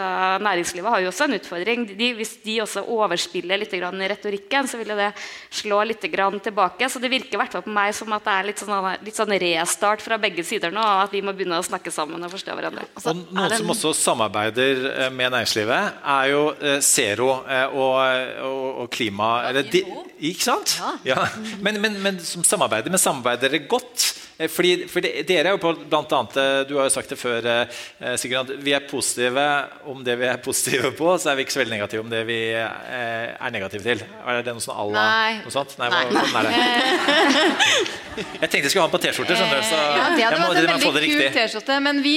Næringslivet 0.44 0.90
har 0.92 1.02
jo 1.02 1.10
også 1.12 1.28
en 1.28 1.36
utfordring. 1.38 1.86
De, 1.98 2.10
hvis 2.18 2.34
de 2.44 2.58
også 2.64 2.82
overspiller 2.92 3.60
litt 3.60 3.72
i 3.74 3.80
retorikken, 3.80 4.68
så 4.68 4.80
vil 4.80 4.92
det 4.98 5.12
slå 5.54 5.80
litt 5.86 6.02
tilbake. 6.02 6.88
Så 6.90 7.00
det 7.02 7.10
virker 7.12 7.36
i 7.36 7.40
hvert 7.40 7.54
fall 7.54 7.64
på 7.64 7.72
meg 7.74 7.94
som 7.96 8.12
at 8.16 8.26
det 8.26 8.34
er 8.34 8.48
litt 8.50 8.62
sånn, 8.62 8.88
litt 9.06 9.18
sånn 9.18 9.34
restart 9.44 10.04
fra 10.04 10.18
begge 10.20 10.44
sider 10.46 10.74
nå. 10.74 10.84
At 11.04 11.14
vi 11.14 11.22
må 11.24 11.34
begynne 11.36 11.60
å 11.60 11.66
snakke 11.66 11.92
sammen 11.94 12.22
og 12.24 12.32
forstå 12.34 12.56
hverandre. 12.58 12.86
Altså, 12.94 13.14
og 13.14 13.34
Noen 13.38 13.56
som 13.56 13.74
også 13.74 13.94
samarbeider 13.96 15.10
med 15.14 15.32
næringslivet, 15.34 16.02
er 16.18 16.30
jo 16.32 16.42
Zero 16.84 17.30
eh, 17.48 17.66
og, 17.72 17.98
og, 18.44 18.82
og 18.84 18.90
klima 18.92 19.30
de, 19.56 19.82
Ikke 20.30 20.44
sant? 20.44 20.78
Ja. 20.80 20.94
ja. 21.14 21.28
Men, 21.64 21.80
men, 21.82 21.98
men, 22.02 22.20
som 22.24 22.44
samarbeider, 22.46 22.92
men 22.92 23.00
samarbeider 23.02 23.48
dere 23.48 23.68
godt? 23.70 24.08
Eh, 24.38 24.46
Fordi, 24.46 24.84
fordi 24.86 25.10
dere 25.26 25.48
er 25.50 25.56
jo 25.56 25.58
på 25.58 25.72
blant 25.90 26.12
annet, 26.14 26.36
eh, 26.38 26.60
Du 26.68 26.76
har 26.78 26.84
jo 26.86 26.92
sagt 26.94 27.08
det 27.10 27.18
før, 27.18 27.42
eh, 27.50 28.16
Sigurd, 28.16 28.50
at 28.52 28.62
vi 28.62 28.70
er 28.76 28.84
positive 28.86 29.46
om 29.90 30.04
det 30.06 30.14
vi 30.20 30.26
er 30.30 30.36
positive 30.44 30.92
på, 30.94 31.08
så 31.18 31.32
er 31.32 31.36
vi 31.40 31.42
ikke 31.44 31.56
så 31.56 31.62
veldig 31.64 31.74
negative 31.74 32.04
om 32.04 32.10
det 32.12 32.20
vi 32.28 32.38
er 32.54 33.50
negative 33.50 33.82
til. 33.82 34.04
Er 34.26 34.42
det 34.42 34.54
noe 34.54 34.62
sånn 34.62 34.92
la 34.94 35.02
Nei. 35.08 35.32
noe 35.42 35.50
sånt? 35.50 35.74
Nei, 35.80 35.88
Nei. 35.90 36.04
hva- 36.06 36.24
sånn 36.30 36.38
er 36.38 36.48
det? 36.48 36.54
Jeg 38.18 38.50
tenkte 38.50 38.64
jeg 38.66 38.70
skulle 38.72 38.82
ha 38.82 38.88
den 38.90 38.96
på 38.98 39.02
T-skjorte, 39.04 39.34
skjønner 39.38 39.60
du. 39.60 39.66
Så 39.68 39.76
Ja, 39.78 40.08
det 40.10 40.18
jeg 40.18 40.26
hadde 40.26 40.38
må, 40.40 40.48
vært 40.50 40.58
en 40.58 40.94
veldig 40.94 41.10
kul. 41.12 41.28
T-skjorte, 41.36 41.80
men 41.82 42.02
vi 42.02 42.16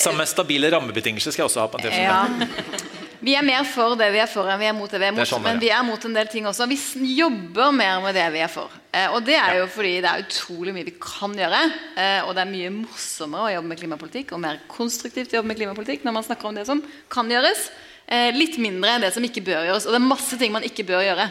Sammen 0.00 0.22
med 0.22 0.28
stabile 0.30 0.70
rammebetingelser 0.72 1.32
skal 1.34 1.44
jeg 1.44 1.50
også 1.50 1.60
ha 1.60 1.68
på 1.68 1.80
en 1.80 1.84
T-skjorte. 1.88 2.48
Ja. 2.48 2.98
Vi 3.22 3.36
er 3.38 3.44
mer 3.46 3.62
for 3.70 3.94
det 3.98 4.08
vi 4.10 4.18
er 4.18 4.26
for, 4.30 4.48
enn 4.50 4.58
vi 4.58 4.66
er 4.66 4.74
mot 4.74 4.90
det 4.90 4.98
vi 4.98 5.06
er 5.06 5.14
Det 5.14 5.22
er 5.22 5.30
sånn 5.30 5.44
er. 5.44 5.52
men 5.52 5.60
vi 5.62 5.68
er 5.70 5.84
mot 5.86 6.06
en 6.08 6.16
del 6.16 6.30
ting 6.30 6.46
også. 6.50 6.66
Vi 6.66 7.12
jobber 7.14 7.70
mer 7.76 8.00
med 8.02 8.16
det 8.18 8.24
vi 8.34 8.40
er 8.42 8.50
for. 8.50 8.72
Eh, 8.90 9.06
og 9.14 9.22
det 9.26 9.36
er 9.38 9.60
jo 9.60 9.68
fordi 9.70 9.92
det 10.02 10.10
er 10.10 10.24
utrolig 10.24 10.74
mye 10.74 10.88
vi 10.88 10.96
kan 10.98 11.36
gjøre. 11.38 11.60
Eh, 11.94 12.26
og 12.26 12.34
det 12.34 12.42
er 12.42 12.50
mye 12.50 12.72
morsommere 12.80 13.46
å 13.46 13.52
jobbe 13.54 13.70
med 13.70 13.78
klimapolitikk 13.78 14.34
og 14.34 14.42
mer 14.42 14.58
konstruktivt 14.66 15.30
å 15.30 15.38
jobbe 15.38 15.52
med 15.52 15.60
klimapolitikk 15.60 16.02
når 16.02 16.16
man 16.18 16.26
snakker 16.26 16.50
om 16.50 16.58
det 16.58 16.66
som 16.66 16.82
kan 17.12 17.30
gjøres. 17.30 17.68
Eh, 18.10 18.34
litt 18.34 18.58
mindre 18.58 18.96
enn 18.96 19.06
det 19.06 19.12
som 19.14 19.22
ikke 19.22 19.44
bør 19.46 19.68
gjøres. 19.70 19.86
Og 19.86 19.94
det 19.94 20.02
er 20.02 20.10
masse 20.10 20.40
ting 20.40 20.50
man 20.52 20.66
ikke 20.66 20.88
bør 20.90 21.06
gjøre. 21.06 21.28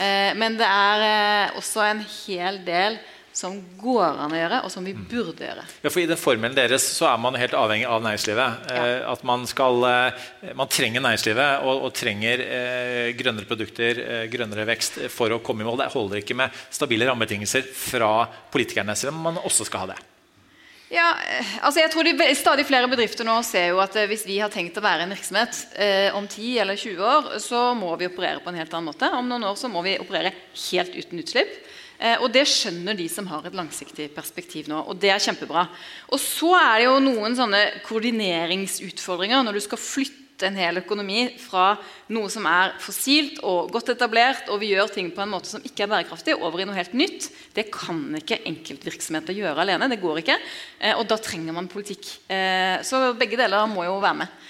Eh, 0.00 0.32
men 0.40 0.56
det 0.56 0.70
er 0.72 1.52
også 1.60 1.84
en 1.84 2.00
hel 2.24 2.62
del 2.64 2.96
som 3.36 3.58
går 3.76 4.16
an 4.22 4.32
å 4.32 4.38
gjøre, 4.38 4.62
og 4.64 4.72
som 4.72 4.86
vi 4.86 4.94
burde 4.96 5.44
gjøre. 5.44 5.64
Ja, 5.84 5.90
for 5.90 6.00
I 6.00 6.08
den 6.08 6.16
formelen 6.16 6.56
deres 6.56 6.86
så 6.88 7.10
er 7.10 7.20
man 7.20 7.36
helt 7.36 7.56
avhengig 7.58 7.84
av 7.90 8.00
næringslivet. 8.04 8.70
Eh, 8.72 9.04
at 9.10 9.24
Man 9.28 9.44
skal, 9.50 9.84
eh, 9.84 10.52
man 10.56 10.70
trenger 10.72 11.04
næringslivet 11.04 11.66
og, 11.68 11.84
og 11.84 11.94
trenger 11.96 12.40
eh, 12.46 13.12
grønnere 13.18 13.48
produkter, 13.48 14.00
eh, 14.00 14.26
grønnere 14.32 14.64
vekst 14.72 15.02
for 15.12 15.36
å 15.36 15.42
komme 15.44 15.64
i 15.64 15.68
mål. 15.68 15.82
Det 15.82 15.92
holder 15.92 16.22
ikke 16.22 16.38
med 16.38 16.64
stabile 16.72 17.10
rammebetingelser 17.10 17.68
fra 17.76 18.12
politikerne, 18.52 18.96
selv 18.96 19.12
om 19.12 19.26
man 19.28 19.42
også 19.44 19.68
skal 19.68 19.84
ha 19.84 19.92
det. 19.92 20.00
Ja, 20.88 21.08
altså 21.66 21.82
jeg 21.82 21.90
tror 21.90 22.06
de, 22.06 22.12
Stadig 22.38 22.62
flere 22.68 22.86
bedrifter 22.86 23.26
nå 23.26 23.40
ser 23.42 23.72
jo 23.72 23.80
at 23.82 23.96
hvis 24.06 24.22
vi 24.24 24.38
har 24.38 24.52
tenkt 24.54 24.76
å 24.78 24.84
være 24.84 25.02
en 25.02 25.12
virksomhet 25.12 25.64
eh, 25.74 26.14
om 26.14 26.28
10 26.30 26.60
eller 26.62 26.78
20 26.78 27.08
år, 27.12 27.32
så 27.42 27.62
må 27.74 27.90
vi 27.98 28.06
operere 28.06 28.40
på 28.40 28.52
en 28.52 28.60
helt 28.60 28.72
annen 28.72 28.92
måte. 28.94 29.10
Om 29.10 29.28
noen 29.28 29.48
år 29.50 29.58
så 29.58 29.68
må 29.68 29.82
vi 29.84 29.98
operere 30.00 30.32
helt 30.70 30.94
uten 30.94 31.20
utslipp. 31.20 31.58
Eh, 31.98 32.20
og 32.20 32.28
det 32.34 32.44
skjønner 32.50 32.96
de 32.98 33.08
som 33.10 33.28
har 33.30 33.46
et 33.46 33.56
langsiktig 33.56 34.10
perspektiv 34.14 34.68
nå. 34.70 34.82
Og 34.90 35.00
det 35.00 35.12
er 35.12 35.22
kjempebra. 35.22 35.66
Og 36.12 36.20
så 36.22 36.52
er 36.58 36.78
det 36.78 36.86
jo 36.88 37.00
noen 37.04 37.36
sånne 37.38 37.64
koordineringsutfordringer 37.86 39.44
når 39.46 39.58
du 39.58 39.64
skal 39.64 39.80
flytte 39.80 40.24
en 40.44 40.58
hel 40.60 40.82
økonomi 40.82 41.22
fra 41.40 41.70
noe 42.12 42.28
som 42.28 42.44
er 42.50 42.74
fossilt 42.84 43.38
og 43.48 43.70
godt 43.72 43.94
etablert, 43.94 44.50
og 44.52 44.60
vi 44.60 44.74
gjør 44.74 44.90
ting 44.92 45.08
på 45.14 45.22
en 45.24 45.32
måte 45.32 45.48
som 45.48 45.64
ikke 45.64 45.86
er 45.86 45.92
bærekraftig, 45.94 46.34
over 46.36 46.60
i 46.60 46.66
noe 46.68 46.76
helt 46.76 46.92
nytt. 46.92 47.30
Det 47.56 47.70
kan 47.72 48.02
ikke 48.20 48.42
enkeltvirksomheter 48.52 49.36
gjøre 49.38 49.64
alene. 49.64 49.88
Det 49.88 50.02
går 50.02 50.20
ikke. 50.20 50.36
Eh, 50.80 50.96
og 50.96 51.06
da 51.08 51.16
trenger 51.20 51.56
man 51.56 51.72
politikk. 51.72 52.18
Eh, 52.28 52.82
så 52.84 53.08
begge 53.16 53.40
deler 53.40 53.64
må 53.72 53.88
jo 53.88 53.96
være 54.04 54.26
med. 54.26 54.42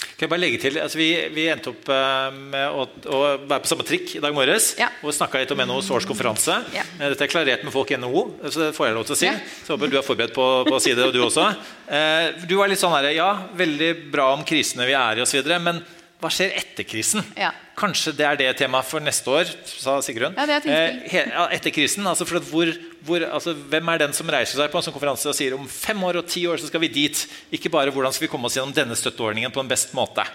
Kan 0.00 0.26
jeg 0.26 0.30
bare 0.32 0.40
legge 0.42 0.58
til, 0.60 0.76
altså 0.80 0.98
vi, 1.00 1.06
vi 1.32 1.46
endte 1.52 1.70
opp 1.72 1.88
eh, 1.92 2.36
med 2.52 2.76
å, 2.76 2.84
å 3.08 3.20
være 3.48 3.62
på 3.64 3.70
samme 3.70 3.84
trikk 3.88 4.14
i 4.18 4.20
dag 4.20 4.34
morges. 4.36 4.70
Og 5.04 5.14
snakka 5.16 5.40
litt 5.42 5.52
om 5.54 5.60
NHOs 5.64 5.88
årskonferanse. 5.96 6.56
Ja. 6.76 6.84
Eh, 6.98 7.06
Dette 7.14 7.24
er 7.24 7.32
klarert 7.32 7.64
med 7.64 7.72
folk 7.72 7.92
i 7.92 7.98
NHO, 8.00 8.24
så 8.48 8.66
det 8.66 8.70
får 8.76 8.90
jeg 8.90 8.96
lov 8.98 9.06
til 9.08 9.16
å 9.16 9.20
si. 9.22 9.28
Ja. 9.30 9.36
Så 9.64 9.74
håper 9.76 9.92
du 9.92 9.96
er 10.00 10.04
forberedt 10.04 10.36
på, 10.36 10.48
på 10.68 10.76
å 10.76 10.82
si 10.82 10.92
det, 10.96 11.06
og 11.08 11.16
du 11.16 11.22
også. 11.24 11.46
Eh, 11.88 12.44
Du 12.48 12.56
var 12.60 12.68
litt 12.72 12.80
sånn 12.80 12.92
her, 12.98 13.10
ja, 13.16 13.30
veldig 13.56 13.90
bra 14.12 14.30
om 14.36 14.44
krisene 14.48 14.88
vi 14.88 14.96
er 14.98 15.20
i 15.20 15.24
osv., 15.24 15.40
men 15.64 15.80
hva 16.20 16.30
skjer 16.32 16.52
etter 16.58 16.84
krisen? 16.84 17.24
Ja. 17.38 17.50
Kanskje 17.80 18.12
det 18.18 18.26
er 18.28 18.36
det 18.36 18.48
temaet 18.60 18.88
for 18.88 19.00
neste 19.00 19.32
år, 19.32 19.48
sa 19.64 19.96
Sigrun. 20.04 20.36
Ja. 20.36 20.58
Eh, 20.60 21.30
etter 21.56 21.72
krisen, 21.72 22.04
altså 22.06 22.26
for 22.28 22.40
at 22.40 22.48
hvor, 22.50 22.68
hvor, 23.06 23.24
altså, 23.24 23.54
Hvem 23.72 23.88
er 23.92 24.02
den 24.04 24.16
som 24.16 24.28
reiser 24.30 24.60
seg 24.60 24.72
på 24.72 24.80
en 24.80 24.84
sånn 24.84 24.96
konferanse 24.96 25.30
og 25.30 25.36
sier 25.38 25.56
om 25.56 25.64
fem 25.70 26.04
år 26.04 26.20
og 26.20 26.28
ti 26.28 26.44
år 26.50 26.60
så 26.60 26.68
skal 26.68 26.84
vi 26.84 26.92
dit? 26.92 27.24
Ikke 27.56 27.72
bare 27.72 27.94
hvordan 27.94 28.12
skal 28.12 28.26
vi 28.26 28.32
komme 28.32 28.50
oss 28.50 28.58
gjennom 28.58 28.76
denne 28.76 28.98
støtteordningen 28.98 29.54
på 29.54 29.64
en 29.64 29.72
best 29.72 29.96
måte. 29.96 30.26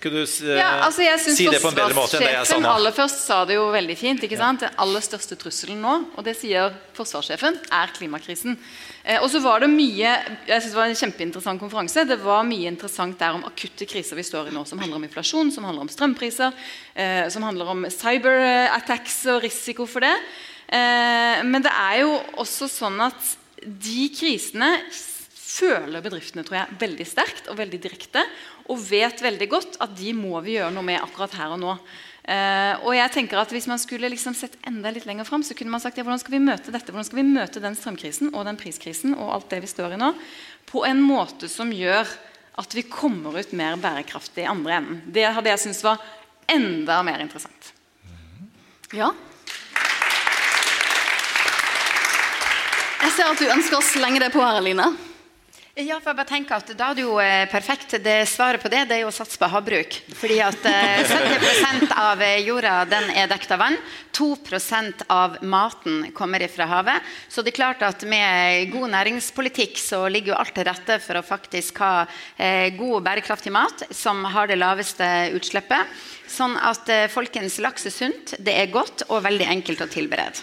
Kan 0.00 0.12
du 0.12 0.20
s- 0.26 0.42
Ja, 0.44 0.84
altså 0.84 1.00
jeg 1.02 1.18
synes 1.18 1.36
si 1.38 1.46
det 1.48 1.62
på 1.62 1.68
en 1.70 1.74
bedre 1.74 1.94
måte 1.96 2.18
enn 2.18 2.26
det 2.26 2.32
jeg 2.34 2.46
sa 2.46 2.58
nå? 2.60 2.68
aller 2.68 2.92
først 2.92 3.22
sa 3.24 3.38
det 3.48 3.54
jo 3.56 3.70
veldig 3.72 3.96
fint. 3.96 4.20
ikke 4.22 4.36
sant? 4.36 4.60
Den 4.60 4.74
aller 4.76 5.00
største 5.00 5.34
trusselen 5.40 5.80
nå, 5.80 5.94
og 6.14 6.24
det 6.24 6.36
sier 6.36 6.74
forsvarssjefen, 6.94 7.56
er 7.72 7.86
klimakrisen. 7.96 8.58
Eh, 9.02 9.16
og 9.22 9.30
så 9.32 9.40
var 9.40 9.60
det 9.64 9.70
mye 9.72 10.12
jeg 10.46 10.60
synes 10.60 10.74
det 10.74 10.76
var 10.76 10.90
en 10.92 10.94
kjempeinteressant 11.00 11.58
konferanse. 11.58 12.04
Det 12.06 12.18
var 12.20 12.44
mye 12.44 12.68
interessant 12.68 13.18
der 13.18 13.32
om 13.32 13.44
akutte 13.48 13.88
kriser 13.88 14.14
vi 14.14 14.22
står 14.28 14.48
i 14.48 14.54
nå, 14.54 14.66
som 14.68 14.78
handler 14.78 14.96
om 15.00 15.04
inflasjon, 15.08 15.50
som 15.50 15.64
handler 15.64 15.80
om 15.80 15.88
strømpriser, 15.88 16.52
eh, 16.94 17.28
som 17.30 17.42
handler 17.42 17.66
om 17.72 17.84
cyberattacks 17.88 19.24
og 19.32 19.42
risiko 19.42 19.86
for 19.86 20.00
det. 20.04 20.14
Eh, 20.68 21.42
men 21.48 21.62
det 21.64 21.72
er 21.72 22.00
jo 22.04 22.12
også 22.36 22.68
sånn 22.68 23.00
at 23.00 23.36
de 23.64 24.08
krisene 24.12 24.82
føler 25.48 26.04
bedriftene 26.04 26.44
tror 26.44 26.60
jeg, 26.60 26.76
veldig 26.82 27.06
sterkt 27.08 27.48
og 27.48 27.56
veldig 27.58 27.80
direkte, 27.80 28.22
og 28.68 28.82
vet 28.84 29.22
veldig 29.24 29.48
godt 29.48 29.80
at 29.84 29.96
de 29.96 30.12
må 30.16 30.38
vi 30.44 30.58
gjøre 30.58 30.74
noe 30.74 30.84
med 30.84 31.00
akkurat 31.00 31.36
her 31.38 31.56
og 31.56 31.62
nå. 31.62 31.74
Uh, 32.28 32.74
og 32.84 32.92
jeg 32.92 33.08
tenker 33.14 33.40
at 33.40 33.52
Hvis 33.54 33.64
man 33.70 33.80
skulle 33.80 34.10
liksom 34.12 34.34
sett 34.36 34.58
enda 34.68 34.90
litt 34.92 35.06
lenger 35.08 35.24
fram, 35.24 35.40
så 35.40 35.54
kunne 35.56 35.72
man 35.72 35.80
sagt 35.80 35.96
ja, 35.96 36.04
hvordan 36.04 36.20
skal 36.20 36.34
vi 36.34 36.42
møte 36.44 36.74
dette? 36.74 36.92
Hvordan 36.92 37.06
skal 37.08 37.22
vi 37.22 37.24
møte 37.24 37.62
den 37.64 37.78
strømkrisen 37.78 38.34
og 38.34 38.44
den 38.44 38.58
priskrisen 38.60 39.14
og 39.16 39.32
alt 39.32 39.48
det 39.48 39.62
vi 39.64 39.70
står 39.70 39.96
i 39.96 40.00
nå, 40.02 40.10
på 40.68 40.84
en 40.84 41.00
måte 41.00 41.48
som 41.48 41.72
gjør 41.72 42.04
at 42.58 42.74
vi 42.74 42.84
kommer 42.90 43.38
ut 43.38 43.54
mer 43.56 43.78
bærekraftig 43.80 44.44
i 44.44 44.50
andre 44.50 44.76
enden. 44.80 45.00
Det 45.06 45.24
hadde 45.24 45.52
jeg 45.54 45.62
syntes 45.62 45.84
var 45.86 46.02
enda 46.50 47.00
mer 47.06 47.22
interessant. 47.22 47.72
Ja? 48.92 49.12
Jeg 52.98 53.14
ser 53.14 53.30
at 53.30 53.40
du 53.40 53.46
ønsker 53.46 53.78
å 53.78 53.84
slenge 53.84 54.20
det 54.20 54.32
på 54.34 54.42
her, 54.42 54.58
Eline. 54.58 54.90
Ja, 55.78 56.00
for 56.02 56.10
jeg 56.10 56.18
bare 56.18 56.26
tenker 56.26 56.56
at 56.56 56.70
Da 56.74 56.88
er 56.90 56.96
det 56.98 57.04
jo 57.04 57.18
eh, 57.22 57.44
perfekt. 57.46 57.92
Det 58.02 58.16
Svaret 58.26 58.58
på 58.58 58.70
det 58.72 58.80
det 58.90 58.96
er 58.96 59.04
jo 59.04 59.12
å 59.12 59.14
satse 59.14 59.38
på 59.38 59.46
havbruk. 59.46 59.94
Fordi 60.18 60.40
at 60.42 60.64
eh, 60.66 61.06
70 61.06 61.92
av 61.94 62.22
eh, 62.24 62.40
jorda 62.48 62.72
den 62.90 63.06
er 63.14 63.28
dekket 63.30 63.54
av 63.54 63.62
vann. 63.62 63.76
2% 64.18 65.04
av 65.14 65.36
maten 65.46 66.08
kommer 66.16 66.42
fra 66.50 66.66
havet. 66.66 67.06
Så 67.30 67.44
det 67.46 67.52
er 67.52 67.58
klart 67.60 67.84
at 67.86 68.02
med 68.10 68.72
god 68.72 68.90
næringspolitikk 68.96 69.78
så 69.78 70.02
ligger 70.10 70.34
jo 70.34 70.40
alt 70.40 70.56
til 70.58 70.66
rette 70.66 70.98
for 71.04 71.20
å 71.20 71.24
faktisk 71.26 71.78
ha 71.84 71.92
eh, 72.02 72.74
god 72.74 72.98
og 72.98 73.06
bærekraftig 73.06 73.54
mat 73.54 73.86
som 73.94 74.26
har 74.34 74.50
det 74.50 74.58
laveste 74.58 75.06
utslippet. 75.38 75.94
Sånn 76.26 76.58
at 76.58 76.90
eh, 76.90 77.06
folkens, 77.12 77.62
laks 77.62 77.86
er 77.86 77.94
sunt, 77.94 78.34
det 78.42 78.58
er 78.58 78.74
godt 78.74 79.06
og 79.12 79.22
veldig 79.30 79.46
enkelt 79.54 79.86
å 79.86 79.90
tilberede. 79.94 80.42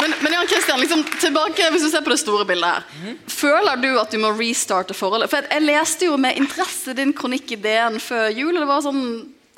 Men, 0.00 0.12
men 0.22 0.34
Jan 0.36 0.48
Christian, 0.50 0.80
liksom, 0.82 1.04
tilbake, 1.22 1.70
hvis 1.72 1.86
du 1.86 1.90
ser 1.92 2.04
på 2.04 2.12
det 2.12 2.18
store 2.20 2.44
bildet 2.48 2.68
her. 2.68 3.14
Føler 3.32 3.80
du 3.80 3.88
at 4.00 4.12
du 4.12 4.18
må 4.20 4.32
restarte 4.36 4.96
forholdet? 4.96 5.30
For 5.32 5.48
jeg 5.48 5.64
leste 5.64 6.10
jo 6.10 6.18
med 6.20 6.36
interesse 6.40 6.92
din 6.98 7.14
kronikk 7.16 7.54
i 7.56 7.58
DN 7.64 7.96
før 8.02 8.28
jul. 8.34 8.52
og 8.54 8.62
det 8.64 8.68
var 8.74 8.84
sånn 8.86 9.08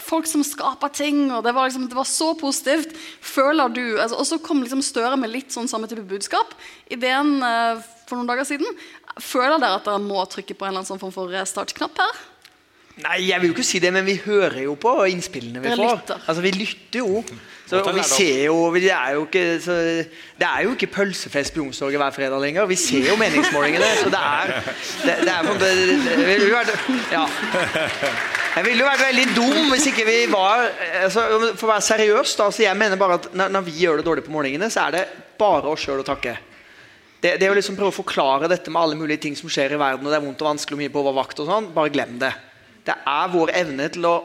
Folk 0.09 0.25
som 0.31 0.41
skaper 0.47 0.89
ting, 0.95 1.27
og 1.35 1.43
det 1.45 1.51
var, 1.53 1.67
liksom, 1.69 1.83
det 1.91 1.97
var 1.99 2.07
så 2.09 2.31
positivt. 2.39 2.95
Føler 3.21 3.69
du, 3.75 3.83
altså, 4.01 4.17
Og 4.17 4.25
så 4.25 4.39
kom 4.41 4.63
liksom 4.63 4.81
Støre 4.81 5.19
med 5.21 5.29
litt 5.35 5.53
sånn 5.53 5.69
samme 5.69 5.91
type 5.91 6.07
budskap 6.09 6.55
i 6.89 6.97
DN 6.97 7.35
eh, 7.45 7.83
for 8.07 8.17
noen 8.17 8.31
dager 8.31 8.47
siden. 8.49 8.79
Føler 9.21 9.59
dere 9.61 9.77
at 9.77 9.85
dere 9.85 10.01
må 10.01 10.23
trykke 10.31 10.55
på 10.57 10.65
en 10.65 10.71
eller 10.71 10.81
annen 10.81 10.89
sånn 10.89 11.03
form 11.03 11.13
for 11.13 11.29
restart-knapp 11.35 12.01
her? 12.01 12.23
Nei, 13.05 13.19
jeg 13.29 13.43
vil 13.43 13.53
jo 13.53 13.59
ikke 13.59 13.67
si 13.69 13.83
det, 13.83 13.93
men 13.95 14.07
vi 14.07 14.17
hører 14.23 14.63
jo 14.65 14.79
på 14.81 14.95
innspillene 15.13 15.61
vi 15.67 15.77
får. 15.77 16.01
Altså, 16.23 16.41
Vi 16.47 16.55
lytter 16.57 17.03
jo. 17.05 17.21
Så, 17.69 17.83
og 17.85 17.91
vi 17.93 18.03
ser 18.09 18.45
jo, 18.47 18.55
vi- 18.73 18.81
det, 18.87 18.93
er 18.97 19.13
jo 19.19 19.27
ikke, 19.27 19.43
så, 19.61 19.75
det 20.41 20.47
er 20.49 20.63
jo 20.65 20.71
ikke 20.73 20.87
pølsefest 20.95 21.53
på 21.53 21.61
Youngstorget 21.61 22.01
hver 22.01 22.15
fredag 22.17 22.41
lenger. 22.41 22.65
Vi 22.71 22.79
ser 22.81 23.11
jo 23.11 23.17
meningsmålingene. 23.21 23.91
Så 24.01 24.09
det 24.15 24.23
er 24.25 24.53
Det, 25.05 25.17
det 25.27 25.33
er 25.35 25.45
måte 25.45 25.69
det 25.69 26.27
ville 26.31 26.49
vært 26.55 26.73
Ja. 27.13 27.27
Jeg 28.57 28.65
ville 28.67 28.81
jo 28.83 28.89
vært 28.89 29.05
veldig 29.05 29.27
dum 29.37 29.69
hvis 29.75 29.85
ikke 29.93 30.07
vi 30.09 30.17
var 30.33 30.65
altså, 31.05 31.27
For 31.61 31.69
å 31.69 31.73
være 31.75 31.85
seriøs, 31.91 32.33
da. 32.41 32.49
Så 32.51 32.65
jeg 32.65 32.77
mener 32.81 32.97
bare 32.99 33.19
at 33.21 33.29
når, 33.37 33.53
når 33.55 33.67
vi 33.69 33.77
gjør 33.85 34.01
det 34.01 34.07
dårlig 34.09 34.25
på 34.27 34.33
målingene, 34.35 34.71
så 34.73 34.87
er 34.89 34.97
det 34.97 35.05
bare 35.39 35.69
oss 35.71 35.85
sjøl 35.85 36.01
å 36.03 36.07
takke. 36.09 36.35
Det, 37.21 37.37
det 37.43 37.51
å 37.51 37.55
liksom 37.55 37.77
prøve 37.79 37.93
å 37.93 37.99
forklare 37.99 38.49
dette 38.51 38.71
med 38.73 38.81
alle 38.81 38.97
mulige 38.99 39.21
ting 39.27 39.37
som 39.39 39.51
skjer 39.51 39.75
i 39.75 39.79
verden, 39.79 40.07
og 40.07 40.13
det 40.13 40.19
er 40.21 40.25
vondt 40.25 40.43
og 40.43 40.49
vanskelig 40.53 40.77
og 40.77 40.83
mye 40.85 40.93
på 40.95 41.01
over 41.03 41.17
vakt 41.21 41.41
og 41.43 41.49
sånn, 41.51 41.69
bare 41.75 41.91
glem 41.95 42.17
det. 42.23 42.33
Det 42.87 42.95
er 43.11 43.33
vår 43.33 43.53
evne 43.59 43.89
til 43.93 44.07
å 44.09 44.17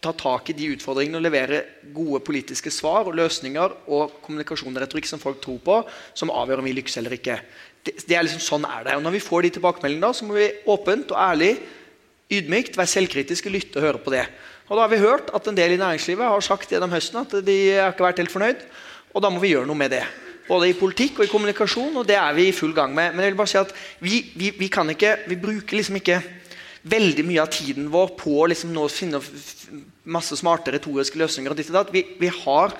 ta 0.00 0.12
tak 0.16 0.48
i 0.48 0.56
de 0.56 0.70
utfordringene 0.74 1.18
og 1.18 1.24
levere 1.26 1.60
gode 1.92 2.22
politiske 2.24 2.72
svar 2.72 3.08
og 3.08 3.16
løsninger 3.18 3.74
og 3.92 4.14
kommunikasjon 4.24 4.72
og 4.72 4.82
retorikk 4.82 5.08
som 5.10 5.20
folk 5.20 5.42
tror 5.44 5.58
på, 5.64 5.76
som 6.16 6.32
avgjør 6.32 6.62
om 6.62 6.68
vi 6.70 6.76
lykkes 6.78 6.96
eller 7.02 7.18
ikke. 7.18 7.36
Det, 7.84 7.98
det 8.08 8.16
er 8.16 8.24
liksom 8.24 8.40
Sånn 8.44 8.64
er 8.68 8.86
det. 8.86 8.96
Og 8.96 9.04
Når 9.04 9.16
vi 9.18 9.24
får 9.24 9.44
de 9.44 9.52
tilbakemeldingene, 9.56 10.12
så 10.16 10.28
må 10.28 10.38
vi 10.38 10.48
åpent 10.72 11.12
og 11.12 11.20
ærlig, 11.20 11.52
ydmykt, 12.30 12.78
være 12.78 12.92
selvkritiske, 12.94 13.52
lytte 13.52 13.80
og 13.80 13.86
høre 13.88 14.00
på 14.00 14.14
det. 14.14 14.24
Og 14.70 14.76
da 14.78 14.84
har 14.84 14.92
vi 14.92 15.02
hørt 15.02 15.32
at 15.34 15.48
en 15.50 15.56
del 15.56 15.74
i 15.74 15.80
næringslivet 15.80 16.30
har 16.30 16.44
sagt 16.46 16.70
gjennom 16.70 16.92
høsten 16.94 17.20
at 17.24 17.32
de 17.44 17.56
har 17.74 17.92
ikke 17.92 18.06
vært 18.06 18.20
helt 18.22 18.32
fornøyd, 18.32 18.60
og 19.10 19.24
da 19.24 19.30
må 19.32 19.40
vi 19.42 19.50
gjøre 19.50 19.66
noe 19.66 19.78
med 19.78 19.90
det. 19.96 20.04
Både 20.46 20.70
i 20.70 20.76
politikk 20.78 21.18
og 21.18 21.26
i 21.26 21.30
kommunikasjon, 21.30 21.96
og 21.98 22.06
det 22.06 22.16
er 22.18 22.32
vi 22.34 22.48
i 22.48 22.54
full 22.54 22.72
gang 22.74 22.94
med. 22.94 23.12
Men 23.12 23.26
jeg 23.26 23.34
vil 23.34 23.40
bare 23.42 23.50
si 23.50 23.58
at 23.58 23.74
vi, 24.02 24.22
vi, 24.38 24.52
vi 24.56 24.70
kan 24.72 24.88
ikke, 24.90 25.16
vi 25.30 25.38
bruker 25.42 25.78
liksom 25.78 25.98
ikke 26.00 26.20
veldig 26.82 27.24
mye 27.28 27.42
av 27.42 27.50
tiden 27.52 27.90
vår 27.92 28.14
på 28.20 28.34
å 28.40 28.48
liksom 28.50 28.76
finne 28.92 29.20
masse 30.04 30.36
smarte 30.36 30.72
retoriske 30.72 31.18
løsninger. 31.20 31.54
ditt 31.54 31.70
og 31.70 31.78
datt. 31.80 31.92
Vi, 31.92 32.04
vi 32.18 32.28
har 32.28 32.74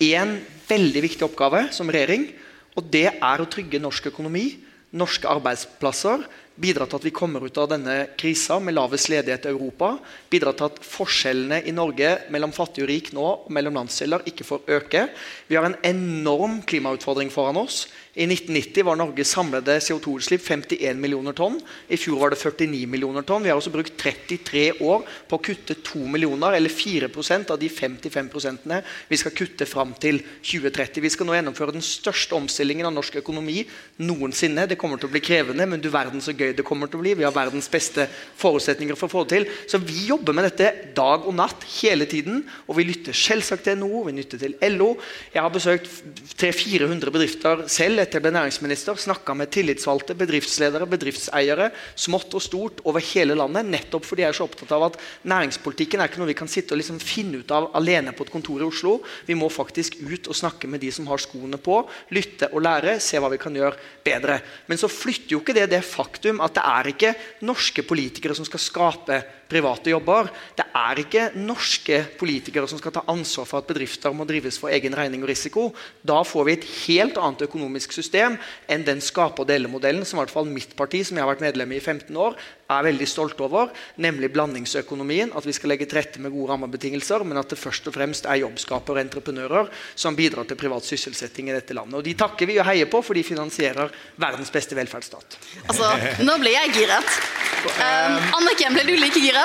én 0.00 0.38
veldig 0.68 1.02
viktig 1.02 1.26
oppgave 1.26 1.68
som 1.72 1.90
regjering, 1.90 2.28
og 2.76 2.88
det 2.90 3.08
er 3.20 3.40
å 3.40 3.48
trygge 3.50 3.82
norsk 3.82 4.08
økonomi, 4.12 4.56
norske 4.92 5.28
arbeidsplasser, 5.28 6.24
bidra 6.62 6.84
til 6.86 6.98
at 6.98 7.06
vi 7.06 7.14
kommer 7.14 7.44
ut 7.44 7.58
av 7.58 7.70
denne 7.70 7.94
krisa 8.20 8.58
med 8.60 8.76
lavest 8.76 9.08
ledighet 9.08 9.46
i 9.46 9.52
Europa. 9.52 9.94
Bidra 10.30 10.52
til 10.56 10.68
at 10.68 10.80
forskjellene 10.84 11.62
i 11.64 11.72
Norge 11.74 12.10
mellom 12.32 12.52
fattig 12.52 12.84
og 12.84 12.90
rik 12.90 13.12
nå 13.16 13.24
og 13.24 13.52
mellom 13.54 13.78
landsdeler 13.80 14.24
ikke 14.28 14.46
får 14.46 14.68
øke. 14.76 15.06
Vi 15.48 15.56
har 15.56 15.68
en 15.68 15.78
enorm 15.88 16.60
klimautfordring 16.68 17.32
foran 17.32 17.62
oss. 17.62 17.86
I 18.12 18.26
1990 18.28 18.84
var 18.84 18.98
Norges 19.00 19.30
samlede 19.32 19.78
CO2-utslipp 19.80 20.42
51 20.44 20.98
millioner 21.00 21.32
tonn. 21.32 21.54
I 21.88 21.96
fjor 21.96 22.18
var 22.20 22.34
det 22.34 22.36
49 22.42 22.84
millioner 22.92 23.24
tonn. 23.24 23.40
Vi 23.40 23.48
har 23.48 23.56
også 23.56 23.70
brukt 23.72 23.94
33 23.96 24.82
år 24.84 25.06
på 25.30 25.38
å 25.38 25.40
kutte 25.40 25.78
2 25.80 26.02
millioner, 26.12 26.52
eller 26.58 26.68
4% 26.68 27.54
av 27.54 27.56
de 27.56 27.70
55 27.72 28.28
prosentene 28.28 28.82
vi 29.08 29.16
skal 29.16 29.32
kutte 29.32 29.64
fram 29.64 29.94
til 29.96 30.20
2030. 30.44 31.00
Vi 31.00 31.12
skal 31.14 31.28
nå 31.30 31.38
gjennomføre 31.38 31.72
den 31.72 31.86
største 31.86 32.36
omstillingen 32.36 32.90
av 32.90 32.92
norsk 32.98 33.16
økonomi 33.22 33.62
noensinne. 34.04 34.66
Det 34.68 34.76
kommer 34.76 35.00
til 35.00 35.08
å 35.08 35.14
bli 35.14 35.24
krevende, 35.24 35.64
men 35.72 35.80
du 35.80 35.88
verden 35.88 36.20
så 36.20 36.36
gøy 36.36 36.52
det 36.58 36.68
kommer 36.68 36.92
til 36.92 37.00
å 37.00 37.06
bli. 37.06 37.16
Vi 37.16 37.24
har 37.24 37.32
verdens 37.32 37.70
beste 37.72 38.04
forutsetninger 38.12 39.00
for 39.00 39.08
å 39.08 39.14
få 39.14 39.24
det 39.24 39.38
til. 39.38 39.48
Så 39.72 39.80
vi 39.80 40.04
jobber 40.10 40.36
med 40.36 40.50
dette 40.50 40.92
dag 40.92 41.24
og 41.24 41.38
natt 41.40 41.64
hele 41.78 42.04
tiden. 42.12 42.44
Og 42.68 42.76
vi 42.76 42.90
lytter 42.92 43.16
selvsagt 43.16 43.64
til 43.70 43.80
NHO, 43.80 44.04
vi 44.10 44.18
lytter 44.20 44.44
til 44.44 44.60
LO. 44.76 44.92
Jeg 45.32 45.40
har 45.48 45.56
besøkt 45.56 45.88
300-400 46.36 47.16
bedrifter 47.16 47.66
selv 47.72 48.01
etter 48.02 48.18
jeg 48.18 48.24
ble 48.26 48.32
næringsminister, 48.34 48.98
snakka 48.98 49.34
med 49.38 49.50
tillitsvalgte, 49.54 50.16
bedriftsledere, 50.18 50.88
bedriftseiere, 50.90 51.70
smått 51.98 52.34
og 52.36 52.44
stort 52.44 52.82
over 52.88 53.04
hele 53.12 53.36
landet. 53.38 53.68
Nettopp 53.70 54.06
fordi 54.08 54.24
jeg 54.24 54.32
er 54.34 54.38
så 54.38 54.46
opptatt 54.48 54.74
av 54.76 54.86
at 54.88 54.98
næringspolitikken 55.30 56.02
er 56.02 56.10
ikke 56.10 56.22
noe 56.22 56.30
vi 56.30 56.38
kan 56.38 56.50
sitte 56.50 56.76
og 56.76 56.82
liksom 56.82 57.00
finne 57.02 57.42
ut 57.42 57.54
av 57.54 57.70
alene 57.78 58.14
på 58.16 58.26
et 58.26 58.32
kontor 58.34 58.62
i 58.62 58.68
Oslo. 58.68 58.98
Vi 59.28 59.36
må 59.38 59.50
faktisk 59.52 60.00
ut 60.02 60.28
og 60.28 60.38
snakke 60.38 60.70
med 60.70 60.82
de 60.82 60.92
som 60.94 61.08
har 61.10 61.22
skoene 61.22 61.60
på, 61.62 61.80
lytte 62.14 62.50
og 62.52 62.64
lære, 62.66 62.98
se 63.02 63.20
hva 63.22 63.30
vi 63.32 63.40
kan 63.42 63.56
gjøre 63.56 63.78
bedre. 64.04 64.40
Men 64.68 64.80
så 64.80 64.90
flytter 64.90 65.36
jo 65.36 65.42
ikke 65.42 65.56
det 65.56 65.70
det 65.72 65.84
faktum 65.86 66.42
at 66.44 66.58
det 66.58 66.66
er 66.66 66.92
ikke 66.92 67.14
norske 67.48 67.86
politikere 67.86 68.36
som 68.36 68.48
skal 68.48 68.62
skape 68.62 69.22
private 69.52 69.92
jobber. 69.92 70.32
Det 70.56 70.66
er 70.80 71.04
ikke 71.04 71.28
norske 71.36 72.00
politikere 72.20 72.70
som 72.70 72.80
skal 72.80 72.96
ta 72.96 73.04
ansvar 73.12 73.48
for 73.48 73.60
at 73.60 73.68
bedrifter 73.68 74.16
må 74.16 74.24
drives 74.28 74.56
for 74.62 74.72
egen 74.72 74.96
regning 74.96 75.24
og 75.24 75.32
risiko. 75.34 75.68
Da 76.00 76.22
får 76.24 76.48
vi 76.48 76.56
et 76.56 76.68
helt 76.86 77.20
annet 77.20 77.44
økonomisk 77.44 77.92
system 77.92 78.40
enn 78.72 78.88
den 78.88 79.04
skape- 79.04 79.44
og 79.44 79.50
dele-modellen 79.52 80.06
som 80.08 80.18
i 80.18 80.24
hvert 80.24 80.32
fall 80.32 80.48
mitt 80.48 80.72
parti, 80.78 81.04
som 81.04 81.18
jeg 81.18 81.26
har 81.26 81.32
vært 81.34 81.44
medlem 81.44 81.76
i 81.76 81.82
i 81.82 81.84
15 81.84 82.16
år, 82.16 82.36
er 82.72 82.86
veldig 82.86 83.06
stolt 83.08 83.40
over, 83.44 83.72
nemlig 84.00 84.30
blandingsøkonomien. 84.32 85.32
At 85.36 85.46
vi 85.46 85.54
skal 85.56 85.72
legge 85.74 85.88
til 85.88 85.98
rette 85.98 86.22
med 86.22 86.32
gode 86.32 86.52
rammebetingelser, 86.52 87.24
men 87.28 87.40
at 87.40 87.52
det 87.52 87.60
først 87.60 87.88
og 87.90 87.96
fremst 87.96 88.28
er 88.28 88.40
jobbskapere 88.42 89.00
og 89.00 89.04
entreprenører 89.04 89.70
som 89.94 90.16
bidrar 90.16 90.48
til 90.48 90.56
privat 90.60 90.86
sysselsetting 90.88 91.50
i 91.50 91.56
dette 91.56 91.76
landet. 91.76 91.98
Og 92.00 92.06
De 92.06 92.14
takker 92.18 92.48
vi 92.48 92.58
og 92.60 92.68
heier 92.68 92.88
på, 92.90 93.02
for 93.04 93.18
de 93.18 93.24
finansierer 93.26 93.92
verdens 94.16 94.52
beste 94.54 94.78
velferdsstat. 94.78 95.38
Altså, 95.66 95.90
nå 96.24 96.38
ble 96.40 96.54
jeg 96.54 96.74
giret. 96.78 97.18
Um, 97.62 98.18
Anniken, 98.40 98.78
ble 98.78 98.86
du 98.88 98.96
like 98.96 99.20
giret? 99.20 99.41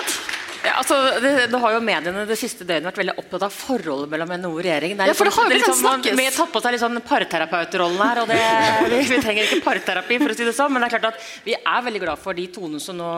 Ja, 0.67 0.73
altså, 0.81 0.95
det, 1.21 1.31
det, 1.51 1.59
har 1.61 1.73
jo 1.75 1.81
Mediene 1.85 2.23
det 2.27 2.37
siste 2.39 2.65
døgnet 2.67 2.89
vært 2.89 2.99
veldig 2.99 3.15
opptatt 3.21 3.45
av 3.45 3.53
forholdet 3.53 4.09
mellom 4.11 4.33
NHO 4.33 4.49
og 4.55 4.63
regjeringen. 4.65 5.03
Ja, 5.05 5.15
for 5.15 5.29
det 5.29 5.35
har 5.37 5.47
jo 5.47 5.53
liksom, 5.53 5.75
liksom 5.75 5.83
snakkes. 5.83 6.17
Vi 6.17 6.25
har 6.27 6.35
tatt 6.35 6.51
på 6.53 6.61
seg 6.63 6.73
litt 6.73 6.83
sånn 6.83 7.01
parterapeutrollen 7.07 8.01
her. 8.01 8.21
og 8.23 8.31
det, 8.31 8.39
vi, 8.91 9.01
vi, 9.13 9.19
trenger 9.23 9.47
ikke 9.47 9.63
parterapi, 9.67 10.19
for 10.23 10.33
å 10.33 10.37
si 10.37 10.47
det 10.47 10.55
sånn, 10.57 10.73
men 10.73 10.83
det 10.83 10.89
er 10.89 10.95
klart 10.97 11.09
at 11.13 11.29
vi 11.45 11.55
er 11.57 11.85
veldig 11.87 12.03
glad 12.03 12.21
for 12.23 12.37
de 12.37 12.47
tonene 12.57 12.83
som 12.83 12.97
nå 12.99 13.11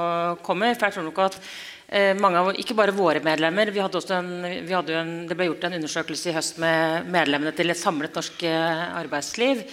kommer. 0.45 0.75
for 0.75 0.89
jeg 0.89 0.97
tror 0.97 1.07
nok 1.07 1.23
at 1.25 1.39
eh, 1.87 2.11
mange 2.19 2.43
av, 2.43 2.51
Ikke 2.61 2.77
bare 2.77 2.95
våre 2.95 3.23
medlemmer. 3.25 3.71
Vi 3.73 3.81
hadde 3.81 4.01
også 4.01 4.19
en, 4.19 4.35
vi 4.67 4.75
hadde 4.75 4.99
en, 4.99 5.15
det 5.29 5.39
ble 5.39 5.49
gjort 5.49 5.69
en 5.69 5.79
undersøkelse 5.79 6.29
i 6.29 6.35
høst 6.35 6.61
med 6.61 7.09
medlemmene 7.09 7.55
til 7.57 7.71
et 7.71 7.81
samlet 7.81 8.19
norsk 8.19 8.45
eh, 8.51 8.85
arbeidsliv. 8.99 9.65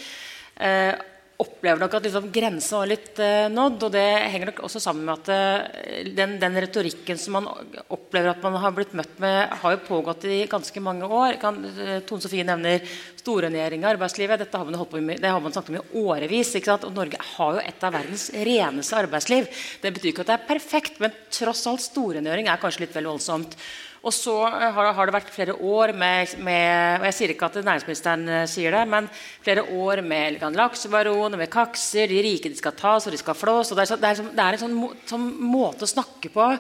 Eh, 0.57 0.95
opplever 1.43 1.81
nok 1.81 1.95
at 1.99 2.07
liksom, 2.07 2.29
grensen 2.33 2.79
var 2.79 2.89
litt 2.91 3.21
uh, 3.21 3.49
nådd. 3.53 3.87
og 3.87 3.93
Det 3.95 4.05
henger 4.33 4.51
nok 4.51 4.63
også 4.67 4.81
sammen 4.83 5.05
med 5.09 5.21
at 5.21 5.31
uh, 5.33 6.09
den, 6.17 6.37
den, 6.43 6.59
retorikken 6.65 7.21
som 7.21 7.37
man 7.39 7.49
opplever 7.93 8.33
at 8.33 8.45
man 8.45 8.57
har 8.63 8.75
blitt 8.77 8.95
møtt 8.97 9.19
med, 9.23 9.53
har 9.63 9.77
jo 9.77 9.83
pågått 9.89 10.27
i 10.31 10.43
ganske 10.51 10.83
mange 10.85 11.09
år. 11.09 11.39
Kan, 11.43 11.61
uh, 11.67 11.99
Tone 12.09 12.25
Sofie 12.25 12.47
nevner 12.47 12.85
storrengjøring 13.21 13.85
av 13.85 13.95
arbeidslivet. 13.95 14.45
Dette 14.45 14.61
har 14.61 14.69
man, 14.69 14.79
holdt 14.81 14.95
på 14.95 15.03
med, 15.03 15.21
det 15.23 15.33
har 15.33 15.43
man 15.43 15.55
snakket 15.55 15.75
om 15.75 15.81
i 15.81 16.05
årevis. 16.07 16.55
Og 16.77 16.89
Norge 16.95 17.25
har 17.33 17.59
jo 17.59 17.65
et 17.65 17.89
av 17.89 17.97
verdens 17.99 18.29
reneste 18.33 19.01
arbeidsliv. 19.01 19.51
Det 19.83 19.93
betyr 19.93 20.13
ikke 20.13 20.25
at 20.27 20.33
det 20.33 20.39
er 20.39 20.49
perfekt, 20.55 21.03
men 21.03 21.15
tross 21.33 21.67
alt 21.69 21.85
storrengjøring 21.85 22.49
er 22.49 22.63
kanskje 22.63 22.87
litt 22.87 22.97
vel 22.97 23.11
voldsomt. 23.13 23.59
Og 24.07 24.15
så 24.15 24.35
eh, 24.47 24.69
har, 24.71 25.09
det 25.09 25.15
vært 25.17 25.33
flere 25.35 25.57
år 25.57 25.91
med, 25.99 26.37
med, 26.47 27.01
og 27.01 27.07
Jeg 27.09 27.17
sier 27.17 27.33
ikke 27.33 27.49
at 27.49 27.59
næringsministeren 27.59 28.23
uh, 28.31 28.43
sier 28.51 28.75
det, 28.77 28.85
men 28.91 29.09
flere 29.43 29.65
år 29.67 30.03
med 30.07 30.39
laksebaron 30.55 31.35
og 31.35 31.41
med 31.41 31.51
kakser. 31.51 32.07
De 32.11 32.21
rike 32.23 32.53
de 32.53 32.59
skal 32.59 32.77
tas, 32.79 33.09
og 33.09 33.15
de 33.15 33.19
skal 33.19 33.39
flås. 33.39 33.73
og 33.73 33.81
Det 33.81 33.89
er, 33.89 34.01
det 34.05 34.13
er, 34.13 34.31
det 34.39 34.45
er 34.45 34.59
en 34.59 34.63
sånn, 34.63 34.79
sånn, 35.11 35.27
måte 35.43 35.89
å 35.89 35.91
snakke 35.91 36.31
på 36.31 36.53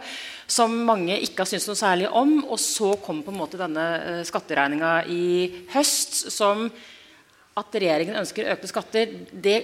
som 0.50 0.74
mange 0.86 1.14
ikke 1.22 1.42
har 1.42 1.50
syntes 1.50 1.70
noe 1.70 1.78
særlig 1.78 2.10
om. 2.10 2.36
Og 2.50 2.58
så 2.62 2.92
kom 3.04 3.22
på 3.22 3.34
en 3.34 3.40
måte 3.44 3.62
denne 3.62 3.88
uh, 4.02 4.20
skatteregninga 4.26 4.98
i 5.06 5.26
høst, 5.76 6.24
som 6.34 6.66
at 7.56 7.78
regjeringen 7.78 8.18
ønsker 8.18 8.50
økte 8.56 8.68
skatter. 8.74 9.18
det 9.32 9.60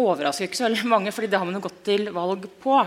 overrasker 0.00 0.48
ikke 0.48 0.56
så 0.56 0.64
veldig 0.64 0.88
mange, 0.88 1.12
fordi 1.12 1.28
det 1.28 1.36
har 1.36 1.44
man 1.44 1.58
jo 1.58 1.66
gått 1.66 1.82
til 1.84 2.08
valg 2.16 2.46
på. 2.62 2.78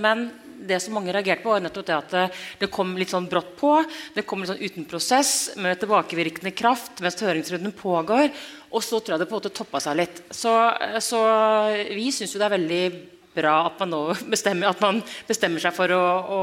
Men 0.00 0.30
det 0.68 0.80
som 0.82 0.96
mange 0.96 1.12
reagerte 1.14 1.44
på, 1.44 1.52
var 1.54 1.62
nettopp 1.64 1.86
det 1.88 1.96
at 1.96 2.40
det 2.60 2.70
kom 2.72 2.92
litt 2.98 3.12
sånn 3.12 3.28
brått 3.30 3.54
på. 3.60 3.72
Det 4.14 4.26
kom 4.28 4.42
litt 4.42 4.52
sånn 4.52 4.62
uten 4.62 4.88
prosess, 4.90 5.52
med 5.60 5.80
tilbakevirkende 5.80 6.52
kraft 6.56 7.00
mens 7.04 7.20
høringsrunden 7.20 7.74
pågår. 7.76 8.28
Og 8.70 8.84
så 8.84 9.00
tror 9.00 9.16
jeg 9.16 9.22
det 9.24 9.30
på 9.30 9.36
en 9.36 9.42
måte 9.42 9.54
toppa 9.56 9.80
seg 9.82 9.98
litt. 10.02 10.20
Så, 10.30 10.52
så 11.02 11.22
vi 11.90 12.10
syns 12.14 12.34
jo 12.34 12.42
det 12.42 12.50
er 12.50 12.58
veldig 12.58 12.84
bra 13.34 13.54
at 13.68 13.78
man 13.82 13.92
nå 13.92 14.00
bestemmer, 14.32 14.70
at 14.70 14.82
man 14.82 15.00
bestemmer 15.28 15.62
seg 15.62 15.74
for 15.76 15.92
å, 15.94 16.00
å, 16.00 16.40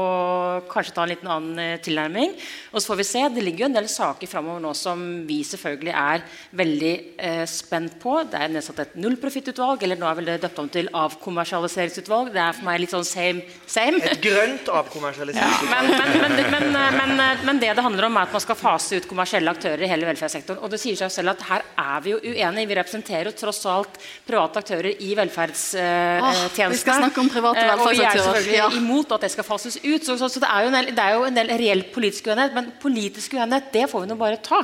kanskje 0.70 0.94
ta 0.96 1.04
en 1.04 1.12
liten 1.12 1.30
annen 1.30 1.60
eh, 1.62 1.80
tilnærming. 1.84 2.34
Og 2.72 2.80
så 2.80 2.92
får 2.92 3.00
vi 3.00 3.08
se. 3.08 3.24
Det 3.34 3.44
ligger 3.44 3.64
jo 3.64 3.68
en 3.68 3.76
del 3.76 3.88
saker 3.92 4.30
framover 4.30 4.62
nå 4.64 4.72
som 4.78 5.04
vi 5.28 5.40
selvfølgelig 5.46 5.94
er 5.94 6.24
veldig 6.58 6.94
eh, 7.16 7.44
spent 7.50 7.98
på. 8.02 8.16
Det 8.30 8.40
er 8.40 8.52
nedsatt 8.54 8.82
et 8.84 8.96
nullprofittutvalg, 9.00 9.84
eller 9.84 10.00
nå 10.00 10.08
er 10.08 10.18
vel 10.20 10.30
det 10.32 10.38
døpt 10.46 10.62
om 10.62 10.70
til 10.72 10.90
avkommersialiseringsutvalg. 10.96 12.32
Det 12.34 12.42
er 12.44 12.56
for 12.56 12.68
meg 12.68 12.82
litt 12.82 12.94
sånn 12.94 13.06
same, 13.08 13.44
same. 13.66 14.00
Et 14.08 14.24
grønt 14.24 14.72
avkommersialiseringsutvalg. 14.80 15.68
Ja, 15.68 16.08
men, 16.24 16.38
men, 16.54 16.70
men, 16.98 17.24
men, 17.44 17.62
det 17.62 17.74
det 17.78 17.84
handler 17.84 18.08
om, 18.08 18.16
er 18.18 18.28
at 18.28 18.34
man 18.34 18.44
skal 18.44 18.58
fase 18.58 18.98
ut 18.98 19.08
kommersielle 19.10 19.52
aktører 19.52 19.84
i 19.84 19.90
hele 19.90 20.08
velferdssektoren. 20.08 20.62
Og 20.64 20.72
det 20.72 20.80
sier 20.82 20.98
seg 20.98 21.12
selv 21.12 21.34
at 21.34 21.44
her 21.50 21.66
er 21.78 22.04
vi 22.04 22.14
jo 22.14 22.20
uenige. 22.22 22.68
Vi 22.70 22.78
representerer 22.78 23.30
jo 23.30 23.36
tross 23.36 23.60
alt 23.68 24.00
private 24.26 24.62
aktører 24.62 24.90
i 25.04 25.12
velferdstjenestene. 25.18 26.48
Eh, 26.48 26.78
vi 26.78 26.82
skal 26.88 27.04
snakke 27.04 27.22
om 27.22 27.30
private 27.32 27.64
velferdsaktører. 27.64 27.78
Eh, 27.78 27.86
og 27.86 27.94
vi 27.94 28.04
er 28.04 28.18
selvfølgelig 28.18 28.82
imot 28.82 29.16
at 29.16 29.26
det 29.26 29.32
skal 29.34 29.46
fases 29.46 29.80
ut. 29.84 30.04
Så, 30.04 30.18
så, 30.18 30.28
så 30.32 30.42
det, 30.42 30.50
er 30.50 30.66
jo 30.66 30.72
en 30.72 30.78
del, 30.78 30.92
det 30.96 31.04
er 31.04 31.16
jo 31.16 31.26
en 31.28 31.40
del 31.40 31.56
reell 31.62 31.84
politisk 31.94 32.30
uenighet. 32.30 32.54
Men 32.56 32.70
politisk 32.82 33.36
uenighet 33.38 33.72
det 33.74 33.84
får 33.92 34.04
vi 34.04 34.10
nå 34.10 34.18
bare 34.20 34.40
ta. 34.44 34.62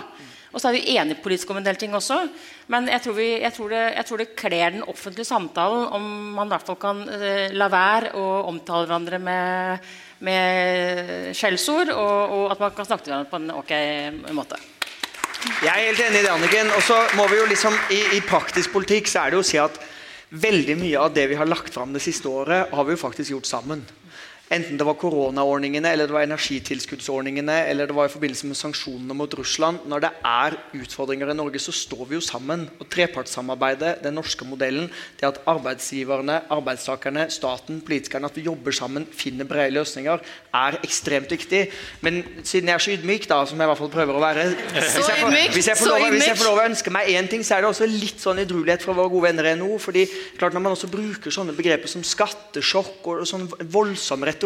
Og 0.54 0.62
så 0.62 0.70
er 0.70 0.76
vi 0.76 0.94
enige 0.94 1.18
politisk 1.22 1.50
om 1.50 1.58
en 1.58 1.66
del 1.66 1.78
ting 1.78 1.94
også. 1.98 2.20
Men 2.70 2.86
jeg 2.88 3.02
tror, 3.02 3.16
vi, 3.18 3.26
jeg 3.42 3.52
tror, 3.56 3.72
det, 3.74 3.82
jeg 3.96 4.06
tror 4.08 4.20
det 4.22 4.28
kler 4.38 4.76
den 4.76 4.84
offentlige 4.86 5.26
samtalen 5.26 5.88
om 5.96 6.04
man 6.36 6.46
i 6.46 6.54
hvert 6.54 6.68
fall 6.68 6.78
kan 6.80 7.00
uh, 7.08 7.48
la 7.52 7.68
være 7.72 8.12
å 8.14 8.28
omtale 8.52 8.86
hverandre 8.86 9.18
med, 9.18 9.88
med 10.24 11.34
skjellsord, 11.34 11.90
og, 11.90 12.36
og, 12.36 12.46
at 12.54 12.62
man 12.62 12.76
kan 12.76 12.86
snakke 12.86 13.08
til 13.08 13.16
hverandre 13.16 13.32
på 13.32 13.42
en 13.42 13.50
ok 13.58 14.30
måte. 14.38 14.60
Jeg 15.64 15.72
er 15.74 15.90
helt 15.90 16.04
enig 16.06 16.22
i 16.22 16.24
det, 16.24 16.30
Anniken. 16.32 16.70
Og 16.78 16.86
så 16.86 17.00
må 17.18 17.26
vi 17.28 17.40
jo 17.40 17.48
liksom, 17.50 17.74
i, 17.92 18.00
i 18.16 18.22
praktisk 18.24 18.72
politikk 18.72 19.10
så 19.10 19.24
er 19.24 19.34
det 19.34 19.40
jo 19.40 19.44
å 19.44 19.50
si 19.50 19.60
at 19.60 19.82
Veldig 20.35 20.74
mye 20.80 20.99
av 20.99 21.12
det 21.14 21.28
vi 21.30 21.37
har 21.39 21.47
lagt 21.47 21.70
fram 21.74 21.93
det 21.95 22.03
siste 22.03 22.26
året, 22.26 22.72
har 22.74 22.87
vi 22.87 22.97
jo 22.97 22.99
faktisk 22.99 23.30
gjort 23.37 23.47
sammen. 23.47 23.85
Enten 24.55 24.78
det 24.78 24.86
var 24.86 24.94
koronaordningene, 25.00 25.90
eller 25.90 26.07
det 26.07 26.14
var 26.14 26.26
energitilskuddsordningene 26.28 27.57
eller 27.66 27.88
det 27.90 27.96
var 27.96 28.07
i 28.07 28.12
forbindelse 28.12 28.46
med 28.46 28.59
sanksjonene 28.59 29.16
mot 29.16 29.32
Russland. 29.38 29.82
Når 29.90 30.05
det 30.05 30.11
er 30.30 30.57
utfordringer 30.78 31.32
i 31.32 31.36
Norge, 31.36 31.59
så 31.62 31.74
står 31.74 32.05
vi 32.11 32.18
jo 32.18 32.22
sammen. 32.22 32.68
Og 32.78 32.86
Trepartssamarbeidet, 32.92 33.96
den 34.05 34.14
norske 34.14 34.46
modellen, 34.46 34.86
det 35.18 35.26
at 35.26 35.40
arbeidsgiverne, 35.50 36.40
arbeidstakerne, 36.55 37.26
staten, 37.34 37.80
politikerne, 37.84 38.30
at 38.30 38.38
vi 38.38 38.46
jobber 38.46 38.76
sammen, 38.76 39.09
finner 39.11 39.48
brede 39.48 39.74
løsninger, 39.74 40.22
er 40.55 40.78
ekstremt 40.86 41.34
viktig. 41.34 41.64
Men 42.07 42.22
siden 42.42 42.70
jeg 42.70 42.78
er 42.78 42.86
så 42.86 42.94
ydmyk, 42.94 43.28
da, 43.30 43.40
som 43.48 43.59
jeg 43.59 43.66
i 43.66 43.72
hvert 43.72 43.82
fall 43.82 43.92
prøver 43.96 44.20
å 44.20 44.22
være 44.22 44.46
Hvis 44.94 45.11
jeg 45.11 45.18
får, 45.18 45.34
hvis 45.55 45.68
jeg 45.72 45.80
får, 45.80 45.90
lov, 45.90 46.07
hvis 46.14 46.28
jeg 46.28 46.38
får 46.38 46.50
lov, 46.50 46.62
å 46.62 46.68
ønske 46.68 46.94
meg 46.94 47.11
én 47.16 47.30
ting, 47.30 47.42
så 47.42 47.57
er 47.57 47.64
det 47.64 47.72
også 47.72 47.90
litt 47.90 48.22
sånn 48.22 48.42
edruelighet 48.44 48.86
fra 48.86 48.94
våre 48.94 49.11
gode 49.11 49.26
venner 49.26 49.50
i 49.50 49.57
NHO. 49.59 49.80
fordi 49.82 50.07
klart 50.38 50.55
Når 50.55 50.62
man 50.62 50.76
også 50.76 50.92
bruker 50.92 51.34
sånne 51.34 51.57
begreper 51.57 51.90
som 51.90 52.05
skattesjokk 52.07 53.11
og 53.11 53.26
sånn 53.28 53.48
voldsom 53.74 54.22
retorikk, 54.26 54.43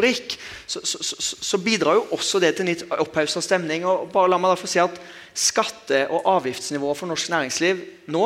så, 0.66 0.80
så, 0.82 1.02
så, 1.02 1.36
så, 1.40 1.58
bidrar 1.58 1.98
jo 1.98 2.06
også 2.16 2.40
det 2.42 2.54
til 2.56 2.66
en 2.66 2.72
litt 2.72 2.84
opphausa 2.90 3.40
stemning. 3.44 3.86
og 3.86 4.10
bare 4.12 4.30
la 4.30 4.38
meg 4.38 4.52
da 4.52 4.60
få 4.60 4.70
si 4.70 4.82
at 4.82 5.00
Skatte- 5.38 6.08
og 6.10 6.24
avgiftsnivået 6.26 6.98
for 6.98 7.06
norsk 7.06 7.28
næringsliv 7.30 7.82
nå 8.10 8.24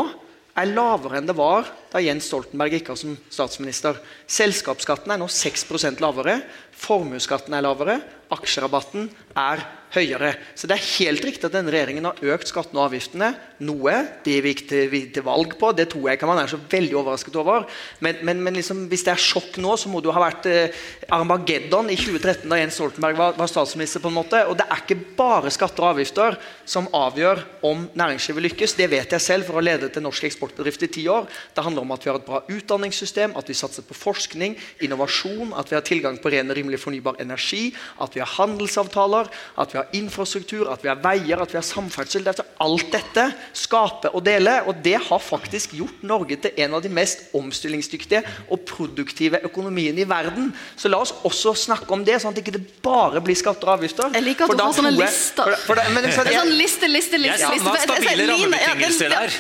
er 0.56 0.70
lavere 0.70 1.18
enn 1.18 1.26
det 1.28 1.36
var 1.36 1.68
da 1.92 2.00
Jens 2.00 2.30
Stoltenberg 2.30 2.78
gikk 2.78 2.90
av 2.94 2.98
som 3.00 3.16
statsminister. 3.28 3.98
Selskapsskatten 4.30 5.12
er 5.12 5.20
nå 5.20 5.28
6% 5.28 6.00
lavere. 6.00 6.38
Formuesskatten 6.82 7.54
er 7.56 7.64
lavere. 7.66 8.00
Aksjerabatten 8.32 9.10
er 9.36 9.60
høyere. 9.92 10.32
Så 10.56 10.68
det 10.68 10.76
er 10.76 10.86
helt 10.96 11.24
riktig 11.26 11.44
at 11.46 11.54
denne 11.54 11.72
regjeringen 11.72 12.06
har 12.08 12.20
økt 12.34 12.48
skattene 12.48 12.80
og 12.80 12.88
avgiftene 12.88 13.32
noe. 13.66 13.94
Det 14.24 14.38
vi 14.44 14.52
gikk 14.54 14.62
til, 14.70 14.94
til, 15.12 15.24
valg 15.26 15.52
på, 15.60 15.72
det 15.76 15.88
tror 15.92 16.08
jeg 16.08 16.18
ikke 16.18 16.30
man 16.30 16.40
er 16.40 16.50
så 16.50 16.58
veldig 16.60 16.96
overrasket 17.02 17.36
over. 17.40 17.66
Men, 18.04 18.22
men, 18.26 18.40
men 18.44 18.56
liksom, 18.56 18.86
hvis 18.90 19.04
det 19.06 19.12
er 19.14 19.22
sjokk 19.22 19.58
nå, 19.62 19.74
så 19.76 19.92
må 19.92 20.00
det 20.00 20.08
jo 20.08 20.14
ha 20.16 20.24
vært 20.24 20.48
eh, 20.50 20.80
Armageddon 21.12 21.92
i 21.92 21.98
2013 22.00 22.48
da 22.48 22.60
Jens 22.60 22.78
Stoltenberg 22.80 23.20
var, 23.20 23.36
var, 23.38 23.52
statsminister. 23.52 24.02
på 24.02 24.12
en 24.12 24.18
måte. 24.22 24.42
Og 24.48 24.56
det 24.58 24.66
er 24.68 24.84
ikke 24.84 25.00
bare 25.18 25.52
skatter 25.52 25.84
og 25.84 25.92
avgifter 25.92 26.38
som 26.64 26.88
avgjør 26.96 27.44
om 27.68 27.84
næringslivet 27.98 28.48
lykkes. 28.48 28.76
Det 28.80 28.88
vet 28.92 29.12
jeg 29.12 29.24
selv 29.24 29.48
for 29.48 29.58
å 29.58 29.60
ha 29.60 29.68
ledet 29.68 29.92
en 30.00 30.08
norsk 30.08 30.30
eksportbedrift 30.30 30.88
i 30.88 30.92
ti 30.96 31.06
år. 31.12 31.28
Det 31.52 31.66
handler 31.66 31.81
om 31.82 31.92
at 31.94 32.04
vi 32.04 32.10
har 32.10 32.20
et 32.20 32.26
bra 32.26 32.42
utdanningssystem, 32.48 33.34
at 33.38 33.48
vi 33.50 33.56
satser 33.58 33.86
på 33.86 33.96
forskning, 33.96 34.56
innovasjon, 34.84 35.52
at 35.58 35.70
vi 35.70 35.78
har 35.78 35.84
tilgang 35.86 36.18
på 36.22 36.32
ren 36.32 36.50
og 36.50 36.58
rimelig 36.58 36.80
fornybar 36.82 37.20
energi, 37.22 37.72
at 38.02 38.14
vi 38.16 38.22
har 38.22 38.30
handelsavtaler, 38.38 39.30
at 39.58 39.74
vi 39.74 39.80
har 39.80 39.96
infrastruktur, 39.98 40.70
at 40.72 40.84
vi 40.84 40.90
har 40.92 41.00
veier, 41.02 41.42
at 41.42 41.52
vi 41.52 41.58
har 41.60 41.66
samferdsel. 41.66 42.24
Dette, 42.26 42.46
alt 42.62 42.88
dette 42.92 43.26
skaper 43.58 44.14
og 44.16 44.24
deler, 44.26 44.68
og 44.70 44.80
det 44.84 44.98
har 45.08 45.22
faktisk 45.22 45.76
gjort 45.78 46.02
Norge 46.06 46.38
til 46.42 46.62
en 46.64 46.78
av 46.78 46.82
de 46.84 46.90
mest 46.92 47.26
omstillingsdyktige 47.36 48.22
og 48.48 48.64
produktive 48.68 49.42
økonomiene 49.46 50.04
i 50.04 50.08
verden. 50.08 50.52
Så 50.76 50.90
la 50.92 51.02
oss 51.02 51.14
også 51.26 51.54
snakke 51.58 51.90
om 51.94 52.04
det, 52.06 52.18
sånn 52.22 52.32
at 52.32 52.38
det 52.38 52.46
ikke 52.46 52.62
bare 52.84 53.22
blir 53.24 53.38
skatter 53.38 53.70
og 53.70 53.80
avgifter. 53.80 54.12
Jeg 54.16 54.26
liker 54.26 54.48
at 54.48 54.58
du 54.58 54.64
har 54.64 54.76
sånne 54.76 54.94
lister. 54.96 55.56
For, 55.66 55.68
for, 55.72 55.82
men, 55.94 56.08
for, 56.14 56.30
sånn 56.32 56.54
liste, 56.58 56.90
liste, 56.90 57.20
liste. 57.20 57.42
Ja, 57.42 57.52
Jeg 57.52 57.62
savna 57.62 57.82
stabile 57.82 58.28
rammebetingelser 58.30 59.12
der. 59.12 59.36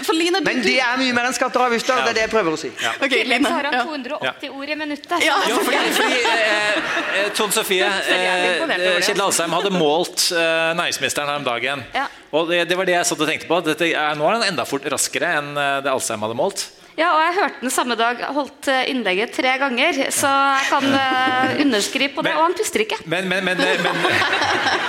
Men 0.46 0.62
det 0.64 0.76
er 0.82 1.00
mye 1.00 1.16
mer 1.16 1.28
enn 1.30 1.36
skatter 1.36 1.64
og 1.64 1.72
avgifter. 1.72 2.02
Det 2.06 2.14
er 2.14 2.20
det 2.22 2.28
jeg 2.32 2.38
prøver 2.38 2.56
å 2.56 2.60
si. 2.60 2.70
Ja. 2.80 2.92
Okay, 3.04 3.26
så 3.28 3.52
har 3.52 3.68
280 3.76 4.56
ord 4.56 4.72
i 4.72 4.76
minuttet. 4.78 5.24
Ja, 5.26 5.38
fordi, 5.52 5.80
fordi 5.98 6.20
eh, 6.32 6.78
eh 7.20 7.30
Tone 7.36 7.52
Sofie 7.54 7.88
eh, 8.16 9.00
Kjell 9.04 9.20
Alsheim 9.20 9.52
hadde 9.56 9.72
målt 9.74 10.30
eh, 10.32 10.72
næringsministeren 10.78 11.28
her 11.28 11.42
om 11.42 11.46
dagen. 11.46 11.84
Ja. 11.96 12.06
Og 12.32 12.48
det, 12.48 12.64
det, 12.70 12.78
var 12.78 12.88
det 12.88 12.96
jeg 12.96 13.10
satt 13.10 13.20
og 13.20 13.28
tenkte 13.28 13.50
på. 13.50 13.60
Er, 13.60 14.16
nå 14.16 14.28
er 14.28 14.38
han 14.38 14.46
enda 14.48 14.64
fort 14.68 14.86
raskere 14.88 15.34
enn 15.40 15.52
eh, 15.52 15.80
det 15.84 15.92
Alsheim 15.92 16.24
hadde 16.24 16.38
målt. 16.38 16.70
Ja, 16.98 17.08
og 17.14 17.20
jeg 17.24 17.36
hørte 17.38 17.62
den 17.62 17.72
samme 17.72 17.96
dag. 17.96 18.20
Holdt 18.36 18.68
eh, 18.68 18.84
innlegget 18.92 19.32
tre 19.36 19.54
ganger. 19.60 20.00
Så 20.12 20.28
jeg 20.28 20.68
kan 20.68 20.88
uh, 20.92 21.60
underskrive 21.64 22.12
på 22.12 22.24
det. 22.24 22.32
Men, 22.32 22.40
og 22.40 22.48
han 22.50 22.56
puster 22.58 22.84
ikke. 22.84 23.00
Men, 23.06 23.28
men, 23.32 23.44
men, 23.48 23.62
men 23.62 24.02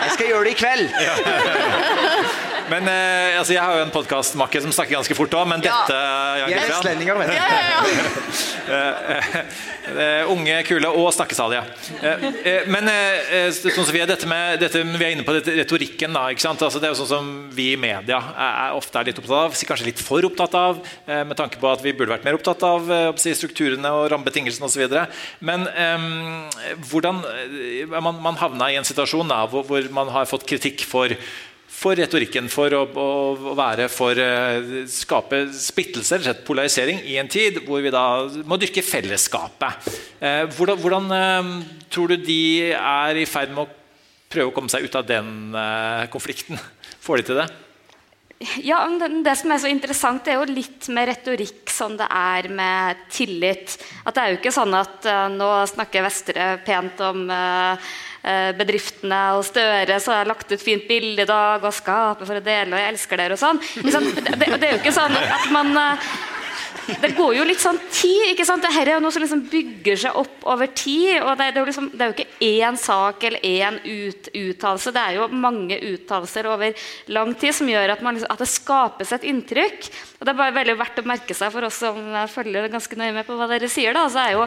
Jeg 0.04 0.18
skal 0.18 0.34
gjøre 0.34 0.50
det 0.50 0.56
i 0.56 0.60
kveld. 0.60 0.90
Ja. 1.00 1.14
Men 2.72 2.88
uh, 2.88 3.40
altså, 3.40 3.54
Jeg 3.54 3.64
har 3.64 3.78
jo 3.78 3.86
en 3.86 3.94
podkastmakke 3.94 4.62
som 4.64 4.74
snakker 4.76 4.98
ganske 4.98 5.16
fort 5.18 5.36
òg, 5.36 5.48
men 5.52 5.64
ja. 5.64 5.80
dette 5.84 6.00
jeg 6.44 6.58
er 6.58 6.70
vestlendinger, 6.72 7.20
vet 7.20 7.30
du. 7.30 7.36
Ja, 7.38 7.48
ja, 8.74 9.42
uh, 9.94 10.32
unge, 10.32 10.56
kule 10.68 10.92
og 10.92 11.10
snakkesalige. 11.16 11.64
men 12.72 12.90
som 13.54 13.92
vi 13.92 14.02
er 14.02 14.10
dette 14.10 14.28
med, 14.30 14.60
dette, 14.62 14.82
vi 14.84 15.06
er 15.06 15.16
inne 15.16 15.26
på 15.28 15.36
dette, 15.36 15.56
retorikken. 15.60 16.16
da, 16.16 16.28
ikke 16.32 16.46
sant? 16.46 16.64
Altså, 16.64 16.82
det 16.82 16.90
er 16.90 16.96
jo 16.96 17.00
sånn 17.02 17.12
som 17.12 17.32
vi 17.54 17.74
i 17.74 17.80
media 17.80 18.20
er, 18.32 18.76
ofte 18.78 19.00
er 19.00 19.12
litt 19.12 19.20
opptatt 19.22 19.40
av, 19.40 19.58
kanskje 19.72 19.90
litt 19.90 20.04
for 20.04 20.26
opptatt 20.28 20.56
av, 20.58 20.80
med 21.08 21.36
tanke 21.40 21.60
på 21.62 21.70
at 21.72 21.84
vi 21.84 21.93
burde 21.98 22.16
vært 22.16 22.28
mer 22.28 22.38
opptatt 22.38 22.66
av 22.68 22.92
strukturene 23.22 23.94
og 23.96 24.10
rammebetingelsene 24.14 24.68
osv. 24.68 24.98
Men 25.46 25.66
um, 25.70 26.52
hvordan 26.92 27.24
man, 27.94 28.22
man 28.24 28.40
havna 28.42 28.70
i 28.72 28.78
en 28.80 28.88
situasjon 28.88 29.32
da, 29.32 29.44
hvor, 29.50 29.66
hvor 29.70 29.90
man 29.96 30.12
har 30.14 30.30
fått 30.30 30.48
kritikk 30.50 30.86
for 30.90 31.14
for 31.74 31.98
retorikken, 31.98 32.48
for 32.52 32.74
å, 32.78 32.84
å 32.86 33.54
være 33.58 33.90
for 33.92 34.18
uh, 34.20 34.84
skape 34.90 35.44
splittelser, 35.58 36.30
polarisering, 36.48 37.02
i 37.10 37.18
en 37.20 37.30
tid 37.32 37.64
hvor 37.68 37.84
vi 37.84 37.94
da 37.94 38.06
må 38.48 38.60
dyrke 38.62 38.86
fellesskapet. 38.86 39.90
Uh, 40.22 40.46
hvordan, 40.56 40.80
hvordan 40.84 41.12
uh, 41.12 41.52
tror 41.94 42.14
du 42.14 42.28
de 42.30 42.72
er 42.78 43.20
i 43.20 43.28
ferd 43.30 43.54
med 43.56 43.66
å 43.66 43.72
prøve 44.34 44.52
å 44.52 44.56
komme 44.56 44.72
seg 44.72 44.88
ut 44.88 44.96
av 44.98 45.06
den 45.06 45.54
konflikten? 46.10 46.58
Får 47.04 47.20
de 47.20 47.28
til 47.28 47.38
det? 47.38 47.46
Ja, 48.64 48.80
Det 49.24 49.36
som 49.40 49.52
er 49.52 49.62
så 49.62 49.70
interessant, 49.72 50.24
det 50.26 50.34
er 50.34 50.42
jo 50.42 50.54
litt 50.54 50.88
med 50.94 51.08
retorikk 51.10 51.72
som 51.72 51.98
det 51.98 52.08
er 52.10 52.50
med 52.50 53.04
tillit. 53.12 53.78
At 54.06 54.16
Det 54.16 54.24
er 54.24 54.34
jo 54.34 54.40
ikke 54.42 54.56
sånn 54.56 54.74
at 54.78 55.06
uh, 55.08 55.28
nå 55.32 55.52
snakker 55.70 56.06
Vestre 56.06 56.50
pent 56.66 57.00
om 57.06 57.30
uh, 57.30 57.94
bedriftene 58.58 59.22
og 59.36 59.44
Støre 59.44 59.98
så 60.00 60.14
jeg 60.14 60.22
har 60.22 60.30
lagt 60.30 60.52
ut 60.52 60.62
fint 60.62 60.86
bilde 60.88 61.26
i 61.26 61.28
dag 61.28 61.64
og 61.64 61.76
skaper 61.76 62.24
for 62.24 62.40
å 62.40 62.46
dele 62.46 62.72
og 62.72 62.80
jeg 62.80 62.94
elsker 62.94 63.20
dere 63.20 63.36
og 63.36 63.42
sånn. 63.42 63.60
Det, 63.84 64.38
det, 64.38 64.64
er 64.64 64.72
jo 64.78 64.80
ikke 64.80 64.96
sånn 64.96 65.18
at 65.20 65.50
man 65.52 65.76
uh, 65.76 66.14
det 66.88 67.14
går 67.18 67.36
jo 67.38 67.46
litt 67.48 67.62
sånn 67.62 67.80
tid. 67.92 68.30
ikke 68.32 68.46
sant? 68.48 68.64
Dette 68.64 68.82
er 68.82 68.96
jo 68.96 69.04
noe 69.04 69.14
som 69.14 69.24
liksom 69.24 69.46
bygger 69.52 70.00
seg 70.06 70.20
opp 70.20 70.48
over 70.52 70.72
tid. 70.76 71.22
og 71.22 71.38
Det, 71.40 71.50
det, 71.50 71.56
er, 71.56 71.60
jo 71.62 71.70
liksom, 71.70 71.90
det 71.94 72.06
er, 72.06 72.12
jo 72.12 72.18
ikke 72.18 72.50
én 72.50 72.80
sak 72.80 73.24
eller 73.30 73.48
én 73.48 73.80
ut, 73.84 74.30
uttalelse. 74.34 74.94
Det 74.96 75.04
er 75.04 75.20
jo 75.20 75.28
mange 75.32 75.80
uttalelser 75.94 76.50
over 76.52 76.86
lang 77.16 77.34
tid 77.40 77.56
som 77.56 77.70
gjør 77.72 77.96
at, 77.96 78.04
man, 78.06 78.18
liksom, 78.18 78.34
at, 78.34 78.44
det 78.44 78.52
skapes 78.52 79.14
et 79.16 79.28
inntrykk. 79.32 79.90
Og 80.24 80.28
Det 80.30 80.32
er 80.32 80.40
bare 80.40 80.56
veldig 80.56 80.74
verdt 80.80 81.00
å 81.02 81.04
merke 81.04 81.36
seg 81.36 81.52
for 81.52 81.68
oss 81.68 81.82
som 81.84 81.98
følger 82.32 82.70
ganske 82.72 82.96
nøye 82.96 83.12
med 83.12 83.26
på 83.28 83.36
hva 83.36 83.44
dere 83.52 83.68
sier. 83.68 83.92
da, 83.92 84.06
så 84.08 84.22
er 84.24 84.32
jo, 84.38 84.44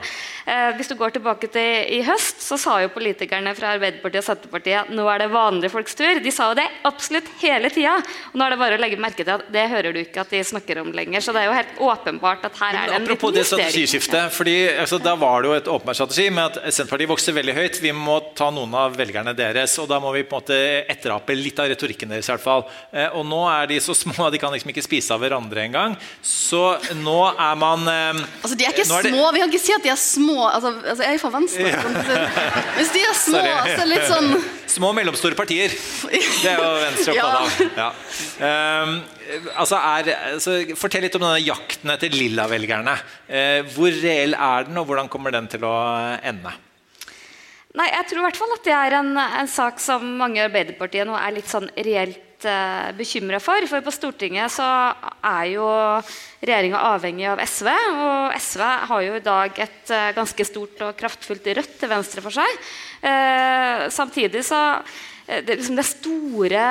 eh, 0.48 0.72
Hvis 0.78 0.88
du 0.88 0.94
går 0.96 1.12
tilbake 1.12 1.50
til 1.52 1.92
i 1.92 1.98
høst, 2.00 2.40
så 2.40 2.56
sa 2.56 2.78
jo 2.80 2.88
politikerne 2.94 3.52
fra 3.54 3.74
Arbeiderpartiet 3.76 4.22
og 4.22 4.24
Senterpartiet 4.24 4.88
nå 4.96 5.04
er 5.12 5.18
det 5.20 5.26
vanlige 5.34 5.70
folks 5.74 5.94
tur. 5.94 6.16
De 6.24 6.32
sa 6.32 6.48
jo 6.48 6.56
det 6.56 6.64
absolutt 6.88 7.28
hele 7.42 7.68
tida. 7.68 7.98
Og 8.32 8.38
nå 8.40 8.46
er 8.46 8.54
det 8.54 8.58
bare 8.62 8.78
å 8.78 8.80
legge 8.80 8.96
merke 8.96 9.20
til 9.20 9.34
at 9.34 9.52
det 9.52 9.66
hører 9.68 9.92
du 9.92 10.00
ikke 10.00 10.24
at 10.24 10.32
de 10.32 10.40
snakker 10.48 10.80
om 10.80 10.94
lenger. 10.96 11.20
Så 11.20 11.34
det 11.36 11.42
er 11.42 11.50
jo 11.50 11.58
helt 11.58 11.76
åpenbart 11.90 12.48
at 12.48 12.56
her 12.56 12.72
er 12.72 12.88
det 12.88 12.96
en 12.96 13.06
Apropos 13.10 13.36
det 13.36 13.44
strategiskiftet. 13.44 14.32
fordi 14.32 14.56
altså, 14.78 14.96
Da 14.96 15.14
var 15.14 15.42
det 15.42 15.50
jo 15.50 15.58
et 15.58 15.70
åpenbart 15.76 16.00
strategi 16.00 16.30
med 16.30 16.56
at 16.56 16.72
Senterpartiet 16.72 17.12
vokser 17.12 17.36
veldig 17.36 17.54
høyt. 17.60 17.82
Vi 17.84 17.92
må 17.92 18.16
ta 18.34 18.48
noen 18.48 18.72
av 18.72 18.96
velgerne 18.96 19.36
deres. 19.36 19.76
og 19.78 19.88
Da 19.92 20.00
må 20.00 20.14
vi 20.16 20.24
på 20.24 20.40
en 20.40 20.40
måte 20.40 20.88
etterape 20.88 21.36
litt 21.36 21.60
av 21.60 21.68
retorikken 21.68 22.08
deres. 22.08 22.30
i 22.30 22.32
hvert 22.32 22.40
fall. 22.48 22.64
Eh, 22.92 23.12
og 23.12 23.26
nå 23.28 23.44
er 23.44 23.66
de 23.66 23.76
så 23.76 23.92
små 23.92 24.26
at 24.26 24.32
de 24.32 24.38
kan 24.38 24.56
liksom 24.56 24.72
ikke 24.72 24.88
spise 24.88 25.12
av 25.12 25.20
hverandre 25.20 25.65
engang. 25.66 25.96
Så 26.24 26.62
nå 27.00 27.16
er 27.32 27.58
man 27.60 27.86
eh, 27.90 28.20
Altså, 28.42 28.56
De 28.58 28.66
er 28.66 28.74
ikke 28.74 28.86
er 28.86 29.06
det... 29.08 29.12
små. 29.12 29.30
Vi 29.34 29.42
kan 29.42 29.52
ikke 29.52 29.62
si 29.64 29.74
at 29.76 29.84
de 29.84 29.92
er 29.92 30.00
små. 30.00 30.38
Altså, 30.48 30.72
altså 30.82 31.06
Jeg 31.06 31.18
er 31.18 31.22
fra 31.22 31.32
Venstre. 31.34 31.68
Ja. 31.70 31.82
Hvis 32.78 32.92
de 32.94 33.02
er 33.04 33.18
små, 33.26 33.42
Sorry. 33.42 33.52
så 33.52 33.74
er 33.74 33.82
det 33.84 33.90
litt 33.92 34.08
sånn 34.10 34.30
Små 34.76 34.90
og 34.92 34.96
mellomstore 34.98 35.38
partier. 35.38 35.72
Det 35.72 36.50
er 36.50 36.58
jo 36.60 36.70
Venstre 36.82 37.14
opptatt 37.16 37.38
av. 37.40 37.78
Ja. 37.78 37.88
Um, 38.82 38.96
altså 39.54 39.78
er, 39.78 40.10
altså, 40.34 40.58
fortell 40.76 41.06
litt 41.06 41.16
om 41.16 41.24
denne 41.24 41.40
jakten 41.40 41.94
etter 41.94 42.12
lilla-velgerne. 42.12 42.96
Uh, 43.30 43.62
hvor 43.76 43.94
reell 44.02 44.36
er 44.36 44.68
den, 44.68 44.76
og 44.82 44.90
hvordan 44.90 45.08
kommer 45.12 45.32
den 45.34 45.48
til 45.52 45.64
å 45.64 45.74
ende? 46.26 46.52
Nei, 47.76 47.90
jeg 47.92 48.08
tror 48.08 48.22
i 48.22 48.24
hvert 48.24 48.38
fall 48.40 48.54
at 48.54 48.64
det 48.64 48.72
er 48.72 48.94
en, 49.02 49.10
en 49.20 49.50
sak 49.50 49.82
som 49.82 50.04
mange 50.16 50.40
i 50.40 50.46
Arbeiderpartiet 50.46 51.04
nå 51.08 51.16
er 51.18 51.34
litt 51.36 51.50
sånn 51.50 51.68
reelt 51.76 52.46
eh, 52.48 52.92
bekymra 52.96 53.40
for. 53.42 53.66
For 53.68 53.84
på 53.84 53.92
Stortinget 53.92 54.54
så 54.54 54.68
er 55.20 55.50
jo 55.52 55.66
regjeringa 56.40 56.80
avhengig 56.94 57.26
av 57.34 57.42
SV. 57.44 57.68
Og 58.06 58.38
SV 58.40 58.62
har 58.92 59.04
jo 59.04 59.18
i 59.18 59.26
dag 59.26 59.60
et 59.66 59.92
eh, 59.92 60.14
ganske 60.16 60.48
stort 60.48 60.86
og 60.88 60.96
kraftfullt 60.96 61.52
rødt 61.60 61.76
til 61.82 61.92
venstre 61.92 62.24
for 62.24 62.38
seg. 62.38 62.64
Eh, 63.12 63.84
samtidig 63.92 64.46
så 64.48 64.62
Eh, 65.26 65.44
det, 65.44 65.56
liksom 65.56 65.76
det, 65.76 65.86
store 65.86 66.66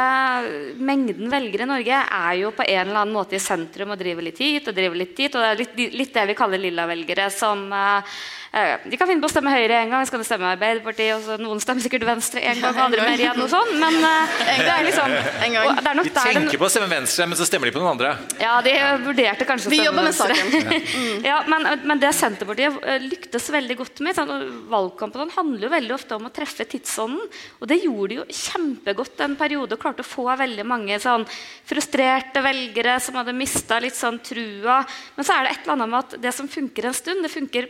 mengden 0.80 1.30
velgere 1.32 1.66
i 1.66 1.70
Norge 1.70 2.00
er 2.00 2.38
jo 2.40 2.54
på 2.56 2.64
en 2.64 2.86
eller 2.86 3.02
annen 3.02 3.16
måte 3.16 3.36
i 3.36 3.44
sentrum 3.44 3.92
og 3.92 4.00
driver 4.00 4.24
litt 4.24 4.40
hit 4.40 4.70
og 4.70 4.78
driver 4.78 5.00
litt 5.02 5.16
dit. 5.18 5.36
Og 5.36 5.44
det 5.44 5.50
er 5.50 5.62
litt, 5.62 5.82
litt 6.00 6.14
det 6.16 6.26
vi 6.32 6.38
kaller 6.38 6.62
lilla-velgere, 6.64 7.28
som 7.34 7.68
uh, 7.74 8.16
de 8.56 8.96
kan 8.96 9.10
finne 9.10 9.20
på 9.20 9.28
å 9.28 9.34
stemme 9.34 9.52
Høyre 9.52 9.82
en 9.84 9.90
gang, 9.92 10.06
så 10.08 10.14
kan 10.14 10.22
de 10.22 10.28
stemme 10.28 10.48
Arbeiderpartiet, 10.54 11.12
og 11.18 11.26
så 11.26 11.36
noen 11.42 11.60
stemmer 11.60 11.84
sikkert 11.84 12.06
Venstre 12.08 12.40
en 12.40 12.62
gang, 12.64 12.78
andre 12.86 13.04
mer 13.04 13.20
igjen 13.20 13.42
og 13.44 13.50
sånn. 13.52 13.72
Men 13.82 13.98
uh, 14.00 14.36
det 14.48 14.70
er 14.72 14.86
liksom 14.88 15.12
det 15.12 15.90
er 15.92 16.00
De 16.00 16.14
tenker 16.16 16.62
på 16.62 16.68
å 16.68 16.72
stemme 16.72 16.88
Venstre, 16.92 17.28
men 17.28 17.40
så 17.40 17.48
stemmer 17.50 17.68
de 17.68 17.74
på 17.76 17.82
noen 17.84 17.92
andre. 17.98 18.14
Ja, 18.40 18.54
de 18.64 18.72
vurderte 19.04 19.48
kanskje 19.50 19.74
å 19.74 19.76
stemme 19.76 20.06
Venstre. 20.08 20.38
ja, 21.30 21.42
men, 21.52 21.68
men, 21.84 22.00
det 22.00 22.14
Senterpartiet 22.16 22.80
lyktes 23.04 23.50
veldig 23.58 23.78
godt 23.82 24.02
med 24.08 24.16
sånn, 24.16 24.34
Valgkampen 24.72 25.36
handler 25.36 25.68
jo 25.68 25.74
veldig 25.76 25.96
ofte 25.98 26.16
om 26.16 26.30
å 26.30 26.34
treffe 26.36 26.68
tidsånden, 26.72 27.28
og 27.60 27.70
det 27.72 27.82
gjorde 27.84 28.10
de 28.14 28.22
jo 28.22 28.28
kjempegodt 28.40 29.26
en 29.26 29.36
periode 29.40 29.76
og 29.76 29.84
klarte 29.84 30.06
å 30.06 30.08
få 30.08 30.30
veldig 30.40 30.68
mange 30.68 31.02
sånn 31.04 31.28
frustrerte 31.68 32.40
velgere 32.46 33.02
som 33.04 33.20
hadde 33.20 33.36
mista 33.36 33.82
litt 33.84 34.00
sånn 34.00 34.22
trua. 34.24 34.80
Men 35.20 35.28
så 35.28 35.36
er 35.36 35.44
det 35.44 35.56
et 35.58 35.64
eller 35.66 35.76
annet 35.76 35.92
med 35.92 36.04
at 36.04 36.20
det 36.24 36.36
som 36.40 36.48
funker 36.52 36.88
en 36.88 36.96
stund, 36.96 37.26
det 37.26 37.36
funker 37.36 37.70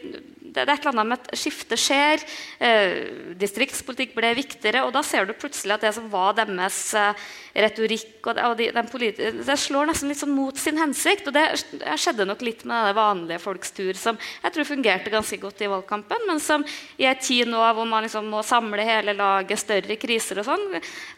det, 0.55 0.65
er 0.65 0.73
et 0.75 0.85
eller 0.85 0.93
annet 0.95 1.09
med 1.11 1.19
at 1.19 1.39
skiftet 1.39 1.81
skjer. 1.81 2.23
Eh, 2.63 2.95
distriktspolitikk 3.39 4.15
ble 4.17 4.33
viktigere, 4.37 4.85
og 4.85 4.93
da 4.95 5.03
ser 5.05 5.27
du 5.27 5.35
plutselig 5.37 5.75
at 5.75 5.85
det 5.85 5.93
som 5.97 6.07
var 6.11 6.35
deres 6.37 6.79
eh, 6.99 7.25
retorikk 7.65 8.27
og, 8.27 8.39
og 8.41 8.57
de, 8.59 8.69
Det 9.45 9.57
slår 9.59 9.89
nesten 9.89 10.11
litt 10.11 10.19
sånn 10.19 10.33
mot 10.35 10.57
sin 10.59 10.79
hensikt. 10.81 11.29
Og 11.29 11.35
det, 11.35 11.45
skjedde 12.01 12.27
nok 12.27 12.43
litt 12.45 12.65
med 12.67 12.89
det 12.89 12.95
vanlige 12.97 13.41
folks 13.43 13.73
tur, 13.75 13.93
som 13.99 14.19
jeg 14.19 14.55
tror 14.55 14.67
fungerte 14.67 15.13
ganske 15.13 15.39
godt 15.41 15.63
i 15.63 15.69
valgkampen, 15.71 16.25
men 16.29 16.41
som 16.43 16.65
i 16.97 17.07
en 17.09 17.21
tid 17.21 17.49
nå 17.51 17.61
hvor 17.75 17.87
man 17.89 18.05
liksom 18.05 18.27
må 18.31 18.43
samle 18.45 18.85
hele 18.85 19.15
laget, 19.17 19.61
større 19.61 19.97
kriser 19.99 20.41
og 20.41 20.49
sånn, 20.49 20.65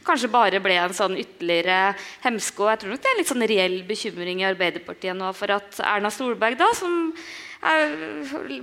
kanskje 0.08 0.32
bare 0.32 0.62
ble 0.64 0.78
en 0.82 0.96
sånn 0.96 1.18
ytterligere 1.20 1.96
hemsko. 2.26 2.70
Jeg 2.72 2.84
tror 2.84 2.94
nok 2.94 3.04
det 3.04 3.10
er 3.10 3.16
en 3.16 3.22
litt 3.24 3.34
sånn 3.34 3.50
reell 3.54 3.82
bekymring 3.88 4.44
i 4.44 4.50
Arbeiderpartiet 4.52 5.18
nå 5.18 5.34
for 5.38 5.58
at 5.58 5.82
Erna 5.84 6.12
Solberg, 6.14 6.60
da, 6.60 6.70
som 6.78 7.14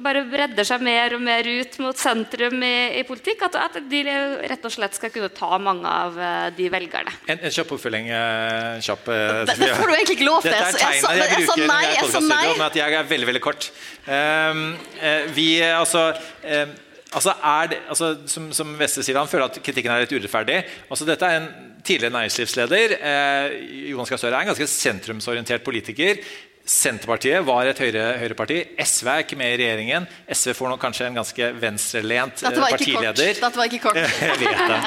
bare 0.05 0.22
bredder 0.30 0.66
seg 0.66 0.84
mer 0.84 1.16
og 1.16 1.22
mer 1.24 1.48
ut 1.48 1.78
mot 1.82 1.98
sentrum 1.98 2.62
i, 2.64 3.00
i 3.00 3.02
politikk. 3.09 3.46
At, 3.48 3.59
at, 3.61 3.78
de 3.90 4.02
rett 4.05 4.64
og 4.64 4.74
slett 4.74 4.96
skal 4.98 5.12
kunne 5.14 5.30
ta 5.34 5.59
mange 5.62 5.88
av 5.88 6.16
eh, 6.18 6.46
de 6.57 6.70
velgerne. 6.72 7.12
En, 7.28 7.40
en 7.40 7.55
kjapp 7.55 7.74
oppfølging. 7.76 8.09
Uh, 8.11 8.80
kjapp, 8.84 9.11
det, 9.11 9.59
det, 9.61 9.72
får 9.74 9.90
du 9.90 9.96
egentlig 9.96 10.18
ikke 10.18 10.30
lov 10.30 10.40
til. 10.46 10.55
Dette 10.55 10.70
er 10.70 10.80
tegnet 10.80 11.05
jeg, 11.05 11.20
jeg, 11.20 11.50
bruker 11.50 11.66
jeg 11.66 11.98
er 11.98 12.14
studio, 12.14 12.57
men 12.57 12.66
at 12.68 12.80
jeg 12.80 12.98
er 13.00 13.12
veldig 13.12 13.30
veldig 13.32 13.44
kort. 13.44 13.70
Um, 14.09 14.64
uh, 15.02 15.20
vi, 15.36 15.48
altså... 15.74 16.09
Um, 16.44 16.80
Altså 17.14 17.30
er 17.30 17.68
det, 17.70 17.76
altså, 17.88 18.09
som, 18.26 18.48
som 18.52 18.72
Veste 18.78 19.05
sier, 19.07 19.18
Han 19.18 19.30
føler 19.30 19.46
at 19.46 19.61
kritikken 19.62 19.92
er 19.92 20.02
litt 20.02 20.14
urettferdig. 20.14 20.57
Altså, 20.90 21.07
dette 21.07 21.28
er 21.28 21.38
en 21.38 21.46
tidligere 21.84 22.14
næringslivsleder. 22.16 22.96
Eh, 22.98 23.55
Jonas 23.92 24.11
Gahr 24.11 24.20
Støre 24.20 24.38
er 24.38 24.46
en 24.46 24.50
ganske 24.50 24.66
sentrumsorientert 24.70 25.62
politiker. 25.62 26.22
Senterpartiet 26.65 27.45
var 27.45 27.69
et 27.69 27.81
høyre, 27.83 28.03
høyreparti. 28.23 28.62
SV 28.81 29.09
er 29.12 29.25
ikke 29.27 29.37
med 29.37 29.53
i 29.53 29.57
regjeringen. 29.61 30.07
SV 30.33 30.55
får 30.57 30.71
nok 30.73 30.81
kanskje 30.81 31.09
en 31.11 31.19
ganske 31.19 31.49
venstrelent 31.61 32.41
partileder. 32.41 33.35
Dette 33.37 33.51
var 33.59 33.69
ikke 33.69 33.83
kort. 33.85 33.99
Jeg 34.25 34.39
vet 34.41 34.62
det. 34.71 34.79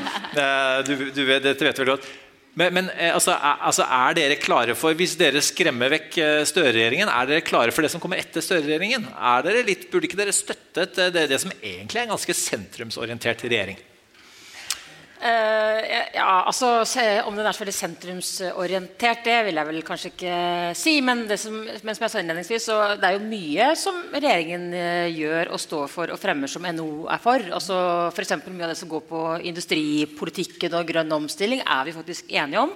Eh, 0.42 0.80
du, 0.88 0.94
du, 1.14 1.22
dette 1.28 1.68
vet 1.68 1.78
du 1.78 1.84
veldig 1.84 1.92
godt. 1.92 2.08
Men, 2.58 2.74
men 2.74 2.90
eh, 2.96 3.12
altså, 3.14 3.36
er, 3.36 3.60
altså, 3.70 3.86
er, 3.86 4.16
dere 4.18 4.40
klare 4.42 4.74
for, 4.74 4.98
Hvis 4.98 5.14
dere 5.20 5.44
skremmer 5.46 5.94
vekk 5.94 6.18
eh, 6.24 6.40
Støre-regjeringen, 6.50 7.12
er 7.14 7.30
dere 7.30 7.46
klare 7.46 7.76
for 7.76 7.86
det 7.86 7.92
som 7.94 8.02
kommer 8.02 8.18
etter 8.18 8.42
Støre-regjeringen? 8.42 9.06
Burde 9.92 10.10
ikke 10.10 10.18
dere 10.18 10.34
støttet 10.34 10.98
det, 11.14 11.28
det 11.30 11.40
som 11.44 11.54
egentlig 11.62 12.02
er 12.02 12.08
en 12.08 12.16
ganske 12.16 12.38
sentrumsorientert 12.42 13.46
regjering? 13.46 13.78
Uh, 15.18 15.82
ja, 16.14 16.44
altså 16.46 16.84
Om 17.26 17.38
den 17.40 17.48
er 17.50 17.56
så 17.56 17.64
veldig 17.64 17.74
sentrumsorientert, 17.74 19.24
det 19.26 19.38
vil 19.48 19.58
jeg 19.58 19.70
vel 19.70 19.80
kanskje 19.86 20.12
ikke 20.12 20.36
si. 20.78 20.94
Men, 21.02 21.24
som, 21.42 21.58
men 21.66 21.98
som, 21.98 22.06
jeg 22.06 22.14
sa 22.14 22.22
innledningsvis, 22.22 22.68
så 22.70 22.78
det 23.02 23.10
er 23.10 23.18
jo 23.18 23.26
mye 23.26 23.72
som 23.82 23.98
regjeringen 24.14 24.70
uh, 24.76 25.10
gjør 25.10 25.54
og 25.56 25.64
står 25.64 25.90
for 25.90 26.14
og 26.14 26.22
fremmer 26.22 26.52
som 26.52 26.68
NHO 26.70 27.08
er 27.10 27.24
for. 27.24 27.50
Altså 27.60 27.80
F.eks. 28.12 28.36
mye 28.46 28.68
av 28.68 28.74
det 28.76 28.80
som 28.80 28.92
går 28.92 29.06
på 29.10 29.24
industripolitikken 29.50 30.78
og 30.78 30.90
grønn 30.94 31.18
omstilling, 31.18 31.66
er 31.66 31.88
vi 31.90 31.98
faktisk 31.98 32.30
enige 32.30 32.68
om. 32.68 32.76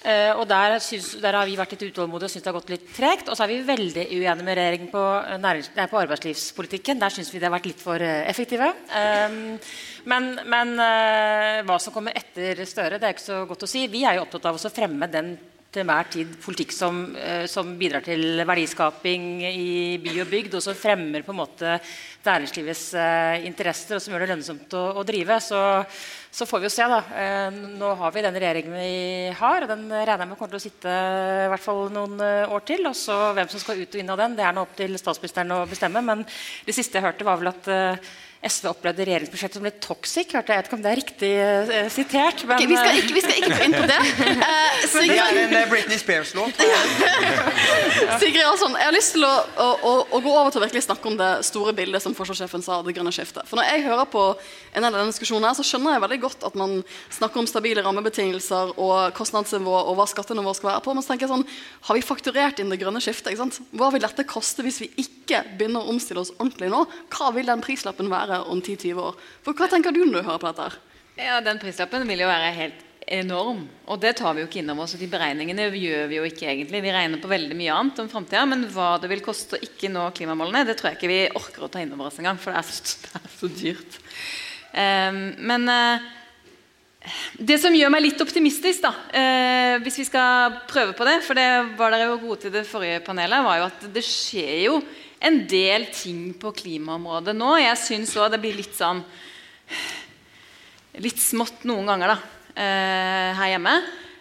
Uh, 0.00 0.32
og 0.40 0.46
der, 0.48 0.78
synes, 0.80 1.10
der, 1.20 1.36
har 1.36 1.44
vi 1.44 1.58
vært 1.58 1.74
litt 1.74 1.90
utålmodige 1.90 2.30
og 2.30 2.32
syns 2.32 2.44
det 2.46 2.48
har 2.48 2.56
gått 2.56 2.70
litt 2.72 2.86
tregt. 2.96 3.28
Og 3.28 3.36
så 3.36 3.44
er 3.44 3.50
vi 3.52 3.58
veldig 3.68 4.06
uenige 4.08 4.46
med 4.46 4.56
regjeringen 4.56 4.88
på, 4.88 5.02
nærings, 5.42 5.68
nei, 5.76 5.84
på 5.90 6.00
arbeidslivspolitikken. 6.00 7.02
Der 7.02 7.12
syns 7.12 7.28
vi 7.34 7.40
det 7.40 7.50
har 7.50 7.52
vært 7.52 7.68
litt 7.68 7.82
for 7.84 8.00
effektive. 8.00 8.70
Um, 8.88 9.58
men, 10.08 10.30
men 10.48 10.72
uh, 10.80 11.60
hva 11.68 11.76
som 11.84 11.92
kommer 11.92 12.16
etter 12.16 12.62
Støre, 12.64 12.96
det 12.96 13.10
er 13.10 13.12
ikke 13.12 13.26
så 13.26 13.42
godt 13.50 13.66
å 13.66 13.68
si. 13.68 13.84
Vi 13.92 14.06
er 14.08 14.16
jo 14.16 14.24
opptatt 14.24 14.48
av 14.48 14.56
å 14.56 14.72
fremme 14.72 15.10
den 15.12 15.34
til 15.70 15.84
enhver 15.84 16.08
tid 16.10 16.32
politikk 16.42 16.72
som, 16.74 17.02
uh, 17.20 17.44
som, 17.50 17.76
bidrar 17.78 18.06
til 18.06 18.40
verdiskaping 18.48 19.28
i 19.50 19.98
by 20.00 20.16
og 20.24 20.32
bygd, 20.32 20.56
og 20.56 20.64
som 20.64 20.80
fremmer 20.80 21.26
på 21.26 21.36
en 21.36 21.42
måte 21.42 21.76
næringslivets 22.24 22.86
interesser, 23.48 23.96
og 23.96 24.02
som 24.04 24.16
gjør 24.16 24.24
det 24.24 24.32
lønnsomt 24.32 24.74
å, 24.80 24.82
å 25.00 25.04
drive. 25.08 25.38
Så, 25.44 25.60
så, 26.30 26.46
får 26.46 26.62
vi 26.62 26.68
jo 26.68 26.72
se. 26.72 26.86
da. 26.88 27.00
nå 27.50 27.90
har 28.00 28.14
vi 28.14 28.24
den 28.24 28.38
regjeringen 28.38 28.76
vi 28.78 29.34
har, 29.38 29.66
og 29.66 29.72
den 29.72 29.84
regner 29.90 30.24
jeg 30.24 30.30
med 30.30 30.38
kommer 30.38 30.54
til 30.54 30.60
å 30.60 30.64
sitte 30.64 30.96
i 31.44 31.50
hvert 31.52 31.64
fall 31.64 31.90
noen 31.94 32.16
år 32.22 32.64
til. 32.68 32.86
og 32.86 32.96
så 32.96 33.18
Hvem 33.36 33.50
som 33.52 33.62
skal 33.62 33.82
ut 33.82 33.94
og 33.94 34.02
inn 34.02 34.14
av 34.14 34.24
den, 34.24 34.38
det 34.38 34.46
er 34.46 34.56
nå 34.56 34.64
opp 34.66 34.74
til 34.78 34.96
statsministeren 35.00 35.56
å 35.58 35.62
bestemme. 35.70 36.02
Men 36.06 36.26
det 36.66 36.76
siste 36.76 36.98
jeg 36.98 37.08
hørte, 37.08 37.26
var 37.26 37.40
vel 37.40 37.52
at 37.52 37.70
SV 38.40 38.70
opplevde 38.70 39.04
regjeringsbudsjettet 39.04 39.58
som 39.58 39.66
litt 39.66 39.80
toxic. 39.84 40.30
Hørte 40.32 40.54
jeg 40.54 40.62
vet 40.62 40.68
ikke 40.70 40.76
om 40.78 40.84
det 40.84 40.90
er 40.90 40.98
riktig 41.00 41.32
uh, 41.36 41.88
sitert. 41.92 42.44
Men, 42.48 42.56
okay, 42.56 42.68
vi, 42.70 42.78
skal 42.78 43.00
ikke, 43.02 43.16
vi, 43.18 43.24
skal 43.26 43.36
ikke, 43.36 43.50
gå 43.52 43.66
inn 43.66 43.76
på 43.76 43.88
det. 43.90 44.00
Uh, 44.90 45.04
det 45.06 45.16
er 45.20 45.38
en 45.42 45.52
uh, 45.54 45.64
Britney 45.68 45.98
Spears-låt. 46.00 46.56
Sigrid 48.18 48.42
Alsson, 48.42 48.74
jeg 48.74 48.88
har 48.88 48.94
lyst 48.94 49.12
til 49.14 49.24
å, 49.26 49.30
å, 49.30 49.66
å, 49.86 49.90
å, 50.10 50.20
gå 50.24 50.32
over 50.32 50.50
til 50.50 50.58
å 50.58 50.64
virkelig 50.64 50.82
snakke 50.86 51.06
om 51.10 51.16
det 51.18 51.28
store 51.46 51.74
bildet 51.76 52.02
som 52.02 52.14
forsvarssjefen 52.16 52.64
sa, 52.64 52.80
det 52.82 52.94
grønne 52.96 53.12
skiftet. 53.14 53.46
For 53.46 53.60
Når 53.60 53.68
jeg 53.68 53.84
hører 53.86 54.08
på 54.10 54.24
en 54.32 54.82
del 54.82 54.88
av 54.88 54.98
denne 54.98 55.12
diskusjonen, 55.12 55.46
her, 55.46 55.56
så 55.58 55.66
skjønner 55.66 55.96
jeg 55.96 56.04
veldig 56.06 56.20
godt 56.24 56.46
at 56.48 56.58
man 56.58 56.74
snakker 57.14 57.42
om 57.42 57.48
stabile 57.50 57.84
rammebetingelser 57.86 58.74
og 58.74 59.14
kostnadsnivå 59.18 59.76
og 59.84 59.94
hva 60.00 60.08
skattenivået 60.10 60.58
skal 60.58 60.72
være 60.72 60.84
på. 60.88 60.96
Men 60.96 61.06
så 61.06 61.12
tenker 61.12 61.28
jeg 61.28 61.34
sånn, 61.36 61.46
har 61.88 62.00
vi 62.00 62.04
fakturert 62.08 62.62
inn 62.62 62.74
det 62.74 62.80
grønne 62.82 63.04
skiftet? 63.04 63.38
Hva 63.70 63.92
vil 63.94 64.04
dette 64.04 64.26
koste 64.28 64.66
hvis 64.66 64.82
vi 64.82 64.90
ikke 65.04 65.44
begynner 65.54 65.84
å 65.84 65.94
omstille 65.94 66.24
oss 66.24 66.34
ordentlig 66.38 66.72
nå? 66.74 66.84
Hva 67.14 67.30
vil 67.36 67.50
den 67.50 67.64
prislappen 67.64 68.10
være 68.10 68.42
om 68.50 68.62
10-20 68.62 69.02
år. 69.06 69.18
For 69.46 69.54
Hva 69.54 69.70
tenker 69.70 69.94
du 69.94 70.02
når 70.04 70.20
du 70.20 70.26
hører 70.26 70.42
på 70.42 70.50
dette? 70.50 70.70
her? 70.70 70.78
Ja, 71.20 71.40
Den 71.44 71.60
prislappen 71.60 72.08
vil 72.08 72.24
jo 72.24 72.30
være 72.30 72.54
helt 72.56 72.86
enorm. 73.10 73.64
Og 73.90 73.98
det 74.02 74.14
tar 74.20 74.36
vi 74.36 74.44
jo 74.44 74.48
ikke 74.48 74.60
inn 74.62 74.70
over 74.72 74.86
oss. 74.86 74.94
De 74.98 75.08
beregningene 75.10 75.66
gjør 75.74 76.06
vi 76.10 76.20
jo 76.20 76.28
ikke 76.28 76.46
egentlig. 76.52 76.82
Vi 76.84 76.94
regner 76.94 77.22
på 77.22 77.30
veldig 77.30 77.58
mye 77.58 77.74
annet 77.74 77.98
om 78.04 78.10
framtida, 78.12 78.44
men 78.48 78.64
hva 78.70 78.92
det 79.02 79.10
vil 79.10 79.24
koste 79.24 79.58
å 79.58 79.64
ikke 79.66 79.90
nå 79.92 80.06
klimamålene, 80.16 80.64
det 80.68 80.78
tror 80.78 80.92
jeg 80.92 81.00
ikke 81.00 81.10
vi 81.10 81.20
orker 81.40 81.66
å 81.66 81.72
ta 81.72 81.82
inn 81.82 81.92
over 81.96 82.10
oss 82.10 82.20
engang, 82.22 82.38
for 82.40 82.54
det 82.54 82.62
er 82.62 82.70
så, 82.70 82.96
det 83.04 83.20
er 83.20 83.36
så 83.36 83.52
dyrt. 83.58 84.00
Um, 84.70 85.20
men 85.50 85.66
uh, 85.66 86.08
det 87.50 87.58
som 87.58 87.74
gjør 87.74 87.90
meg 87.90 88.06
litt 88.06 88.22
optimistisk, 88.22 88.86
da, 88.86 88.94
uh, 88.94 89.76
hvis 89.82 90.00
vi 90.04 90.08
skal 90.08 90.60
prøve 90.70 90.94
på 90.94 91.08
det, 91.08 91.18
for 91.26 91.38
det 91.38 91.48
var 91.80 91.94
dere 91.94 92.12
jo 92.12 92.20
gode 92.22 92.44
til 92.44 92.54
det 92.54 92.66
forrige 92.68 93.02
panelet, 93.06 93.46
var 93.46 93.58
jo 93.58 93.70
at 93.70 93.88
det 93.94 94.06
skjer 94.06 94.56
jo 94.68 94.80
en 95.20 95.42
del 95.50 95.90
ting 95.92 96.30
på 96.40 96.54
klimaområdet 96.62 97.34
nå. 97.36 97.56
Jeg 97.60 97.80
syns 97.82 98.14
òg 98.16 98.30
det 98.32 98.40
blir 98.42 98.60
litt 98.60 98.76
sånn 98.76 99.02
Litt 101.00 101.20
smått 101.22 101.62
noen 101.70 101.86
ganger 101.86 102.10
da, 102.10 102.16
her 102.60 103.54
hjemme. 103.54 103.74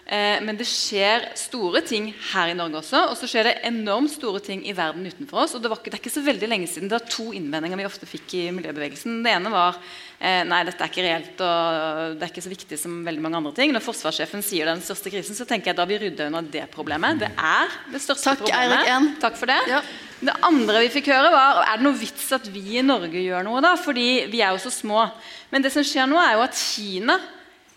Eh, 0.10 0.40
men 0.42 0.58
det 0.58 0.66
skjer 0.66 1.28
store 1.38 1.84
ting 1.86 2.08
her 2.32 2.50
i 2.50 2.56
Norge 2.58 2.80
også. 2.80 3.04
Og 3.12 3.18
så 3.20 3.28
skjer 3.30 3.46
det 3.46 3.58
enormt 3.70 4.10
store 4.10 4.42
ting 4.42 4.64
i 4.66 4.74
verden 4.74 5.06
utenfor 5.06 5.44
oss. 5.44 5.54
Og 5.54 5.62
det, 5.62 5.70
var 5.70 5.78
ikke, 5.78 5.92
det 5.94 6.00
er 6.00 6.02
ikke 6.02 6.16
så 6.16 6.24
veldig 6.26 6.50
lenge 6.50 6.70
siden 6.72 6.90
det 6.90 6.98
var 6.98 7.12
to 7.14 7.28
innvendinger 7.38 7.78
vi 7.78 7.86
ofte 7.86 8.10
fikk 8.10 8.34
i 8.40 8.48
miljøbevegelsen. 8.58 9.20
Det 9.26 9.36
ene 9.38 9.54
var 9.54 9.78
eh, 9.78 10.42
nei, 10.50 10.64
dette 10.66 10.82
er 10.82 10.90
ikke 10.90 11.06
reelt 11.06 11.46
og 11.46 12.18
det 12.18 12.26
er 12.26 12.34
ikke 12.34 12.46
så 12.48 12.54
viktig 12.56 12.82
som 12.82 12.98
veldig 13.06 13.26
mange 13.28 13.42
andre 13.44 13.54
ting. 13.62 13.76
Når 13.76 13.86
forsvarssjefen 13.86 14.42
sier 14.42 14.66
det 14.66 14.74
er 14.74 14.80
den 14.80 14.86
største 14.90 15.14
krisen, 15.14 15.38
så 15.38 15.46
tenker 15.46 15.70
jeg 15.70 15.78
da 15.78 15.86
vi 15.92 16.02
rydda 16.02 16.32
unna 16.32 16.42
det 16.58 16.66
problemet. 16.74 17.22
Det 17.22 17.30
er 17.38 17.80
det 17.94 18.02
største 18.02 18.32
Takk, 18.34 18.48
problemet. 18.48 18.90
Eirik 18.90 19.20
Takk 19.22 19.38
for 19.38 19.54
det. 19.54 19.62
Ja. 19.70 19.86
Det 20.26 20.40
andre 20.44 20.88
vi 20.88 20.94
fikk 20.98 21.14
høre 21.14 21.30
var 21.32 21.62
er 21.68 21.78
det 21.78 21.86
noe 21.86 21.96
vits 22.02 22.32
at 22.36 22.50
vi 22.50 22.80
i 22.82 22.82
Norge 22.84 23.22
gjør 23.22 23.46
noe. 23.46 23.62
da? 23.62 23.78
Fordi 23.78 24.26
vi 24.34 24.42
er 24.42 24.58
jo 24.58 24.64
så 24.66 24.74
små. 24.74 25.06
Men 25.54 25.62
det 25.62 25.70
som 25.76 25.86
skjer 25.86 26.10
nå 26.10 26.18
er 26.18 26.40
jo 26.40 26.48
at 26.50 26.58
Kina 26.58 27.22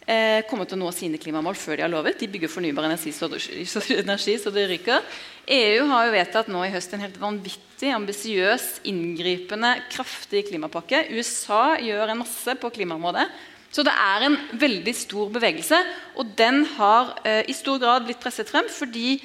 eh, 0.06 0.40
kommer 0.48 0.68
til 0.68 0.78
å 0.78 0.82
nå 0.84 0.90
sine 0.94 1.20
klimamål 1.20 1.58
før 1.58 1.78
de 1.78 1.84
har 1.86 1.92
lovet. 1.92 2.18
De 2.20 2.30
bygger 2.30 2.50
fornybar 2.52 2.88
energi 2.88 3.12
så, 3.14 3.28
energi, 3.98 4.36
så 4.40 4.52
det 4.54 4.66
ryker. 4.70 5.04
EU 5.52 5.86
har 5.90 6.06
jo 6.06 6.14
vedtatt 6.14 6.50
nå 6.52 6.62
i 6.66 6.72
høst 6.72 6.92
en 6.94 7.02
helt 7.02 7.18
vanvittig, 7.20 7.90
ambisiøs, 7.96 8.68
inngripende, 8.90 9.74
kraftig 9.92 10.46
klimapakke. 10.50 11.06
USA 11.16 11.78
gjør 11.82 12.12
en 12.12 12.22
masse 12.22 12.56
på 12.60 12.70
klimaområdet. 12.76 13.26
Så 13.72 13.84
det 13.86 13.94
er 13.96 14.26
en 14.26 14.36
veldig 14.60 14.92
stor 14.94 15.30
bevegelse, 15.32 15.78
og 16.20 16.34
den 16.36 16.66
har 16.76 17.14
eh, 17.24 17.40
i 17.48 17.56
stor 17.56 17.80
grad 17.80 18.04
blitt 18.04 18.20
presset 18.20 18.50
frem 18.52 18.68
fordi 18.68 19.16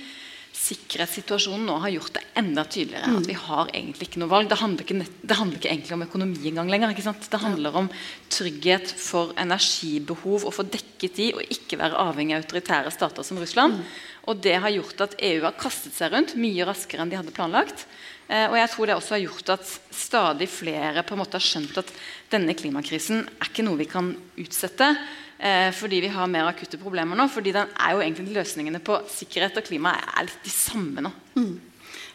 sikkerhetssituasjonen 0.57 1.67
nå 1.69 1.75
har 1.83 1.91
gjort 1.93 2.15
det 2.17 2.23
enda 2.39 2.63
tydeligere 2.65 3.11
at 3.11 3.23
mm. 3.23 3.27
vi 3.29 3.35
har 3.37 3.69
egentlig 3.69 4.07
ikke 4.07 4.21
noe 4.23 4.31
valg. 4.31 4.49
Det 4.49 4.57
handler 4.59 4.85
ikke, 4.85 4.97
det 5.29 5.37
handler 5.37 5.59
ikke 5.59 5.71
egentlig 5.71 5.95
om 5.95 6.05
økonomi 6.07 6.49
engang 6.49 6.71
lenger. 6.73 6.95
Det 6.97 7.41
handler 7.43 7.77
om 7.83 7.89
trygghet 8.33 8.91
for 8.97 9.35
energibehov 9.39 10.47
og 10.47 10.55
få 10.57 10.65
dekket 10.67 11.19
de, 11.19 11.29
og 11.37 11.53
ikke 11.53 11.79
være 11.79 12.01
avhengig 12.07 12.35
av 12.35 12.43
autoritære 12.43 12.93
stater 12.95 13.27
som 13.27 13.39
Russland. 13.41 13.77
Mm. 13.77 13.95
Og 14.27 14.41
det 14.43 14.57
har 14.63 14.73
gjort 14.75 15.05
at 15.05 15.15
EU 15.29 15.45
har 15.45 15.59
kastet 15.59 15.95
seg 15.95 16.11
rundt 16.13 16.35
mye 16.39 16.67
raskere 16.67 17.05
enn 17.05 17.13
de 17.13 17.19
hadde 17.19 17.35
planlagt. 17.35 17.85
Eh, 18.27 18.49
og 18.49 18.57
jeg 18.59 18.71
tror 18.73 18.89
det 18.89 18.97
også 18.97 19.15
har 19.15 19.23
gjort 19.23 19.53
at 19.55 19.69
stadig 19.95 20.49
flere 20.51 21.05
på 21.07 21.15
en 21.15 21.21
måte 21.21 21.39
har 21.39 21.47
skjønt 21.47 21.79
at 21.79 21.93
denne 22.33 22.57
klimakrisen 22.57 23.23
er 23.23 23.51
ikke 23.51 23.63
noe 23.67 23.79
vi 23.79 23.87
kan 23.87 24.11
utsette 24.35 24.91
eh, 25.39 25.69
fordi 25.75 26.01
vi 26.03 26.11
har 26.13 26.29
mer 26.31 26.49
akutte 26.49 26.79
problemer 26.81 27.17
nå. 27.17 27.27
fordi 27.31 27.55
den 27.55 27.71
er 27.77 27.95
jo 27.95 28.03
egentlig 28.03 28.37
løsningene 28.37 28.83
på 28.83 28.99
sikkerhet 29.11 29.57
og 29.57 29.67
klima 29.67 29.95
er 30.17 30.27
litt 30.27 30.43
de 30.45 30.53
samme 30.53 31.05
nå. 31.05 31.13
Mm. 31.37 31.55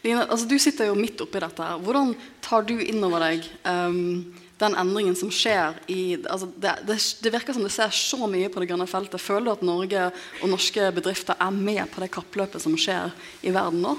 Line, 0.02 0.26
altså, 0.26 0.46
du 0.50 0.58
sitter 0.58 0.90
jo 0.90 0.98
midt 0.98 1.20
oppi 1.22 1.40
dette. 1.42 1.62
her. 1.62 1.78
Hvordan 1.78 2.16
tar 2.42 2.64
du 2.66 2.74
inn 2.82 3.02
over 3.06 3.22
deg 3.22 3.46
um, 3.62 4.24
den 4.62 4.76
endringen 4.78 5.16
som 5.18 5.30
skjer 5.32 5.78
i 5.90 6.02
altså, 6.18 6.48
det, 6.56 6.74
det, 6.86 6.98
det, 7.22 7.32
virker 7.34 7.56
som 7.56 7.64
det 7.66 7.72
ser 7.74 7.92
så 7.94 8.28
mye 8.30 8.50
på 8.52 8.62
det 8.62 8.70
grønne 8.70 8.86
feltet. 8.90 9.22
Føler 9.22 9.48
du 9.48 9.52
at 9.54 9.66
Norge 9.66 10.08
og 10.42 10.50
norske 10.50 10.90
bedrifter 10.94 11.38
er 11.38 11.54
med 11.54 11.84
på 11.92 12.02
det 12.02 12.10
kappløpet 12.14 12.62
som 12.62 12.76
skjer 12.78 13.14
i 13.46 13.54
verden 13.54 13.82
nå? 13.84 13.96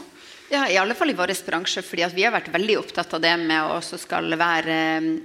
Ja, 0.52 0.68
I 0.70 0.78
alle 0.78 0.94
fall 0.94 1.10
i 1.10 1.18
vår 1.18 1.34
bransje. 1.48 1.82
fordi 1.82 2.06
Vi 2.14 2.24
har 2.24 2.36
vært 2.36 2.52
veldig 2.54 2.78
opptatt 2.78 3.14
av 3.16 3.22
det 3.24 3.34
med 3.42 3.58
å 3.64 3.78
også 3.80 3.98
skal 3.98 4.36
være, 4.38 4.76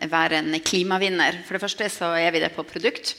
være 0.08 0.40
en 0.40 0.60
klimavinner. 0.64 1.42
For 1.44 1.58
det 1.58 1.64
første 1.66 1.90
så 1.92 2.14
er 2.16 2.30
vi 2.32 2.40
det 2.40 2.54
på 2.54 2.64
produkt. 2.64 3.16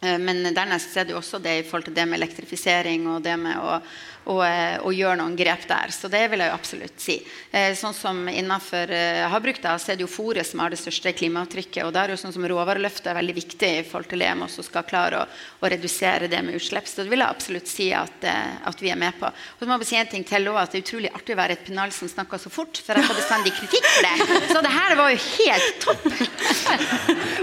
Eh, 0.00 0.18
Men 0.18 0.54
dernest 0.54 0.96
er 0.96 1.08
det 1.08 1.16
jo 1.16 1.18
også 1.22 1.40
det 1.42 1.56
i 1.58 1.64
forhold 1.66 1.88
til 1.88 1.96
det 1.96 2.06
med 2.08 2.20
elektrifisering 2.20 3.08
og 3.10 3.24
det 3.24 3.34
med 3.38 3.58
å, 3.58 3.80
å, 4.28 4.36
og, 4.84 4.92
gjøre 4.94 5.18
noen 5.20 5.36
grep 5.38 5.64
der. 5.68 5.92
Så 5.94 6.10
det 6.12 6.24
vil 6.32 6.42
jeg 6.42 6.50
jo 6.50 6.56
absolutt 6.56 7.00
si. 7.02 7.18
Eh, 7.50 7.72
Sånn 7.78 7.94
som 7.96 8.20
Innenfor 8.28 8.90
eh, 8.92 9.24
havbruk 9.30 9.60
da, 9.64 9.76
så 9.80 9.92
er 9.92 9.98
det 9.98 10.04
jo 10.04 10.10
fôret 10.10 10.46
som 10.46 10.60
har 10.62 10.72
det 10.72 10.80
største 10.80 11.12
klimaavtrykket. 11.16 11.84
og 11.86 11.92
da 11.94 12.04
er 12.04 12.14
jo 12.14 12.20
sånn 12.20 12.34
som 12.34 12.44
Råvareløftet 12.48 13.10
er 13.10 13.18
veldig 13.18 13.36
viktig 13.38 13.70
i 13.78 13.84
forhold 13.88 14.10
til 14.10 14.24
EM 14.26 14.44
også 14.46 14.64
skal 14.66 14.86
klare 14.88 15.22
å, 15.22 15.26
å 15.62 15.70
redusere 15.72 16.28
det 16.30 16.42
med 16.44 16.58
utslipp. 16.58 16.88
Så 16.88 17.02
det 17.02 17.12
vil 17.12 17.24
jeg 17.24 17.28
absolutt 17.28 17.70
si 17.70 17.88
at, 17.96 18.26
eh, 18.28 18.58
at 18.68 18.84
vi 18.84 18.92
er 18.92 19.00
med 19.00 19.16
på. 19.20 19.30
Og 19.30 19.62
så 19.62 19.68
må 19.68 19.76
jeg 19.76 19.84
bare 19.84 19.90
si 19.92 20.00
en 20.02 20.12
ting 20.12 20.26
til 20.28 20.50
også, 20.52 20.64
at 20.64 20.72
Det 20.72 20.80
er 20.80 20.86
utrolig 20.86 21.12
artig 21.14 21.36
å 21.36 21.40
være 21.40 21.56
et 21.56 21.64
pennal 21.64 21.94
som 21.94 22.10
snakker 22.10 22.42
så 22.42 22.52
fort, 22.52 22.82
for 22.84 22.98
jeg 22.98 23.08
får 23.08 23.20
bestandig 23.22 23.54
kritikk 23.56 23.88
for 23.88 24.08
det. 24.08 24.44
Så 24.52 24.62
det 24.64 24.74
her 24.74 24.96
var 24.98 25.14
jo 25.14 25.22
helt 25.24 25.80
topp. 25.84 26.04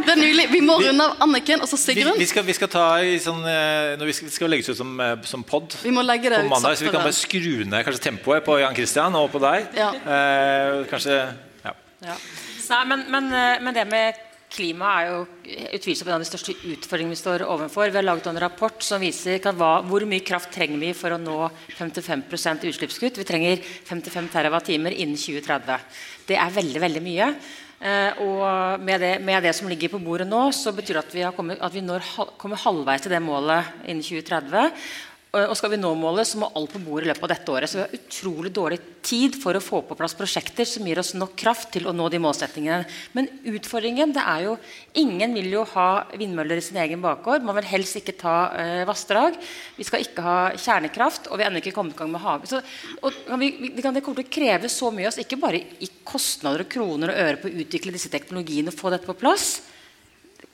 Det 0.05 0.13
er 0.13 0.19
nydelig. 0.19 0.47
Vi 0.51 0.61
må 0.61 0.77
runde 0.81 1.05
av 1.05 1.23
Anniken 1.25 1.63
og 1.63 1.69
så 1.69 1.77
Vi, 1.79 1.83
Sigrun. 1.95 2.17
vi, 2.19 2.27
skal, 2.29 2.45
vi 2.45 2.55
skal 2.55 2.69
ta 2.71 2.85
i 3.01 3.17
sånn, 3.21 3.41
eh, 3.49 3.95
når 3.99 4.09
vi 4.09 4.15
skal, 4.17 4.31
skal 4.33 4.51
legges 4.51 4.69
ut 4.73 4.79
som, 4.79 4.93
eh, 5.01 5.15
som 5.27 5.43
pod 5.45 5.75
Vi 5.81 5.91
det 5.91 6.39
på 6.39 6.45
ut 6.45 6.49
mandag, 6.51 6.74
så 6.75 6.87
vi 6.87 6.93
kan 6.93 7.03
bare 7.05 7.15
skru 7.15 7.65
ned 7.65 7.87
kanskje 7.87 8.07
tempoet 8.09 8.45
på 8.45 8.59
Jan 8.61 8.77
Christian 8.77 9.17
og 9.19 9.31
på 9.33 9.41
deg. 9.43 9.67
Ja. 9.77 9.89
Eh, 9.95 10.83
kanskje 10.91 11.17
ja. 11.63 11.73
Ja. 12.05 12.15
Nei, 12.65 12.85
men, 12.91 13.05
men, 13.13 13.33
eh, 13.33 13.63
men 13.63 13.77
det 13.77 13.87
med 13.89 14.23
klima 14.55 14.91
er 14.99 15.09
jo 15.09 15.17
utvilsomt 15.75 16.09
en 16.09 16.17
av 16.17 16.23
de 16.23 16.29
største 16.29 16.53
utfordringene 16.55 17.15
vi 17.15 17.19
står 17.19 17.43
overfor. 17.47 17.89
Vi 17.89 17.99
har 17.99 18.05
laget 18.05 18.29
en 18.31 18.39
rapport 18.39 18.85
som 18.85 19.03
viser 19.03 19.41
hva, 19.57 19.73
hvor 19.87 20.05
mye 20.07 20.23
kraft 20.25 20.53
trenger 20.55 20.79
vi 20.81 20.93
for 20.95 21.15
å 21.15 21.19
nå 21.21 21.37
55% 21.75 22.67
utslippskutt. 22.69 23.19
Vi 23.19 23.27
trenger 23.27 23.59
55 23.89 24.31
TWh 24.31 24.73
innen 24.75 25.19
2030. 25.19 25.99
Det 26.29 26.39
er 26.39 26.57
veldig, 26.59 26.81
veldig 26.85 27.03
mye. 27.03 27.29
Eh, 27.85 28.21
og 28.23 28.79
med 28.85 29.03
det, 29.03 29.11
med 29.25 29.43
det 29.43 29.51
som 29.57 29.67
ligger 29.69 29.91
på 29.91 30.01
bordet 30.03 30.27
nå, 30.29 30.47
så 30.55 30.71
betyr 30.75 30.95
det 30.95 31.03
at 31.03 31.17
vi, 31.17 31.25
har 31.25 31.35
kommet, 31.35 31.59
at 31.59 31.75
vi 31.75 31.83
når, 31.83 32.05
kommer 32.39 32.61
halvveis 32.61 33.03
til 33.03 33.13
det 33.13 33.21
målet 33.23 33.75
innen 33.83 34.05
2030. 34.05 34.71
Og 35.35 35.51
og 35.51 35.57
skal 35.59 35.73
vi 35.73 35.79
nå 35.79 35.89
målet, 35.99 36.27
så 36.29 36.39
må 36.39 36.47
alt 36.55 36.71
på 36.71 36.79
bordet 36.79 37.09
i 37.09 37.09
løpet 37.11 37.25
av 37.27 37.31
dette 37.33 37.51
året. 37.51 37.69
Så 37.69 37.79
vi 37.79 37.83
har 37.83 37.95
utrolig 37.97 38.51
dårlig 38.55 38.77
tid 39.05 39.35
for 39.41 39.57
å 39.57 39.63
få 39.63 39.81
på 39.85 39.97
plass 39.99 40.15
prosjekter 40.17 40.67
som 40.67 40.87
gir 40.87 41.01
oss 41.01 41.11
nok 41.17 41.33
kraft 41.37 41.73
til 41.75 41.89
å 41.89 41.93
nå 41.95 42.07
de 42.09 42.21
målsettingene. 42.23 42.87
Men 43.17 43.27
utfordringen 43.51 44.15
det 44.15 44.23
er 44.23 44.45
jo 44.47 44.55
Ingen 44.95 45.33
vil 45.35 45.51
jo 45.51 45.65
ha 45.73 46.05
vindmøller 46.15 46.61
i 46.61 46.63
sin 46.63 46.77
egen 46.79 47.01
bakgård. 47.03 47.43
Man 47.43 47.57
vil 47.57 47.67
helst 47.67 47.97
ikke 47.99 48.15
ta 48.15 48.35
eh, 48.55 48.85
vassdrag. 48.87 49.35
Vi 49.75 49.83
skal 49.83 50.05
ikke 50.05 50.23
ha 50.23 50.37
kjernekraft, 50.55 51.27
og 51.27 51.35
vi 51.35 51.43
har 51.43 51.51
ennå 51.51 51.59
ikke 51.59 51.75
kommet 51.75 51.97
i 51.97 51.99
gang 51.99 52.13
med 52.13 52.23
hav. 52.23 52.47
Så, 52.47 52.61
kan 53.27 53.41
vi, 53.41 53.51
vi, 53.59 53.83
kan, 53.83 53.95
det 53.95 54.05
kommer 54.05 54.23
til 54.23 54.29
å 54.29 54.35
kreve 54.37 54.71
så 54.71 54.93
mye 54.95 55.09
av 55.09 55.11
oss, 55.11 55.19
ikke 55.19 55.41
bare 55.41 55.59
i 55.83 55.91
kostnader 56.07 56.63
og 56.63 56.71
kroner 56.71 57.11
og 57.11 57.23
øre 57.25 57.41
på 57.41 57.51
å 57.51 57.63
utvikle 57.65 57.93
disse 57.97 58.13
teknologiene 58.13 58.71
og 58.71 58.79
få 58.79 58.93
dette 58.95 59.09
på 59.09 59.19
plass. 59.19 59.57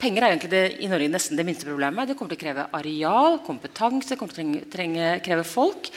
Penger 0.02 0.24
er 0.24 0.32
egentlig 0.32 0.50
det, 0.50 0.62
i 0.82 0.88
Norge 0.90 1.10
nesten 1.12 1.38
det 1.38 1.44
minste 1.46 1.68
problemet. 1.68 2.08
Det 2.10 2.16
kommer 2.18 2.34
til 2.34 2.40
å 2.40 2.42
kreve 2.42 2.64
areal, 2.74 3.36
kompetanse, 3.46 4.16
kommer 4.18 4.34
til 4.34 4.56
å 4.58 4.64
trenge, 4.72 5.12
kreve 5.22 5.44
folk. 5.46 5.92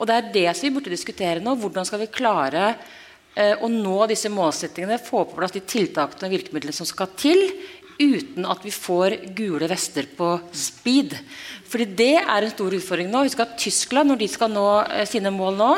Og 0.00 0.08
det 0.08 0.16
er 0.16 0.30
det 0.32 0.46
som 0.54 0.64
vi 0.64 0.72
burde 0.78 0.94
diskutere 0.94 1.42
nå. 1.44 1.52
Hvordan 1.60 1.84
skal 1.84 2.00
vi 2.00 2.08
klare 2.08 2.70
eh, 2.70 3.60
å 3.60 3.68
nå 3.68 3.98
disse 4.08 4.32
målsettingene, 4.32 4.96
få 5.04 5.26
på 5.28 5.36
plass 5.36 5.52
de 5.52 5.60
tiltakene 5.60 6.30
og 6.30 6.38
virkemidlene 6.38 6.72
som 6.72 6.88
skal 6.88 7.12
til, 7.20 7.42
uten 8.00 8.48
at 8.48 8.64
vi 8.64 8.72
får 8.72 9.18
gule 9.36 9.68
vester 9.68 10.08
på 10.16 10.30
speed. 10.56 11.18
Fordi 11.68 11.86
det 12.00 12.14
er 12.22 12.46
en 12.46 12.54
stor 12.54 12.72
utfordring 12.78 13.12
nå. 13.12 13.26
Husk 13.26 13.44
at 13.44 13.58
Tyskland, 13.60 14.08
når 14.08 14.22
de 14.22 14.30
skal 14.38 14.54
nå 14.56 14.66
eh, 14.86 15.04
sine 15.10 15.34
mål 15.36 15.60
nå, 15.60 15.74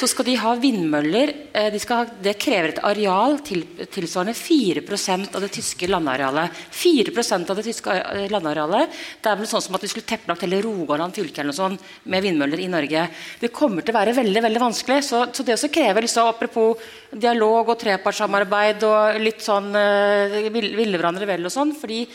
så 0.00 0.08
skal 0.08 0.24
de 0.24 0.34
ha 0.40 0.54
vindmøller. 0.56 1.32
eh, 1.52 1.68
De 1.72 1.80
ha, 1.90 2.04
det 2.24 2.38
krever 2.40 2.72
et 2.72 2.80
areal 2.88 3.38
til, 3.44 3.66
tilsvarende 3.84 4.32
4% 4.32 5.36
av 5.36 5.44
det 5.44 5.50
tyske 5.52 5.88
landarealet. 5.90 6.56
4% 6.72 7.50
av 7.52 7.58
det 7.58 7.66
tyske 7.66 7.96
eh, 7.98 8.30
landarealet. 8.32 8.96
Det 9.20 9.28
er 9.28 9.36
vel 9.36 9.50
sånn 9.50 9.64
som 9.66 9.76
at 9.76 9.84
vi 9.84 9.92
skulle 9.92 10.08
teppelagt 10.08 10.46
hele 10.46 10.62
Rogaland 10.64 11.12
fylke 11.16 11.42
eller 11.42 11.52
noe 11.52 11.60
sånt 11.60 11.84
med 12.08 12.24
vindmøller 12.24 12.64
i 12.64 12.70
Norge. 12.72 13.06
Det 13.42 13.52
kommer 13.52 13.84
til 13.84 13.92
å 13.92 14.00
være 14.00 14.16
veldig 14.16 14.44
veldig 14.48 14.64
vanskelig. 14.64 15.00
Så, 15.04 15.22
så 15.36 15.44
det 15.44 15.58
også 15.58 15.72
krever 15.74 16.06
liksom, 16.06 16.32
apropos 16.32 16.80
dialog 17.12 17.68
og 17.68 17.80
trepartssamarbeid 17.84 18.88
og 18.88 19.20
litt 19.20 19.44
sånn 19.44 19.72
uh, 19.74 20.40
ville 20.50 20.96
hverandre 20.96 21.28
vel 21.28 21.44
og 21.44 21.52
sånn. 21.52 21.74
fordi 21.76 22.06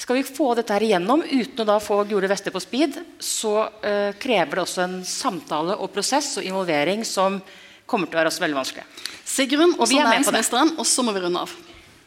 skal 0.00 0.16
vi 0.18 0.24
få 0.24 0.52
dette 0.56 0.72
her 0.72 0.84
igjennom 0.86 1.22
uten 1.22 1.64
å 1.64 1.68
da 1.68 1.78
få 1.82 2.00
gule 2.08 2.30
vester 2.30 2.54
på 2.54 2.62
speed, 2.62 2.96
så 3.20 3.54
eh, 3.84 4.14
krever 4.20 4.58
det 4.58 4.64
også 4.64 4.84
en 4.86 5.00
samtale 5.06 5.76
og 5.76 5.92
prosess 5.94 6.34
og 6.40 6.48
involvering 6.48 7.04
som 7.06 7.40
kommer 7.86 8.08
til 8.08 8.16
å 8.16 8.22
være 8.22 8.32
også 8.32 8.44
veldig 8.46 8.58
vanskelig. 8.60 8.86
Sigrun 9.28 9.76
og 9.76 9.88
vi 9.90 10.00
er 10.00 10.08
med 10.08 10.24
på 10.24 10.34
det. 10.34 10.44
og 10.80 10.86
så 10.88 11.04
må 11.04 11.12
vi 11.14 11.24
runde 11.24 11.44
av. 11.44 11.52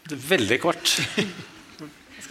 Veldig 0.10 0.62
kort. 0.62 0.98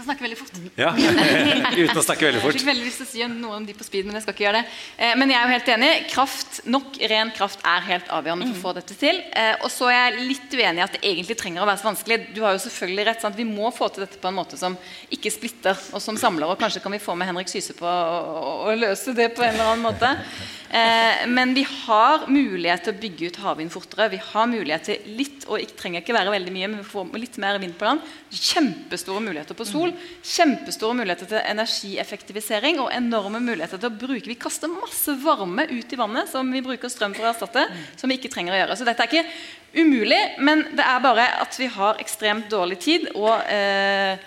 Jeg 0.05 0.11
skal 0.11 0.19
snakke 0.19 0.25
veldig 0.27 0.37
fort. 0.37 0.57
Ja. 0.77 0.91
Uten 1.85 1.97
å 1.97 2.03
snakke 2.05 2.27
veldig 2.27 2.37
Jeg 2.41 2.45
fort. 2.45 2.57
fikk 2.59 2.67
veldig 2.69 2.85
lyst 2.85 2.99
til 3.01 3.07
å 3.07 3.09
si 3.09 3.29
noe 3.41 3.57
om 3.57 3.65
de 3.65 3.73
på 3.79 3.87
speed, 3.87 4.05
men 4.05 4.19
jeg 4.19 4.25
skal 4.27 4.35
ikke 4.37 4.45
gjøre 4.45 4.59
det. 4.61 4.73
Eh, 4.99 5.15
Men 5.17 5.31
jeg 5.33 5.39
er 5.39 5.47
jo 5.49 5.55
helt 5.55 5.71
enig. 5.75 5.91
Kraft, 6.13 6.59
nok 6.69 6.99
ren 7.15 7.31
kraft 7.33 7.65
er 7.65 7.87
helt 7.89 8.11
avgjørende 8.13 8.51
for 8.51 8.59
å 8.59 8.63
få 8.67 8.75
dette 8.83 8.97
til. 9.01 9.23
Eh, 9.33 9.55
Og 9.65 9.73
så 9.73 9.89
er 9.89 10.11
jeg 10.19 10.27
litt 10.29 10.57
uenig 10.59 10.83
i 10.83 10.85
at 10.85 10.99
det 10.99 11.01
egentlig 11.09 11.39
trenger 11.41 11.65
å 11.65 11.69
være 11.71 11.81
så 11.81 11.89
vanskelig. 11.89 12.19
Du 12.37 12.43
har 12.45 12.53
jo 12.59 12.61
selvfølgelig 12.67 13.07
rett. 13.09 13.25
Sant? 13.25 13.39
Vi 13.41 13.49
må 13.49 13.73
få 13.73 13.89
til 13.97 14.05
dette 14.05 14.21
på 14.21 14.29
en 14.29 14.37
måte 14.43 14.61
som 14.61 14.77
ikke 15.09 15.33
splitter, 15.33 15.81
og 15.97 16.05
som 16.05 16.21
samler. 16.21 16.53
Og 16.53 16.61
kanskje 16.61 16.85
kan 16.85 16.93
vi 16.93 17.01
få 17.01 17.17
med 17.17 17.31
Henrik 17.33 17.49
Syse 17.49 17.73
på 17.79 17.89
å, 17.89 18.21
å, 18.45 18.53
å 18.69 18.77
løse 18.77 19.17
det 19.17 19.31
på 19.39 19.47
en 19.47 19.55
eller 19.57 19.73
annen 19.73 19.87
måte. 19.89 20.13
Eh, 20.75 21.25
men 21.31 21.55
vi 21.57 21.63
har 21.87 22.27
mulighet 22.29 22.85
til 22.89 22.93
å 22.97 23.01
bygge 23.01 23.29
ut 23.31 23.41
havvind 23.45 23.73
fortere. 23.73 24.11
Vi 24.13 24.21
har 24.21 24.49
mulighet 24.51 24.89
til 24.91 25.09
litt, 25.17 25.47
og 25.49 25.63
det 25.63 25.77
trenger 25.81 26.03
ikke 26.03 26.17
være 26.17 26.35
veldig 26.35 26.53
mye, 26.53 26.69
men 26.73 26.83
vi 26.83 26.89
får 26.93 27.15
litt 27.23 27.39
mer 27.41 27.61
vind 27.63 27.77
på 27.79 27.87
land. 27.89 28.03
Kjempestore 28.35 29.23
muligheter 29.23 29.55
på 29.57 29.65
sol. 29.69 29.94
Kjempestore 30.25 30.97
muligheter 30.99 31.29
til 31.31 31.43
energieffektivisering 31.43 32.81
og 32.83 32.93
enorme 32.95 33.41
muligheter 33.45 33.81
til 33.81 33.91
å 33.91 33.99
bruke 34.05 34.31
Vi 34.31 34.39
kaster 34.41 34.71
masse 34.73 35.17
varme 35.23 35.67
ut 35.71 35.93
i 35.93 35.99
vannet 36.01 36.31
som 36.31 36.51
vi 36.53 36.63
bruker 36.65 36.93
strøm 36.93 37.15
for 37.17 37.27
å 37.27 37.33
erstatte, 37.33 37.67
som 38.01 38.11
vi 38.11 38.19
ikke 38.19 38.33
trenger 38.33 38.57
å 38.57 38.63
gjøre. 38.63 38.79
Så 38.79 38.89
dette 38.89 39.05
er 39.05 39.13
ikke 39.13 39.85
umulig, 39.85 40.21
men 40.45 40.67
det 40.79 40.87
er 40.87 41.05
bare 41.05 41.29
at 41.43 41.59
vi 41.59 41.69
har 41.75 42.01
ekstremt 42.03 42.51
dårlig 42.53 42.79
tid, 42.85 43.09
og 43.15 43.35
eh, 43.51 44.21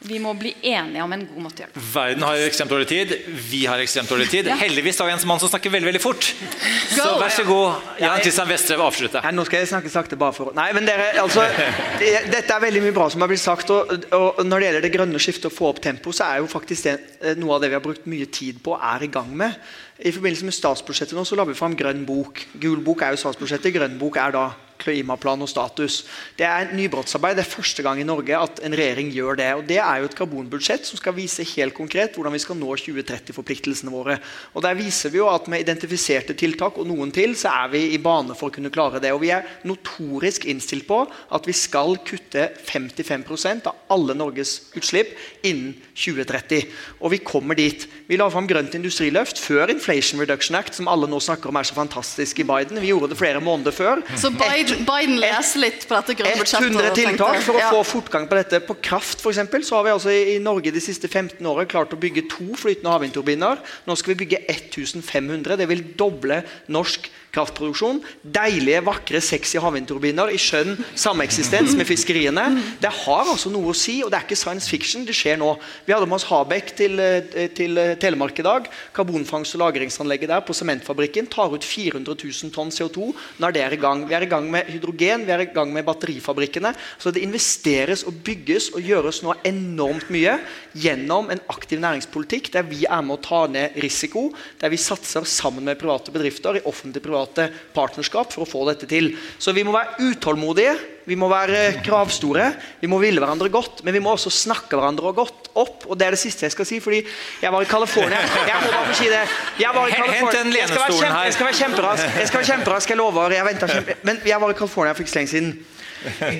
vi 0.00 0.16
må 0.22 0.32
bli 0.32 0.54
enige 0.64 1.02
om 1.04 1.12
en 1.12 1.26
god 1.28 1.42
måte 1.44 1.60
å 1.60 1.66
gjøre 1.66 1.74
det 1.74 1.82
Verden 1.92 2.24
har 2.24 2.42
ekstremt 2.46 2.70
dårlig 2.72 2.86
tid. 2.88 3.10
Vi 3.50 3.60
har 3.68 3.82
ekstremt 3.82 4.08
dårlig 4.08 4.30
tid. 4.32 4.48
Ja. 4.48 4.56
Heldigvis 4.56 5.00
har 5.00 5.10
vi 5.10 5.12
en 5.12 5.26
mann 5.28 5.42
som 5.42 5.50
snakker 5.52 5.74
veldig 5.74 5.90
veldig 5.90 6.00
fort. 6.00 6.30
Så 6.94 7.08
vær 7.20 7.34
så 7.34 7.44
god, 7.44 7.90
Jan 8.00 8.22
Kristian 8.24 8.48
Vestre, 8.48 8.78
avslutte. 8.80 9.20
Nei, 9.26 9.34
nå 9.36 9.44
skal 9.48 9.60
jeg 9.60 9.70
snakke 9.74 9.92
sakte 9.92 10.16
bare 10.20 10.36
for 10.36 10.56
Nei, 10.56 10.70
men 10.76 10.88
dere, 10.88 11.10
altså 11.20 11.44
Dette 12.00 12.56
er 12.56 12.64
veldig 12.64 12.84
mye 12.86 12.96
bra 12.96 13.10
som 13.12 13.20
har 13.20 13.30
blitt 13.30 13.44
sagt. 13.44 13.74
Og, 13.74 14.08
og 14.16 14.40
når 14.46 14.56
det 14.56 14.70
gjelder 14.70 14.86
det 14.86 14.92
grønne 14.96 15.20
skiftet 15.20 15.50
og 15.50 15.56
få 15.58 15.68
opp 15.74 15.84
tempo, 15.84 16.16
så 16.16 16.30
er 16.30 16.40
jo 16.40 16.48
faktisk 16.50 16.88
det 16.88 16.96
eh, 17.20 17.36
noe 17.40 17.58
av 17.58 17.64
det 17.64 17.72
vi 17.72 17.76
har 17.76 17.84
brukt 17.84 18.08
mye 18.08 18.30
tid 18.32 18.64
på, 18.64 18.78
er 18.80 19.04
i 19.04 19.12
gang 19.12 19.28
med. 19.36 19.60
I 20.00 20.12
forbindelse 20.16 20.46
med 20.48 20.56
statsbudsjettet 20.56 21.12
nå 21.12 21.26
så 21.28 21.36
la 21.36 21.44
vi 21.44 21.56
fram 21.56 21.74
Grønn 21.76 22.06
bok. 22.08 22.40
Gul 22.62 22.80
bok 22.84 23.02
er 23.04 23.12
jo 23.12 23.20
statsbudsjettet, 23.20 23.74
grønn 23.74 23.98
bok 24.00 24.16
er 24.16 24.32
da 24.32 24.44
klimaplan 24.80 25.44
og 25.44 25.50
status. 25.50 26.00
Det 26.38 26.46
er 26.46 26.72
nybrottsarbeid. 26.76 27.36
Det 27.38 27.44
er 27.44 27.52
første 27.52 27.84
gang 27.84 28.00
i 28.00 28.06
Norge 28.06 28.36
at 28.36 28.62
en 28.64 28.76
regjering 28.76 29.10
gjør 29.14 29.38
det. 29.40 29.48
og 29.54 29.64
Det 29.68 29.78
er 29.78 30.00
jo 30.00 30.08
et 30.08 30.16
karbonbudsjett 30.16 30.86
som 30.88 31.00
skal 31.00 31.16
vise 31.16 31.46
helt 31.54 31.76
konkret 31.76 32.16
hvordan 32.16 32.34
vi 32.34 32.42
skal 32.42 32.58
nå 32.58 32.70
2030-forpliktelsene 32.80 33.92
våre. 33.92 34.18
Og 34.54 34.62
Der 34.62 34.78
viser 34.78 35.12
vi 35.12 35.20
jo 35.20 35.28
at 35.30 35.48
med 35.48 35.64
identifiserte 35.64 36.34
tiltak 36.34 36.78
og 36.78 36.88
noen 36.88 37.12
til, 37.12 37.36
så 37.36 37.52
er 37.64 37.72
vi 37.74 37.84
i 37.94 38.00
bane 38.02 38.36
for 38.38 38.50
å 38.50 38.54
kunne 38.54 38.72
klare 38.72 39.02
det. 39.02 39.12
Og 39.12 39.22
vi 39.24 39.32
er 39.34 39.46
notorisk 39.68 40.46
innstilt 40.50 40.86
på 40.88 41.02
at 41.04 41.46
vi 41.46 41.56
skal 41.56 41.98
kutte 42.06 42.50
55% 42.64 43.68
av 43.70 43.86
alle 43.90 44.16
Norges 44.16 44.72
utslipp 44.76 45.12
innen 45.44 45.74
2030. 45.94 46.66
Og 47.00 47.12
vi 47.12 47.22
kommer 47.24 47.58
dit. 47.58 47.86
Vi 48.08 48.18
la 48.18 48.28
fram 48.30 48.48
Grønt 48.50 48.74
industriløft 48.74 49.38
før 49.38 49.70
Inflation 49.90 50.20
Reduction 50.20 50.54
Act, 50.54 50.74
som 50.74 50.88
alle 50.88 51.08
nå 51.10 51.18
snakker 51.22 51.50
om 51.50 51.58
er 51.58 51.66
så 51.66 51.74
fantastisk 51.74 52.38
i 52.42 52.46
Biden. 52.46 52.78
Vi 52.80 52.92
gjorde 52.92 53.10
det 53.10 53.18
flere 53.18 53.40
måneder 53.42 53.74
før. 53.74 54.02
Så 54.14 54.30
Biden, 54.30 54.84
Biden 54.86 55.18
leser 55.18 55.64
litt 55.64 55.86
på 55.88 55.96
dette 55.96 56.14
grønne 56.18 56.38
budsjettet. 56.38 56.70
100 56.70 56.92
tiltak 56.94 57.40
for 57.42 57.58
å 57.58 57.64
få 57.74 57.80
fortgang 57.96 58.28
på 58.30 58.38
dette. 58.38 58.62
På 58.66 58.76
kraft 58.78 59.24
eksempel, 59.26 59.64
så 59.66 59.80
har 59.80 59.88
vi 59.88 59.94
altså 59.96 60.14
i 60.14 60.20
i 60.30 60.38
Norge 60.42 60.70
de 60.70 60.82
siste 60.82 61.08
15 61.10 61.42
årene 61.42 61.66
klart 61.70 61.94
å 61.94 61.98
bygge 61.98 62.28
to 62.30 62.52
flytende 62.58 62.92
havvindturbiner. 62.92 63.58
Nå 63.88 63.96
skal 63.98 64.14
vi 64.14 64.20
bygge 64.22 64.44
1500. 64.46 65.58
Det 65.58 65.66
vil 65.70 65.82
doble 65.98 66.42
norsk 66.70 67.10
kraftproduksjon. 67.34 68.00
Deilige, 68.22 68.82
vakre, 68.86 69.20
sexy 69.24 69.60
havvindturbiner 69.62 70.32
i 70.32 70.38
skjønn 70.40 70.76
sameksistens 70.98 71.76
med 71.78 71.88
fiskeriene. 71.88 72.46
Det 72.82 72.90
har 73.02 73.30
altså 73.30 73.52
noe 73.52 73.72
å 73.72 73.76
si, 73.76 74.00
og 74.04 74.10
det 74.10 74.20
er 74.20 74.26
ikke 74.26 74.38
science 74.38 74.70
fiction. 74.70 75.04
Det 75.06 75.16
skjer 75.16 75.38
nå. 75.40 75.52
Vi 75.86 75.94
hadde 75.94 76.08
med 76.10 76.18
oss 76.18 76.28
Habek 76.30 76.74
til, 76.78 76.98
eh, 77.00 77.48
til 77.54 77.78
eh, 77.78 77.94
Telemark 78.00 78.38
i 78.38 78.46
dag. 78.46 78.68
Karbonfangst- 78.96 79.54
og 79.56 79.64
lagringsanlegget 79.64 80.30
der 80.30 80.44
på 80.46 80.56
sementfabrikken 80.56 81.30
tar 81.30 81.54
ut 81.54 81.64
400 81.64 82.16
000 82.16 82.54
tonn 82.54 82.72
CO2 82.74 83.12
når 83.38 83.54
det 83.54 83.64
er 83.64 83.76
i 83.76 83.80
gang. 83.80 84.06
Vi 84.08 84.14
er 84.14 84.26
i 84.26 84.30
gang 84.30 84.50
med 84.50 84.66
hydrogen, 84.70 85.26
vi 85.26 85.32
er 85.32 85.44
i 85.46 85.50
gang 85.54 85.72
med 85.72 85.86
batterifabrikkene. 85.86 86.74
Så 86.98 87.12
det 87.14 87.22
investeres 87.24 88.04
og 88.04 88.18
bygges 88.24 88.70
og 88.74 88.82
gjøres 88.82 89.22
nå 89.22 89.36
enormt 89.44 90.10
mye 90.10 90.38
gjennom 90.74 91.30
en 91.30 91.42
aktiv 91.50 91.80
næringspolitikk 91.82 92.52
der 92.54 92.66
vi 92.66 92.84
er 92.88 93.02
med 93.02 93.18
å 93.18 93.22
ta 93.22 93.46
ned 93.50 93.78
risiko, 93.82 94.30
der 94.60 94.72
vi 94.72 94.80
satser 94.80 95.26
sammen 95.28 95.64
med 95.66 95.78
private 95.80 96.12
bedrifter 96.14 96.58
i 96.58 96.64
offentlig-private 97.20 97.74
partnerskap 97.74 98.32
for 98.32 98.44
å 98.44 98.48
få 98.48 98.64
dette 98.68 98.88
til. 98.88 99.14
Så 99.38 99.52
vi 99.56 99.64
må 99.64 99.74
være 99.74 100.10
utålmodige. 100.10 100.78
Vi 101.08 101.16
må 101.18 101.26
være 101.30 101.80
kravstore, 101.82 102.52
vi 102.78 102.86
må 102.86 103.00
ville 103.02 103.18
hverandre 103.18 103.48
godt, 103.50 103.80
men 103.82 103.96
vi 103.96 104.02
må 104.04 104.12
også 104.12 104.30
snakke 104.30 104.76
hverandre 104.76 105.10
godt 105.16 105.48
opp. 105.58 105.86
og 105.88 105.98
Det 105.98 106.06
er 106.06 106.14
det 106.14 106.20
siste 106.20 106.44
jeg 106.44 106.52
skal 106.54 106.68
si, 106.68 106.78
fordi 106.78 107.00
jeg 107.42 107.50
var 107.50 107.64
i 107.64 107.66
California. 107.66 108.20
Jeg 108.46 108.60
må 108.60 108.70
bare 108.70 108.94
si 108.94 109.08
det. 109.10 109.24
Jeg 109.58 109.74
var 109.74 109.88
i 109.88 109.96
Hent 109.96 110.36
den 110.36 110.52
lenestolen 110.54 111.10
her. 111.10 111.24
Jeg 111.26 111.34
skal 111.34 111.48
være 111.48 111.58
kjemperask. 111.64 112.16
Jeg 112.20 112.30
skal 112.30 112.42
være 112.42 112.50
kjemperask, 112.52 112.92
jeg 112.94 113.00
lover. 113.00 113.34
Jeg 113.34 113.48
venter 113.48 113.74
kjempe... 113.74 113.98
Men 114.06 114.22
jeg 114.28 114.40
var 114.44 114.54
i 114.54 114.58
California 114.60 114.94
for 114.94 115.02
ikke 115.02 115.14
så 115.16 115.22
lenge 115.22 115.34
siden. 115.34 115.52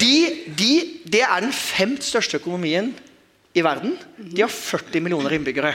De, 0.01 0.15
de, 0.61 0.73
det 1.17 1.25
er 1.27 1.43
den 1.43 1.57
femt 1.57 2.07
største 2.07 2.39
økonomien 2.39 2.93
i 3.57 3.65
verden. 3.65 3.97
De 4.21 4.45
har 4.45 4.53
40 4.55 5.03
millioner 5.03 5.35
innbyggere. 5.35 5.75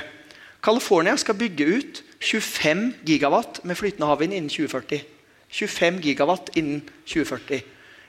California 0.64 1.18
skal 1.20 1.36
bygge 1.36 1.68
ut 1.68 2.05
25 2.20 2.93
gigawatt 3.05 3.61
med 3.63 3.76
flytende 3.76 4.07
havvind 4.09 4.34
innen 4.34 4.49
2040. 4.49 5.03
25 5.49 6.01
gigawatt 6.01 6.51
innen 6.55 6.84
2040. 7.05 7.63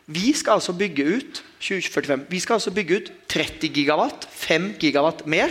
Vi 0.06 0.32
skal 0.32 0.60
altså 0.60 0.72
bygge 0.72 1.04
ut 1.16 1.44
2045. 1.60 2.26
Vi 2.30 2.40
skal 2.40 2.54
altså 2.54 2.70
bygge 2.70 2.96
ut 2.96 3.12
30 3.28 3.72
gigawatt, 3.74 4.28
5 4.30 4.74
gigawatt 4.78 5.26
mer. 5.26 5.50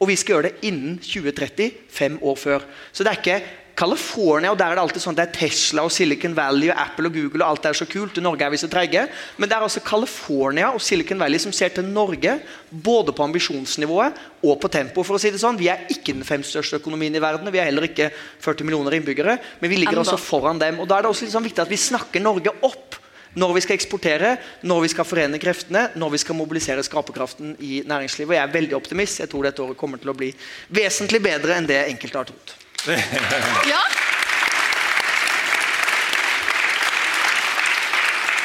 Og 0.00 0.08
vi 0.10 0.16
skal 0.16 0.34
gjøre 0.34 0.48
det 0.50 0.68
innen 0.68 0.98
2030, 0.98 1.70
fem 1.88 2.18
år 2.22 2.36
før. 2.36 2.64
Så 2.92 3.04
det 3.04 3.12
er 3.12 3.20
ikke 3.22 3.44
California, 3.74 4.52
og 4.52 4.58
der 4.58 4.70
er 4.70 4.78
det 4.78 4.82
alltid 4.84 5.02
sånn 5.02 5.16
det 5.18 5.24
er 5.24 5.32
Tesla 5.34 5.82
og 5.82 5.90
Silicon 5.90 6.34
Valley 6.36 6.70
og 6.70 6.78
Apple 6.78 7.10
og 7.10 7.16
Google 7.16 7.42
og 7.42 7.48
alt 7.48 7.66
er 7.66 7.78
så 7.78 7.86
kult. 7.90 8.18
I 8.18 8.22
Norge 8.22 8.46
er 8.46 8.52
vi 8.54 8.60
så 8.62 8.70
treige. 8.70 9.02
Men 9.36 9.50
det 9.50 9.56
er 9.56 9.66
altså 9.66 9.82
California 9.82 10.70
og 10.70 10.82
Silicon 10.84 11.18
Valley 11.18 11.42
som 11.42 11.54
ser 11.54 11.74
til 11.74 11.88
Norge 11.88 12.36
både 12.70 13.14
på 13.14 13.26
ambisjonsnivået 13.26 14.20
og 14.46 14.58
på 14.62 14.70
tempo. 14.70 15.02
For 15.02 15.18
å 15.18 15.22
si 15.22 15.32
det 15.34 15.42
sånn, 15.42 15.58
Vi 15.58 15.68
er 15.72 15.86
ikke 15.90 16.14
den 16.14 16.26
fem 16.26 16.42
største 16.42 16.78
økonomien 16.78 17.14
i 17.14 17.22
verden, 17.22 17.50
vi 17.50 17.58
er 17.58 17.70
heller 17.70 17.88
ikke 17.88 18.10
40 18.40 18.64
millioner 18.64 18.94
innbyggere. 18.98 19.38
Men 19.60 19.70
vi 19.70 19.76
ligger 19.76 19.98
Enda. 19.98 20.04
altså 20.06 20.18
foran 20.22 20.58
dem. 20.58 20.80
Og 20.80 20.88
Da 20.88 20.98
er 20.98 21.02
det 21.02 21.10
også 21.10 21.30
sånn 21.30 21.46
viktig 21.46 21.62
at 21.62 21.70
vi 21.70 21.76
snakker 21.76 22.20
Norge 22.22 22.54
opp 22.62 23.00
når 23.34 23.54
vi 23.54 23.60
skal 23.60 23.74
eksportere, 23.74 24.38
når 24.62 24.82
vi 24.82 24.88
skal 24.88 25.04
forene 25.04 25.38
kreftene, 25.42 25.90
når 25.96 26.10
vi 26.10 26.18
skal 26.18 26.36
mobilisere 26.38 26.84
skaperkraften 26.86 27.56
i 27.58 27.82
næringslivet. 27.82 28.30
Og 28.30 28.36
jeg 28.38 28.48
er 28.48 28.60
veldig 28.60 28.76
optimist. 28.76 29.18
Jeg 29.18 29.28
tror 29.28 29.42
dette 29.42 29.62
året 29.62 29.76
kommer 29.76 29.98
til 29.98 30.10
å 30.10 30.14
bli 30.14 30.32
vesentlig 30.70 31.20
bedre 31.22 31.56
enn 31.56 31.66
det 31.66 31.88
enkelte 31.88 32.20
har 32.20 32.30
trodd. 32.30 32.63
Ja. 33.72 33.80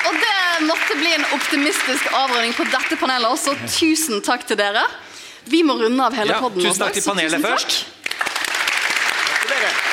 Og 0.10 0.16
det 0.16 0.36
måtte 0.66 0.96
bli 0.98 1.12
en 1.14 1.26
optimistisk 1.36 2.08
avrunding 2.16 2.54
på 2.58 2.64
dette 2.72 2.96
panelet 3.02 3.30
også. 3.30 3.54
Tusen 3.76 4.24
takk 4.26 4.48
til 4.50 4.58
dere. 4.60 4.86
Vi 5.50 5.62
må 5.66 5.76
runde 5.80 6.04
av 6.06 6.16
hele 6.18 6.34
Ja, 6.36 6.40
podden 6.44 6.64
tusen 6.64 6.82
takk 6.86 6.96
til 6.96 7.04
panelet 7.06 7.44
først. 7.44 7.80
takk. 7.84 7.96
først. 9.50 9.88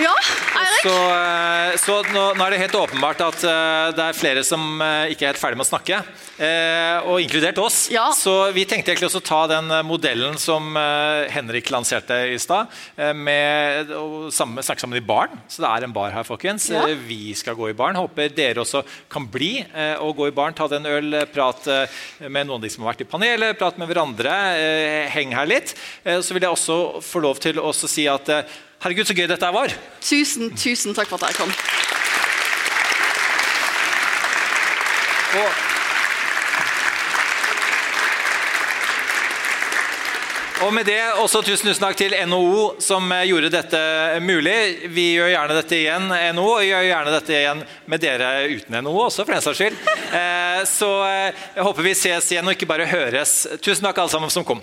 Ja, 0.00 0.10
Eirik? 0.58 0.73
Så, 0.84 0.92
eh, 0.92 1.76
så 1.80 1.94
nå, 2.12 2.22
nå 2.36 2.44
er 2.44 2.52
det 2.52 2.60
helt 2.60 2.74
åpenbart 2.76 3.22
at 3.24 3.44
eh, 3.48 3.86
det 3.96 4.04
er 4.04 4.16
flere 4.18 4.42
som 4.44 4.82
eh, 4.84 5.14
ikke 5.14 5.24
er 5.24 5.30
helt 5.32 5.40
ferdig 5.40 5.56
med 5.56 5.64
å 5.64 5.70
snakke. 5.70 6.02
Og 6.34 7.22
inkludert 7.22 7.58
oss. 7.62 7.76
Så 8.18 8.32
vi 8.50 8.64
tenkte 8.66 8.90
egentlig 8.90 9.06
også 9.06 9.20
å 9.22 9.24
ta 9.24 9.38
den 9.52 9.68
modellen 9.86 10.34
som 10.40 10.74
Henrik 11.30 11.68
lanserte 11.70 12.16
i 12.32 12.40
stad. 12.42 12.72
Med 13.14 13.92
å 13.94 14.32
snakke 14.34 14.82
sammen 14.82 14.98
i 14.98 15.04
baren. 15.04 15.38
Så 15.46 15.62
det 15.62 15.70
er 15.70 15.86
en 15.86 15.94
bar 15.94 16.10
her, 16.10 16.26
folkens. 16.26 16.66
Ja. 16.74 16.82
Vi 17.06 17.36
skal 17.38 17.54
gå 17.54 17.70
i 17.70 17.76
baren. 17.78 18.00
Håper 18.02 18.34
dere 18.34 18.64
også 18.64 18.82
kan 19.12 19.28
bli 19.30 19.62
og 20.02 20.18
gå 20.18 20.26
i 20.32 20.34
baren. 20.34 20.58
Ta 20.58 20.66
den 20.72 20.90
øl, 20.90 21.20
prat 21.30 21.70
med 22.26 22.48
noen 22.48 22.58
av 22.58 22.66
de 22.66 22.74
som 22.74 22.82
har 22.82 22.96
vært 22.96 23.06
i 23.06 23.10
panelet, 23.14 23.54
prat 23.60 23.78
med 23.78 23.92
hverandre. 23.92 24.34
Heng 25.14 25.38
her 25.38 25.52
litt. 25.54 25.76
Så 26.02 26.34
vil 26.34 26.48
jeg 26.48 26.58
også 26.58 26.80
få 26.98 27.22
lov 27.22 27.38
til 27.46 27.62
å 27.62 27.70
si 27.78 28.08
at 28.10 28.34
herregud, 28.84 29.08
så 29.08 29.16
gøy 29.16 29.28
dette 29.30 29.52
var. 29.56 29.72
Tusen, 30.04 30.50
tusen 30.60 30.94
takk 30.96 31.08
for 31.10 31.22
at 31.24 31.32
jeg 31.32 31.40
kom. 31.42 31.54
Og 40.64 40.70
med 40.72 40.86
det 40.88 41.00
også 41.20 41.42
tusen, 41.44 41.66
tusen 41.68 41.82
takk 41.82 41.96
til 41.98 42.14
NHO 42.30 42.78
som 42.82 43.10
eh, 43.12 43.24
gjorde 43.28 43.50
dette 43.52 43.80
mulig. 44.24 44.54
Vi 44.94 45.10
gjør 45.16 45.32
gjerne 45.32 45.56
dette 45.58 45.76
igjen, 45.76 46.06
NHO, 46.38 46.46
og 46.54 46.64
gjør 46.64 46.86
gjerne 46.86 47.12
dette 47.16 47.34
igjen 47.36 47.60
med 47.90 48.00
dere 48.04 48.30
uten 48.48 48.78
NHO 48.86 48.94
også, 49.08 49.26
for 49.26 49.34
den 49.34 49.44
saks 49.44 49.60
skyld. 49.60 49.76
Eh, 50.14 50.62
Så 50.70 50.88
eh, 51.04 51.42
jeg 51.58 51.66
håper 51.66 51.84
vi 51.84 51.96
ses 51.98 52.30
igjen 52.32 52.48
og 52.48 52.54
ikke 52.56 52.70
bare 52.70 52.86
høres. 52.88 53.34
Tusen 53.60 53.84
takk 53.84 53.98
alle 54.04 54.14
sammen 54.14 54.32
som 54.32 54.46
kom. 54.46 54.62